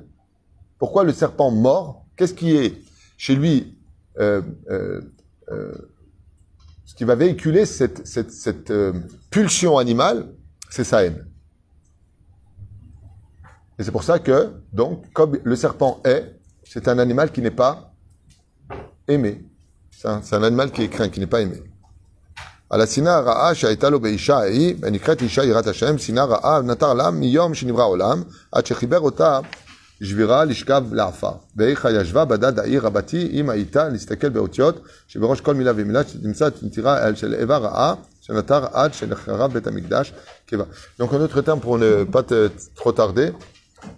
Pourquoi 0.79 1.05
le 1.05 1.13
serpent 1.13 1.51
mord? 1.51 2.05
Qu'est-ce 2.17 2.35
qui 2.35 2.57
est 2.57 2.83
chez 3.17 3.35
lui 3.35 3.77
euh, 4.19 4.41
euh, 4.71 5.01
euh, 5.51 5.73
ce 6.87 6.95
qui 6.95 7.05
va 7.05 7.15
véhiculer 7.17 7.67
cette 7.67 8.71
euh, 8.71 8.93
pulsion 9.31 9.77
animale, 9.77 10.33
c'est 10.71 10.85
sa 10.85 11.05
haine. 11.05 11.27
Et 13.80 13.84
c'est 13.84 13.92
pour 13.92 14.04
ça 14.04 14.20
que, 14.20 14.52
donc, 14.74 15.12
comme 15.14 15.38
le 15.44 15.56
serpent 15.56 16.02
est, 16.06 16.24
c'est 16.64 16.88
un 16.88 17.00
animal 17.00 17.32
qui 17.32 17.42
n'est 17.42 17.58
pas 17.66 17.94
aimé. 19.08 19.44
C'est 19.98 20.08
un, 20.08 20.22
c'est 20.22 20.36
un 20.36 20.44
animal 20.44 20.72
qui 20.72 20.84
est 20.84 20.90
craint, 20.90 21.10
qui 21.10 21.20
n'est 21.20 21.28
pas 21.28 21.42
aimé. 21.42 21.62
על 22.70 22.82
השנאה 22.82 23.16
הרעה 23.18 23.56
שהייתה 23.56 23.90
לו 23.90 24.00
באישה 24.00 24.38
ההיא, 24.38 24.76
ונקראת 24.82 25.22
אישה 25.22 25.44
יראת 25.44 25.68
השם, 25.68 25.98
שנאה 25.98 26.24
רעה 26.26 26.62
נטר 26.62 26.94
לה 26.94 27.12
מיום 27.12 27.54
שנברא 27.54 27.82
העולם, 27.82 28.24
עד 28.52 28.66
שחיבר 28.66 29.00
אותה 29.00 29.40
שבירה 30.04 30.46
לשכב 30.46 30.84
לעפר. 30.92 31.32
ואיכה 31.56 31.92
ישבה 31.92 32.26
בדד 32.26 32.60
העיר 32.60 32.86
רבתי, 32.86 33.30
אם 33.32 33.50
הייתה 33.50 33.90
להסתכל 33.90 34.30
באותיות, 34.30 34.84
שבראש 35.08 35.42
כל 35.42 35.54
מילה 35.54 35.72
ומילה, 35.76 36.04
שתמצא 36.04 36.50
נטירה 36.62 37.16
של 37.16 37.34
איבה 37.34 37.58
רעה, 37.58 37.94
שנטר 38.22 38.66
עד 38.74 38.94
שנחרב 38.94 39.54
בית 39.54 39.68
המקדש 39.68 40.14
קיבה. 40.46 40.64
Donc 41.00 41.14
un 41.14 41.22
autre 41.22 41.42
terme 41.42 41.60
pour 41.60 41.78
ne 41.78 42.04
pas 42.04 42.24
te- 42.24 42.50
trop 42.76 42.92
tarder, 42.92 43.32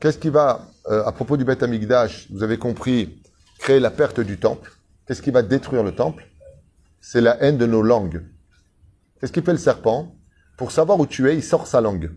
qu'est-ce 0.00 0.18
qui 0.18 0.30
va, 0.30 0.68
euh, 0.88 1.04
à 1.04 1.12
propos 1.12 1.36
du 1.36 1.44
Beth 1.44 1.62
Amikdash, 1.62 2.28
vous 2.30 2.42
avez 2.42 2.58
compris, 2.58 3.22
créer 3.58 3.80
la 3.80 3.90
perte 3.90 4.20
du 4.20 4.38
temple 4.38 4.72
Qu'est-ce 5.08 5.22
qui 5.22 5.30
va 5.30 5.40
détruire 5.40 5.82
le 5.82 5.92
temple? 5.92 6.28
C'est 7.00 7.22
la 7.22 7.42
haine 7.42 7.56
de 7.56 7.64
nos 7.64 7.80
langues. 7.80 8.26
Qu'est-ce 9.18 9.32
qu'il 9.32 9.42
fait 9.42 9.52
le 9.52 9.58
serpent? 9.58 10.14
Pour 10.58 10.70
savoir 10.70 11.00
où 11.00 11.06
tu 11.06 11.30
es, 11.30 11.34
il 11.34 11.42
sort 11.42 11.66
sa 11.66 11.80
langue. 11.80 12.10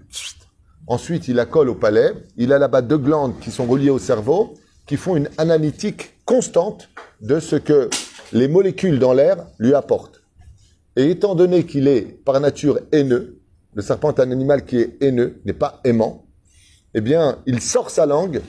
Ensuite, 0.87 1.29
il 1.29 1.37
la 1.37 1.45
colle 1.45 1.69
au 1.69 1.75
palais. 1.75 2.11
Il 2.35 2.51
a 2.51 2.59
là-bas 2.59 2.81
deux 2.81 2.97
glandes 2.97 3.39
qui 3.39 3.49
sont 3.49 3.65
reliées 3.65 3.91
au 3.91 3.97
cerveau, 3.97 4.55
qui 4.85 4.97
font 4.97 5.15
une 5.15 5.29
analytique 5.37 6.15
constante 6.25 6.89
de 7.21 7.39
ce 7.39 7.55
que 7.55 7.89
les 8.33 8.49
molécules 8.49 8.99
dans 8.99 9.13
l'air 9.13 9.37
lui 9.57 9.73
apportent. 9.73 10.21
Et 10.97 11.11
étant 11.11 11.33
donné 11.33 11.65
qu'il 11.65 11.87
est 11.87 12.01
par 12.01 12.37
nature 12.41 12.77
haineux, 12.91 13.39
le 13.73 13.81
serpent 13.81 14.11
est 14.11 14.19
un 14.19 14.31
animal 14.31 14.65
qui 14.65 14.79
est 14.79 14.97
haineux, 15.01 15.39
n'est 15.45 15.53
pas 15.53 15.79
aimant, 15.85 16.25
eh 16.93 17.01
bien, 17.01 17.37
il 17.45 17.61
sort 17.61 17.89
sa 17.89 18.05
langue 18.05 18.41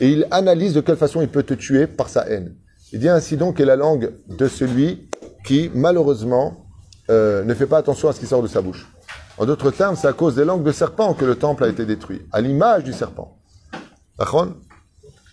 et 0.00 0.10
il 0.10 0.26
analyse 0.30 0.74
de 0.74 0.80
quelle 0.80 0.96
façon 0.96 1.20
il 1.20 1.28
peut 1.28 1.42
te 1.42 1.54
tuer 1.54 1.86
par 1.86 2.08
sa 2.08 2.28
haine. 2.28 2.54
Il 2.92 3.00
dit 3.00 3.08
ainsi 3.08 3.36
donc 3.36 3.60
est 3.60 3.64
la 3.64 3.76
langue 3.76 4.12
de 4.28 4.48
celui 4.48 5.08
qui, 5.44 5.70
malheureusement, 5.74 6.66
euh, 7.10 7.44
ne 7.44 7.54
fait 7.54 7.66
pas 7.66 7.78
attention 7.78 8.08
à 8.08 8.12
ce 8.12 8.20
qui 8.20 8.26
sort 8.26 8.42
de 8.42 8.48
sa 8.48 8.60
bouche. 8.60 8.86
En 9.36 9.46
d'autres 9.46 9.70
termes, 9.70 9.96
c'est 9.96 10.08
à 10.08 10.12
cause 10.12 10.34
des 10.34 10.44
langues 10.44 10.64
de 10.64 10.72
serpent 10.72 11.14
que 11.14 11.24
le 11.24 11.36
temple 11.36 11.64
a 11.64 11.68
été 11.68 11.86
détruit, 11.86 12.22
à 12.32 12.40
l'image 12.40 12.84
du 12.84 12.92
serpent. 12.92 13.38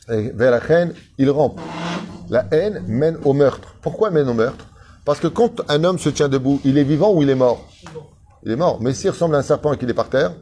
Vers 0.07 0.51
la 0.51 0.61
haine, 0.69 0.93
il 1.17 1.29
rampe. 1.29 1.59
La 2.29 2.45
haine 2.51 2.83
mène 2.87 3.17
au 3.23 3.33
meurtre. 3.33 3.75
Pourquoi 3.81 4.11
mène 4.11 4.29
au 4.29 4.33
meurtre? 4.33 4.67
Parce 5.05 5.19
que 5.19 5.27
quand 5.27 5.61
un 5.69 5.83
homme 5.83 5.99
se 5.99 6.09
tient 6.09 6.29
debout, 6.29 6.59
il 6.63 6.77
est 6.77 6.83
vivant 6.83 7.13
ou 7.13 7.21
il 7.21 7.29
est 7.29 7.35
mort 7.35 7.67
Il 8.43 8.51
est 8.51 8.55
mort. 8.55 8.79
Mais 8.81 8.93
s'il 8.93 9.09
ressemble 9.11 9.35
à 9.35 9.39
un 9.39 9.43
serpent 9.43 9.73
et 9.73 9.77
qu'il 9.77 9.89
est 9.89 9.95
par 9.95 10.09
terre, 10.09 10.33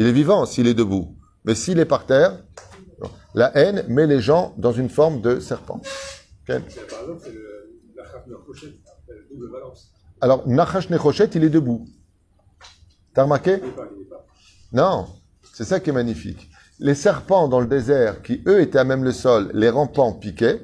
il 0.00 0.06
est 0.06 0.12
vivant 0.12 0.46
s'il 0.46 0.66
est 0.66 0.72
debout. 0.72 1.14
Mais 1.44 1.54
s'il 1.54 1.78
est 1.78 1.84
par 1.84 2.06
terre, 2.06 2.42
la 3.34 3.54
haine 3.54 3.84
met 3.88 4.06
les 4.06 4.20
gens 4.20 4.54
dans 4.56 4.72
une 4.72 4.88
forme 4.88 5.20
de 5.20 5.40
serpent. 5.40 5.82
Balance. 9.52 9.92
Alors, 10.22 10.48
Nachash 10.48 10.88
Nechoshet, 10.88 11.28
il 11.34 11.44
est 11.44 11.50
debout. 11.50 11.86
T'as 13.12 13.24
remarqué? 13.24 13.60
Non, 14.72 15.06
c'est 15.52 15.64
ça 15.64 15.80
qui 15.80 15.90
est 15.90 15.92
magnifique. 15.92 16.50
Les 16.78 16.94
serpents 16.94 17.46
dans 17.48 17.60
le 17.60 17.66
désert, 17.66 18.22
qui 18.22 18.42
eux 18.46 18.62
étaient 18.62 18.78
à 18.78 18.84
même 18.84 19.04
le 19.04 19.12
sol, 19.12 19.50
les 19.52 19.68
rampants 19.68 20.14
piquaient. 20.14 20.62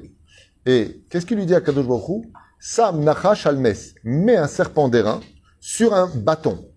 Et 0.65 1.05
qu'est-ce 1.11 1.27
qu'il 1.27 1.37
lui 1.37 1.45
dit 1.45 1.53
à 1.53 1.61
Kadosh 1.61 1.85
Baruch 1.85 2.25
Sam 2.59 3.03
Nachash 3.03 3.45
Almes, 3.45 3.71
mets 4.03 4.37
un 4.37 4.47
serpent 4.47 4.89
d'airain 4.89 5.19
sur 5.59 5.93
un 5.93 6.07
bâton. 6.07 6.71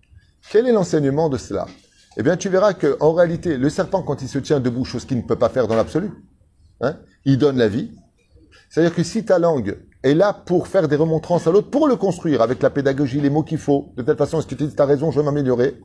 Quel 0.51 0.67
est 0.67 0.71
l'enseignement 0.71 1.27
de 1.27 1.39
cela? 1.39 1.65
Eh 2.21 2.23
bien, 2.23 2.37
tu 2.37 2.49
verras 2.49 2.75
que 2.75 2.97
en 2.99 3.13
réalité, 3.13 3.57
le 3.57 3.67
serpent, 3.67 4.03
quand 4.03 4.21
il 4.21 4.27
se 4.27 4.37
tient 4.37 4.59
debout, 4.59 4.85
chose 4.85 5.05
qu'il 5.05 5.17
ne 5.17 5.23
peut 5.23 5.39
pas 5.39 5.49
faire 5.49 5.67
dans 5.67 5.73
l'absolu, 5.73 6.11
hein, 6.79 6.99
il 7.25 7.39
donne 7.39 7.57
la 7.57 7.67
vie. 7.67 7.93
C'est-à-dire 8.69 8.93
que 8.93 9.01
si 9.01 9.25
ta 9.25 9.39
langue 9.39 9.79
est 10.03 10.13
là 10.13 10.31
pour 10.31 10.67
faire 10.67 10.87
des 10.87 10.97
remontrances 10.97 11.47
à 11.47 11.51
l'autre, 11.51 11.71
pour 11.71 11.87
le 11.87 11.95
construire 11.95 12.43
avec 12.43 12.61
la 12.61 12.69
pédagogie, 12.69 13.19
les 13.19 13.31
mots 13.31 13.41
qu'il 13.41 13.57
faut, 13.57 13.91
de 13.97 14.03
telle 14.03 14.17
façon, 14.17 14.37
est-ce 14.37 14.45
que 14.45 14.53
tu 14.53 14.67
dis, 14.67 14.75
t'as 14.75 14.85
raison, 14.85 15.09
je 15.09 15.19
vais 15.19 15.25
m'améliorer, 15.25 15.81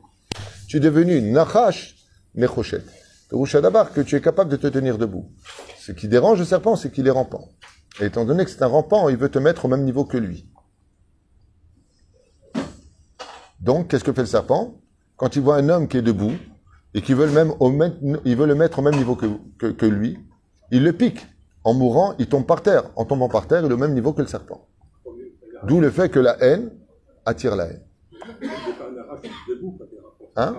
tu 0.67 0.77
es 0.77 0.79
devenu 0.79 1.23
Nachash 1.23 1.95
Nechoshet. 2.35 2.83
Roucha 3.31 3.59
d'abord 3.59 3.91
que 3.91 4.01
tu 4.01 4.15
es 4.15 4.21
capable 4.21 4.51
de 4.51 4.57
te 4.57 4.67
tenir 4.67 4.99
debout. 4.99 5.31
Ce 5.79 5.91
qui 5.91 6.07
dérange 6.07 6.37
le 6.37 6.45
serpent, 6.45 6.75
c'est 6.75 6.91
qu'il 6.91 7.07
est 7.07 7.11
rampant. 7.11 7.49
Et 7.99 8.05
étant 8.05 8.25
donné 8.25 8.45
que 8.45 8.51
c'est 8.51 8.61
un 8.61 8.67
rampant, 8.67 9.09
il 9.09 9.17
veut 9.17 9.29
te 9.29 9.39
mettre 9.39 9.65
au 9.65 9.69
même 9.69 9.83
niveau 9.83 10.05
que 10.05 10.17
lui. 10.17 10.47
Donc, 13.59 13.87
qu'est-ce 13.87 14.03
que 14.03 14.13
fait 14.13 14.21
le 14.21 14.27
serpent? 14.27 14.75
Quand 15.17 15.35
il 15.35 15.41
voit 15.41 15.55
un 15.57 15.67
homme 15.69 15.87
qui 15.87 15.97
est 15.97 16.01
debout 16.03 16.33
et 16.93 17.01
qui 17.01 17.13
veut 17.13 17.25
le, 17.25 17.31
même 17.31 17.53
le 17.59 18.55
mettre 18.55 18.79
au 18.79 18.81
même 18.81 18.95
niveau 18.95 19.15
que, 19.15 19.71
que, 19.71 19.85
lui, 19.85 20.19
il 20.71 20.83
le 20.83 20.93
pique. 20.93 21.25
En 21.63 21.73
mourant, 21.73 22.13
il 22.17 22.27
tombe 22.27 22.45
par 22.45 22.61
terre. 22.61 22.83
En 22.95 23.03
tombant 23.03 23.27
par 23.27 23.47
terre, 23.47 23.65
il 23.65 23.69
est 23.69 23.73
au 23.73 23.77
même 23.77 23.93
niveau 23.93 24.13
que 24.13 24.21
le 24.21 24.27
serpent. 24.27 24.67
D'où 25.63 25.81
le 25.81 25.89
fait 25.89 26.09
que 26.09 26.19
la 26.19 26.41
haine 26.41 26.71
attire 27.25 27.55
la 27.55 27.65
haine. 27.65 27.81
Hein? 30.35 30.55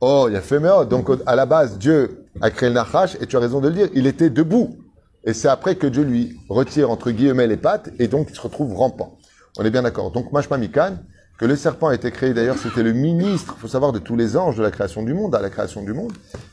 Oh, 0.00 0.26
il 0.28 0.34
y 0.34 0.36
a 0.36 0.40
fait 0.40 0.58
méo. 0.58 0.84
Donc, 0.84 1.08
à 1.24 1.36
la 1.36 1.46
base, 1.46 1.78
Dieu 1.78 2.26
a 2.40 2.50
créé 2.50 2.68
le 2.68 2.74
Nachash, 2.74 3.16
et 3.20 3.26
tu 3.26 3.36
as 3.36 3.40
raison 3.40 3.60
de 3.60 3.68
le 3.68 3.74
dire, 3.74 3.88
il 3.94 4.06
était 4.06 4.30
debout. 4.30 4.76
Et 5.24 5.32
c'est 5.32 5.48
après 5.48 5.76
que 5.76 5.86
Dieu 5.86 6.02
lui 6.02 6.36
retire, 6.48 6.90
entre 6.90 7.12
guillemets, 7.12 7.46
les 7.46 7.56
pattes, 7.56 7.90
et 7.98 8.08
donc 8.08 8.28
il 8.30 8.34
se 8.34 8.40
retrouve 8.40 8.74
rampant. 8.74 9.16
On 9.58 9.64
est 9.64 9.70
bien 9.70 9.82
d'accord. 9.82 10.10
Donc, 10.10 10.32
Mashma 10.32 10.58
Mikan, 10.58 10.96
que 11.38 11.44
le 11.46 11.56
serpent 11.56 11.88
a 11.88 11.94
été 11.94 12.10
créé, 12.10 12.34
d'ailleurs, 12.34 12.58
c'était 12.58 12.82
le 12.82 12.92
ministre, 12.92 13.56
faut 13.58 13.68
savoir, 13.68 13.92
de 13.92 13.98
tous 13.98 14.16
les 14.16 14.36
anges 14.36 14.56
de 14.56 14.62
la 14.62 14.70
création 14.70 15.02
du 15.02 15.12
monde, 15.12 15.34
à 15.34 15.40
la 15.40 15.50
création 15.50 15.82
du 15.82 15.92
monde. 15.92 16.12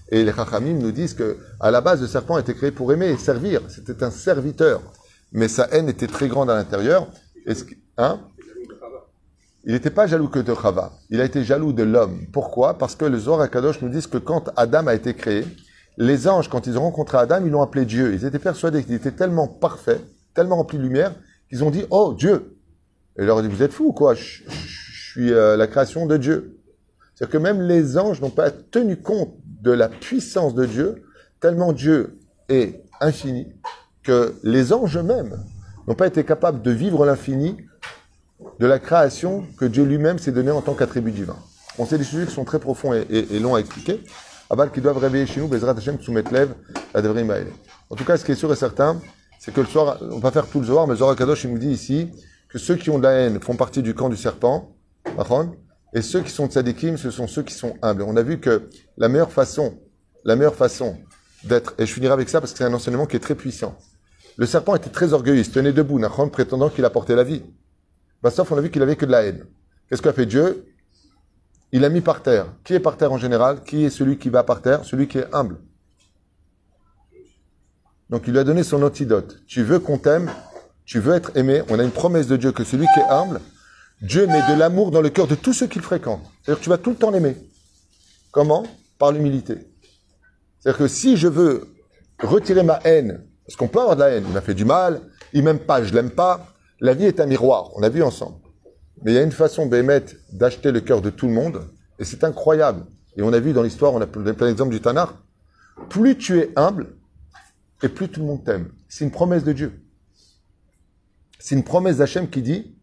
Et 0.10 0.24
les 0.24 0.34
Chachamim 0.34 0.80
nous 0.80 0.92
disent 0.92 1.14
que, 1.14 1.38
à 1.60 1.70
la 1.70 1.82
base, 1.82 2.02
le 2.02 2.08
serpent 2.08 2.36
a 2.36 2.40
été 2.40 2.56
créé 2.56 2.72
pour 2.72 2.92
aimer 2.92 3.08
et 3.08 3.18
servir. 3.18 3.62
C'était 3.70 4.04
un 4.04 4.10
serviteur. 4.10 4.82
Mais 5.32 5.48
sa 5.48 5.68
haine 5.72 5.90
était 5.90 6.08
très 6.08 6.28
grande 6.28 6.50
à 6.50 6.56
l'intérieur. 6.56 7.08
Est-ce 7.46 7.66
hein? 7.98 8.20
Il 9.66 9.74
n'était 9.74 9.92
pas 9.92 10.08
jaloux 10.08 10.30
que 10.30 10.40
de 10.40 10.56
Chava. 10.56 10.94
Il 11.10 11.22
a 11.22 11.26
été 11.26 11.44
jaloux 11.44 11.74
de 11.74 11.84
l'homme. 11.84 12.22
Pourquoi? 12.32 12.78
Parce 12.78 12.96
que 12.96 13.06
le 13.06 13.20
Zohar 13.20 13.42
Akadosh 13.42 13.82
nous 13.82 13.90
dit 13.90 14.02
que 14.10 14.18
quand 14.18 14.50
Adam 14.56 14.88
a 14.88 14.96
été 14.96 15.14
créé, 15.14 15.46
les 15.98 16.28
anges, 16.28 16.50
quand 16.50 16.66
ils 16.66 16.78
ont 16.78 16.84
rencontré 16.84 17.18
Adam, 17.18 17.42
ils 17.46 17.52
l'ont 17.52 17.62
appelé 17.62 17.86
Dieu. 17.86 18.14
Ils 18.14 18.26
étaient 18.26 18.40
persuadés 18.40 18.84
qu'il 18.84 18.96
était 18.96 19.12
tellement 19.12 19.48
parfait, 19.48 20.00
tellement 20.34 20.56
rempli 20.56 20.78
de 20.78 20.84
lumière, 20.84 21.14
qu'ils 21.50 21.64
ont 21.64 21.70
dit 21.70 21.84
«Oh, 21.92 22.16
Dieu!» 22.18 22.56
Et 23.20 23.24
il 23.24 23.26
leur 23.26 23.42
dit 23.42 23.48
«Vous 23.50 23.62
êtes 23.62 23.74
fous 23.74 23.88
ou 23.88 23.92
quoi? 23.92 24.14
Je, 24.14 24.44
suis 25.12 25.34
euh, 25.34 25.58
la 25.58 25.68
création 25.68 26.06
de 26.06 26.16
Dieu.» 26.16 26.58
C'est-à-dire 27.16 27.34
que 27.34 27.38
même 27.38 27.62
les 27.62 27.98
anges 27.98 28.22
n'ont 28.22 28.30
pas 28.30 28.50
tenu 28.50 28.96
compte 28.96 29.36
de 29.62 29.72
la 29.72 29.90
puissance 29.90 30.56
de 30.56 30.66
Dieu, 30.66 31.04
tellement 31.42 31.74
Dieu 31.74 32.18
est 32.48 32.82
infini, 33.02 33.48
que 34.04 34.36
les 34.44 34.72
anges 34.72 34.98
eux-mêmes 34.98 35.38
n'ont 35.86 35.96
pas 35.96 36.08
été 36.08 36.24
capables 36.24 36.62
de 36.62 36.72
vivre 36.72 37.06
l'infini 37.06 37.58
de 38.60 38.66
la 38.66 38.80
création 38.80 39.44
que 39.58 39.66
Dieu 39.66 39.84
lui-même 39.84 40.18
s'est 40.18 40.32
donné 40.32 40.52
en 40.52 40.62
tant 40.62 40.74
qu'attribut 40.74 41.12
divin. 41.12 41.36
On 41.78 41.86
sait 41.86 41.98
des 41.98 42.06
sujets 42.06 42.26
qui 42.26 42.34
sont 42.34 42.46
très 42.46 42.60
profonds 42.60 42.94
et, 42.94 43.40
longs 43.40 43.56
à 43.56 43.60
expliquer. 43.60 44.02
Aval 44.50 44.72
qui 44.72 44.80
doivent 44.80 44.98
réveiller 44.98 45.26
chez 45.26 45.42
nous, 45.42 45.50
Bezrat 45.50 45.76
Hashem, 45.76 45.98
Tsumet 45.98 46.24
Lev, 46.32 46.54
la 46.94 47.02
Maële. 47.02 47.48
En 47.90 47.96
tout 47.96 48.06
cas, 48.06 48.16
ce 48.16 48.24
qui 48.24 48.32
est 48.32 48.36
sûr 48.36 48.52
et 48.54 48.56
certain, 48.56 49.02
c'est 49.40 49.54
que 49.54 49.60
le 49.60 49.68
soir, 49.68 49.98
on 50.02 50.20
va 50.20 50.32
faire 50.32 50.48
tout 50.48 50.62
le 50.62 50.66
Zohar, 50.66 50.88
mais 50.88 50.96
Zohar 50.96 51.16
Kadosh, 51.18 51.44
il 51.44 51.52
nous 51.52 51.60
dit 51.60 51.70
ici 51.70 52.12
que 52.50 52.58
ceux 52.58 52.76
qui 52.76 52.90
ont 52.90 52.98
de 52.98 53.04
la 53.04 53.12
haine 53.12 53.40
font 53.40 53.56
partie 53.56 53.82
du 53.82 53.94
camp 53.94 54.10
du 54.10 54.18
serpent, 54.18 54.76
et 55.94 56.02
ceux 56.02 56.22
qui 56.22 56.32
sont 56.32 56.48
tzadikim, 56.48 56.98
ce 56.98 57.12
sont 57.12 57.28
ceux 57.28 57.44
qui 57.44 57.54
sont 57.54 57.78
humbles. 57.82 58.04
On 58.04 58.18
a 58.18 58.22
vu 58.22 58.40
que 58.40 58.70
la 58.98 59.08
meilleure 59.08 59.32
façon, 59.32 59.80
la 60.24 60.36
meilleure 60.36 60.56
façon 60.56 60.98
d'être, 61.44 61.74
et 61.78 61.86
je 61.86 61.94
finirai 61.94 62.14
avec 62.14 62.30
ça 62.30 62.42
parce 62.42 62.52
que 62.52 62.58
c'est 62.58 62.66
un 62.66 62.74
enseignement 62.74 63.06
qui 63.06 63.16
est 63.16 63.22
très 63.22 63.36
puissant. 63.36 63.78
Le 64.38 64.46
serpent 64.46 64.76
était 64.76 64.90
très 64.90 65.14
orgueilleux, 65.14 65.40
il 65.40 65.50
tenait 65.50 65.74
debout, 65.74 66.00
prétendant 66.32 66.70
qu'il 66.70 66.86
apportait 66.86 67.16
la 67.16 67.24
vie. 67.24 67.44
Bah, 68.22 68.32
on 68.38 68.58
a 68.58 68.62
vu 68.62 68.70
qu'il 68.70 68.82
avait 68.82 68.96
que 68.96 69.06
de 69.06 69.12
la 69.12 69.24
haine. 69.24 69.46
Qu'est-ce 69.90 70.02
qu'a 70.02 70.14
fait 70.14 70.26
Dieu? 70.26 70.66
Il 71.72 71.82
l'a 71.82 71.90
mis 71.90 72.02
par 72.02 72.22
terre. 72.22 72.48
Qui 72.64 72.74
est 72.74 72.80
par 72.80 72.98
terre 72.98 73.12
en 73.12 73.18
général? 73.18 73.64
Qui 73.64 73.86
est 73.86 73.90
celui 73.90 74.18
qui 74.18 74.30
va 74.30 74.44
par 74.44 74.62
terre? 74.62 74.84
Celui 74.84 75.08
qui 75.08 75.20
est 75.20 75.34
humble. 75.34 75.58
Donc 78.10 78.24
il 78.28 78.32
lui 78.32 78.40
a 78.40 78.44
donné 78.44 78.64
son 78.64 78.82
antidote. 78.82 79.42
Tu 79.46 79.64
veux 79.64 79.80
qu'on 79.80 79.98
t'aime? 79.98 80.32
Tu 80.90 81.00
veux 81.00 81.14
être 81.14 81.38
aimé 81.38 81.62
On 81.70 81.78
a 81.78 81.84
une 81.84 81.92
promesse 81.92 82.26
de 82.26 82.36
Dieu 82.36 82.52
que 82.52 82.64
celui 82.64 82.88
qui 82.96 83.00
est 83.00 83.12
humble, 83.12 83.42
Dieu 84.02 84.26
met 84.26 84.42
de 84.50 84.58
l'amour 84.58 84.90
dans 84.90 85.02
le 85.02 85.10
cœur 85.10 85.28
de 85.28 85.36
tous 85.36 85.54
ceux 85.54 85.68
qu'il 85.68 85.84
fréquente. 85.84 86.24
C'est-à-dire 86.42 86.60
que 86.60 86.64
tu 86.64 86.70
vas 86.72 86.80
tout 86.80 86.90
le 86.90 86.96
temps 86.96 87.12
l'aimer. 87.12 87.38
Comment? 88.32 88.66
Par 88.98 89.12
l'humilité. 89.12 89.54
C'est-à-dire 90.60 90.80
que 90.80 90.88
si 90.88 91.16
je 91.16 91.28
veux 91.28 91.68
retirer 92.24 92.64
ma 92.64 92.80
haine, 92.86 93.24
parce 93.46 93.56
qu'on 93.56 93.68
peut 93.68 93.80
avoir 93.80 93.98
de 93.98 94.02
la 94.02 94.10
haine, 94.10 94.24
il 94.28 94.34
m'a 94.34 94.42
fait 94.42 94.56
du 94.56 94.66
mal, 94.66 95.02
il 95.32 95.44
m'aime 95.44 95.60
pas, 95.60 95.84
je 95.84 95.94
l'aime 95.94 96.10
pas, 96.10 96.48
la 96.80 96.96
vie 96.96 97.06
est 97.06 97.20
un 97.20 97.28
miroir, 97.28 97.70
on 97.76 97.84
a 97.84 97.90
vu 97.90 98.02
ensemble. 98.02 98.38
Mais 99.04 99.12
il 99.12 99.16
y 99.16 99.20
a 99.20 99.24
une 99.24 99.32
façon, 99.32 99.68
Bémet, 99.68 100.06
d'acheter 100.34 100.72
le 100.72 100.82
cœur 100.82 101.04
de 101.04 101.12
tout 101.12 101.28
le 101.28 101.34
monde, 101.34 101.70
et 102.00 102.04
c'est 102.04 102.24
incroyable. 102.24 102.88
Et 103.16 103.22
on 103.22 103.32
a 103.32 103.40
vu 103.40 103.54
dans 103.54 103.62
l'histoire, 103.62 103.94
on 103.94 104.02
a 104.02 104.08
plein 104.08 104.34
d'exemples 104.34 104.72
du 104.72 104.82
Tanar. 104.82 105.14
Plus 105.88 106.18
tu 106.18 106.40
es 106.40 106.50
humble, 106.56 106.88
et 107.84 107.90
plus 107.90 108.10
tout 108.10 108.22
le 108.22 108.26
monde 108.26 108.44
t'aime. 108.44 108.72
C'est 108.88 109.06
une 109.06 109.12
promesse 109.12 109.44
de 109.44 109.54
Dieu. 109.54 109.79
C'est 111.40 111.56
une 111.56 111.64
promesse 111.64 111.98
d'Hachem 111.98 112.30
qui 112.30 112.42
dit, 112.42 112.78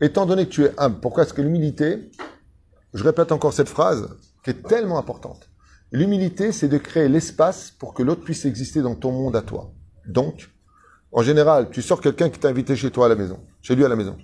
étant 0.00 0.26
donné 0.26 0.46
que 0.46 0.50
tu 0.50 0.64
es 0.64 0.72
humble, 0.78 0.98
pourquoi 1.00 1.22
est-ce 1.22 1.32
que 1.32 1.42
l'humilité, 1.42 2.10
je 2.92 3.04
répète 3.04 3.30
encore 3.30 3.52
cette 3.52 3.68
phrase, 3.68 4.08
qui 4.42 4.50
est 4.50 4.66
tellement 4.66 4.98
importante. 4.98 5.48
L'humilité, 5.92 6.52
c'est 6.52 6.68
de 6.68 6.76
créer 6.76 7.08
l'espace 7.08 7.70
pour 7.70 7.94
que 7.94 8.02
l'autre 8.02 8.22
puisse 8.22 8.44
exister 8.44 8.82
dans 8.82 8.94
ton 8.94 9.12
monde 9.12 9.36
à 9.36 9.42
toi. 9.42 9.72
Donc, 10.06 10.50
en 11.12 11.22
général, 11.22 11.70
tu 11.70 11.80
sors 11.80 12.00
quelqu'un 12.00 12.28
qui 12.28 12.38
t'a 12.38 12.48
invité 12.48 12.76
chez 12.76 12.90
toi 12.90 13.06
à 13.06 13.08
la 13.08 13.14
maison, 13.14 13.40
chez 13.62 13.74
lui 13.74 13.84
à 13.84 13.88
la 13.88 13.96
maison. 13.96 14.18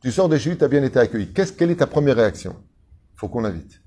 Tu 0.00 0.12
sors 0.12 0.28
de 0.28 0.38
chez 0.38 0.50
lui, 0.50 0.58
tu 0.58 0.64
as 0.64 0.68
bien 0.68 0.82
été 0.82 0.98
accueilli. 0.98 1.32
Quelle 1.32 1.70
est 1.70 1.76
ta 1.76 1.86
première 1.86 2.16
réaction? 2.16 2.56
Faut 3.16 3.28
qu'on 3.28 3.44
invite. 3.44 3.80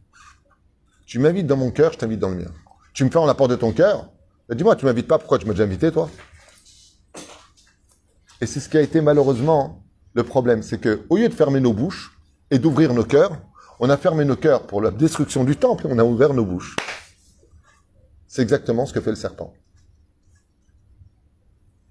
Tu 1.05 1.19
m'invites 1.19 1.47
dans 1.47 1.57
mon 1.57 1.71
cœur, 1.71 1.93
je 1.93 1.97
t'invite 1.97 2.19
dans 2.19 2.29
le 2.29 2.35
mien. 2.35 2.51
Tu 2.93 3.05
me 3.05 3.09
fais 3.09 3.17
en 3.17 3.25
la 3.25 3.33
porte 3.33 3.51
de 3.51 3.55
ton 3.55 3.71
cœur, 3.71 4.11
ben 4.47 4.55
dis-moi, 4.55 4.75
tu 4.75 4.85
m'invites 4.85 5.07
pas, 5.07 5.17
pourquoi 5.17 5.39
tu 5.39 5.45
m'as 5.45 5.53
déjà 5.53 5.63
invité, 5.63 5.91
toi? 5.91 6.09
Et 8.41 8.45
c'est 8.45 8.59
ce 8.59 8.69
qui 8.69 8.77
a 8.77 8.81
été 8.81 9.01
malheureusement 9.01 9.83
le 10.13 10.23
problème, 10.23 10.63
c'est 10.63 10.79
que 10.79 11.01
au 11.09 11.17
lieu 11.17 11.29
de 11.29 11.33
fermer 11.33 11.59
nos 11.59 11.73
bouches 11.73 12.17
et 12.51 12.59
d'ouvrir 12.59 12.93
nos 12.93 13.03
cœurs, 13.03 13.39
on 13.79 13.89
a 13.89 13.97
fermé 13.97 14.25
nos 14.25 14.35
cœurs 14.35 14.67
pour 14.67 14.81
la 14.81 14.91
destruction 14.91 15.43
du 15.43 15.55
temple 15.55 15.87
et 15.87 15.89
on 15.91 15.99
a 15.99 16.03
ouvert 16.03 16.33
nos 16.33 16.45
bouches. 16.45 16.75
C'est 18.27 18.41
exactement 18.41 18.85
ce 18.85 18.93
que 18.93 19.01
fait 19.01 19.09
le 19.09 19.15
serpent. 19.15 19.53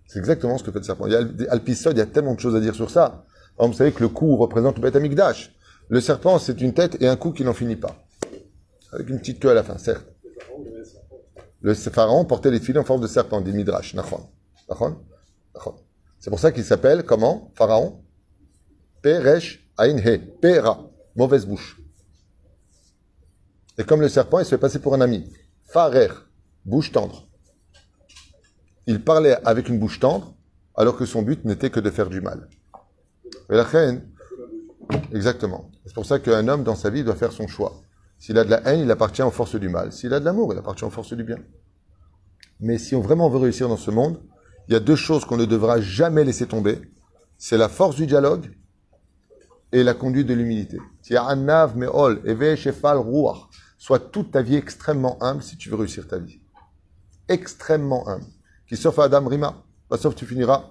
C'est 0.06 0.18
exactement 0.18 0.58
ce 0.58 0.64
que 0.64 0.70
fait 0.70 0.78
le 0.78 0.84
serpent. 0.84 1.06
Il 1.06 1.12
y 1.12 1.16
a 1.16 1.24
des 1.24 1.44
il 1.44 1.98
y 1.98 2.00
a 2.00 2.06
tellement 2.06 2.34
de 2.34 2.40
choses 2.40 2.56
à 2.56 2.60
dire 2.60 2.74
sur 2.74 2.90
ça. 2.90 3.24
Vous 3.58 3.72
savez 3.72 3.92
que 3.92 4.00
le 4.00 4.08
cou 4.08 4.36
représente 4.36 4.76
le 4.76 4.82
Beth 4.82 4.96
Amikdash. 4.96 5.54
Le 5.88 6.00
serpent, 6.00 6.38
c'est 6.38 6.60
une 6.60 6.74
tête 6.74 7.00
et 7.00 7.08
un 7.08 7.16
cou 7.16 7.32
qui 7.32 7.44
n'en 7.44 7.54
finit 7.54 7.76
pas. 7.76 7.96
Avec 8.92 9.08
une 9.08 9.18
petite 9.18 9.40
queue 9.40 9.50
à 9.50 9.54
la 9.54 9.62
fin, 9.62 9.78
certes. 9.78 10.06
Le 11.60 11.74
pharaon 11.74 12.24
portait 12.24 12.50
les 12.50 12.60
filets 12.60 12.78
en 12.78 12.84
forme 12.84 13.00
de 13.00 13.06
serpent, 13.06 13.40
dit 13.40 13.52
Midrash. 13.52 13.94
Nachon. 13.94 14.28
Nachon? 14.68 14.98
Nachon. 15.54 15.74
C'est 16.18 16.30
pour 16.30 16.40
ça 16.40 16.52
qu'il 16.52 16.64
s'appelle, 16.64 17.04
comment? 17.04 17.52
Pharaon? 17.54 18.02
Peresh 19.02 19.68
Ain 19.78 19.98
He. 19.98 20.18
Pera. 20.18 20.90
Mauvaise 21.14 21.46
bouche. 21.46 21.80
Et 23.78 23.84
comme 23.84 24.00
le 24.00 24.08
serpent, 24.08 24.40
il 24.40 24.44
se 24.44 24.50
fait 24.50 24.58
passer 24.58 24.80
pour 24.80 24.94
un 24.94 25.00
ami. 25.00 25.32
Farer. 25.64 26.08
Bouche 26.64 26.90
tendre. 26.90 27.28
Il 28.86 29.04
parlait 29.04 29.36
avec 29.44 29.68
une 29.68 29.78
bouche 29.78 30.00
tendre, 30.00 30.34
alors 30.74 30.96
que 30.96 31.06
son 31.06 31.22
but 31.22 31.44
n'était 31.44 31.70
que 31.70 31.78
de 31.78 31.90
faire 31.90 32.08
du 32.08 32.20
mal. 32.20 32.48
Et 33.50 33.54
la 33.54 33.62
reine, 33.62 34.10
exactement. 35.12 35.70
C'est 35.86 35.94
pour 35.94 36.06
ça 36.06 36.18
qu'un 36.18 36.48
homme 36.48 36.64
dans 36.64 36.74
sa 36.74 36.90
vie 36.90 37.04
doit 37.04 37.14
faire 37.14 37.32
son 37.32 37.46
choix. 37.46 37.82
S'il 38.18 38.36
a 38.38 38.44
de 38.44 38.50
la 38.50 38.66
haine, 38.66 38.80
il 38.80 38.90
appartient 38.90 39.22
aux 39.22 39.30
forces 39.30 39.54
du 39.54 39.68
mal. 39.68 39.92
S'il 39.92 40.12
a 40.12 40.20
de 40.20 40.24
l'amour, 40.24 40.52
il 40.52 40.58
appartient 40.58 40.84
aux 40.84 40.90
forces 40.90 41.12
du 41.12 41.22
bien. 41.22 41.38
Mais 42.60 42.78
si 42.78 42.96
on 42.96 43.00
vraiment 43.00 43.28
veut 43.28 43.38
réussir 43.38 43.68
dans 43.68 43.76
ce 43.76 43.90
monde, 43.92 44.20
il 44.68 44.74
y 44.74 44.76
a 44.76 44.80
deux 44.80 44.96
choses 44.96 45.24
qu'on 45.24 45.38
ne 45.38 45.46
devra 45.46 45.80
jamais 45.80 46.24
laisser 46.24 46.46
tomber. 46.46 46.78
C'est 47.38 47.56
la 47.56 47.70
force 47.70 47.96
du 47.96 48.06
dialogue 48.06 48.50
et 49.72 49.82
la 49.82 49.94
conduite 49.94 50.26
de 50.26 50.34
l'humilité. 50.34 50.78
Sois 53.78 53.98
toute 53.98 54.30
ta 54.32 54.42
vie 54.42 54.56
extrêmement 54.56 55.22
humble 55.22 55.42
si 55.42 55.56
tu 55.56 55.70
veux 55.70 55.76
réussir 55.76 56.06
ta 56.06 56.18
vie. 56.18 56.40
Extrêmement 57.28 58.08
humble. 58.08 58.26
Qui 58.66 58.76
sauf 58.76 58.98
Adam 58.98 59.26
Rima, 59.26 59.62
bah, 59.88 59.96
sauf 59.96 60.14
tu 60.14 60.26
finiras. 60.26 60.70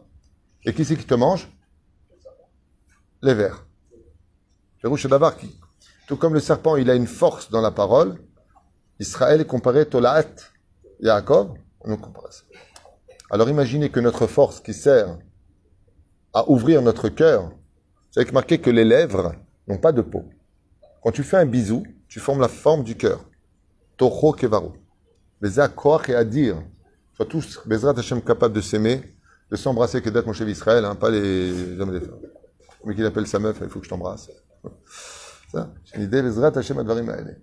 Et 0.64 0.74
qui 0.74 0.86
c'est 0.86 0.95
qui 0.95 1.06
te 1.06 1.16
mange? 1.16 1.52
Les 3.24 3.34
vers. 3.34 3.66
d'avoir 4.84 5.38
qui 5.38 5.58
Tout 6.08 6.18
comme 6.18 6.36
le 6.36 6.39
serpent, 6.39 6.76
il 6.76 6.89
a 6.91 6.95
une 6.95 7.08
force 7.08 7.50
dans 7.50 7.62
la 7.62 7.72
parole. 7.72 8.20
Israël 9.00 9.41
est 9.41 9.45
comparé 9.45 9.88
Tolaat 9.88 10.36
Yaakov. 11.00 11.56
On 11.82 11.89
nous 11.89 11.98
compare 11.98 12.32
ça. 12.32 12.43
Alors 13.30 13.49
imaginez 13.49 13.89
que 13.89 13.99
notre 13.99 14.28
force 14.28 14.59
qui 14.61 14.73
sert 14.73 15.17
à 16.34 16.49
ouvrir 16.49 16.82
notre 16.82 17.09
cœur, 17.09 17.51
avez 18.15 18.32
marqué 18.32 18.59
que 18.59 18.69
les 18.69 18.86
lèvres 18.86 19.36
n'ont 19.67 19.78
pas 19.78 19.91
de 19.91 20.01
peau. 20.01 20.25
Quand 21.03 21.11
tu 21.11 21.23
fais 21.23 21.38
un 21.38 21.45
bisou, 21.45 21.86
tu 22.07 22.19
formes 22.19 22.41
la 22.41 22.47
forme 22.47 22.84
du 22.84 22.95
cœur. 22.95 23.23
Toho 23.97 24.32
kevaru. 24.34 24.71
Les 25.41 25.59
accords 25.59 26.09
et 26.09 26.15
à 26.15 26.23
dire. 26.23 26.61
Sois 27.13 27.25
tous, 27.25 27.59
Bezrat 27.65 27.97
Hashem, 27.97 28.21
capables 28.21 28.55
de 28.55 28.61
s'aimer, 28.61 29.15
de 29.51 29.55
s'embrasser, 29.55 30.01
que 30.01 30.09
d'être 30.09 30.25
mon 30.25 30.34
chef 30.34 30.47
Israël, 30.47 30.86
hein, 30.86 30.95
pas 30.95 31.09
les 31.09 31.80
hommes 31.80 31.93
les 31.93 31.99
femmes. 31.99 32.19
Mais 32.86 32.95
qu'il 32.95 33.05
appelle 33.05 33.28
sa 33.28 33.39
meuf, 33.39 33.57
il 33.61 33.69
faut 33.69 33.80
que 33.80 33.86
je 33.86 33.89
t'embrasse. 33.89 34.30
Ça, 35.51 35.73
c'est 35.86 36.07
Bezrat 36.07 36.57
Hashem 36.57 36.78
Advarim 36.80 37.36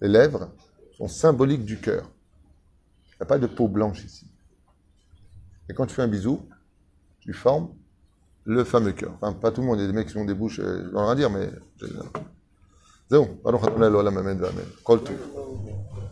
Les 0.00 0.08
lèvres 0.08 0.50
sont 0.96 1.08
symboliques 1.08 1.64
du 1.64 1.80
cœur. 1.80 2.10
Il 3.12 3.16
n'y 3.20 3.22
a 3.22 3.26
pas 3.26 3.38
de 3.38 3.46
peau 3.46 3.68
blanche 3.68 4.04
ici. 4.04 4.26
Et 5.68 5.74
quand 5.74 5.86
tu 5.86 5.94
fais 5.94 6.02
un 6.02 6.08
bisou, 6.08 6.46
tu 7.20 7.32
formes 7.32 7.70
le 8.44 8.64
fameux 8.64 8.92
cœur. 8.92 9.12
Enfin, 9.20 9.32
pas 9.32 9.50
tout 9.50 9.60
le 9.60 9.66
monde, 9.66 9.78
il 9.78 9.82
y 9.82 9.84
a 9.84 9.86
des 9.86 9.94
mecs 9.94 10.08
qui 10.08 10.16
ont 10.16 10.24
des 10.24 10.34
bouches, 10.34 10.60
euh, 10.60 10.84
je 10.86 10.90
vais 10.90 11.00
rien 11.00 11.14
dire, 11.14 11.30
mais. 11.30 11.50
Zéon, 13.10 13.38
allons, 13.44 13.60
la 13.60 14.10
même, 14.10 14.40
la 14.40 14.50
même, 14.52 14.66
colle 14.82 15.02
tout. 15.02 15.12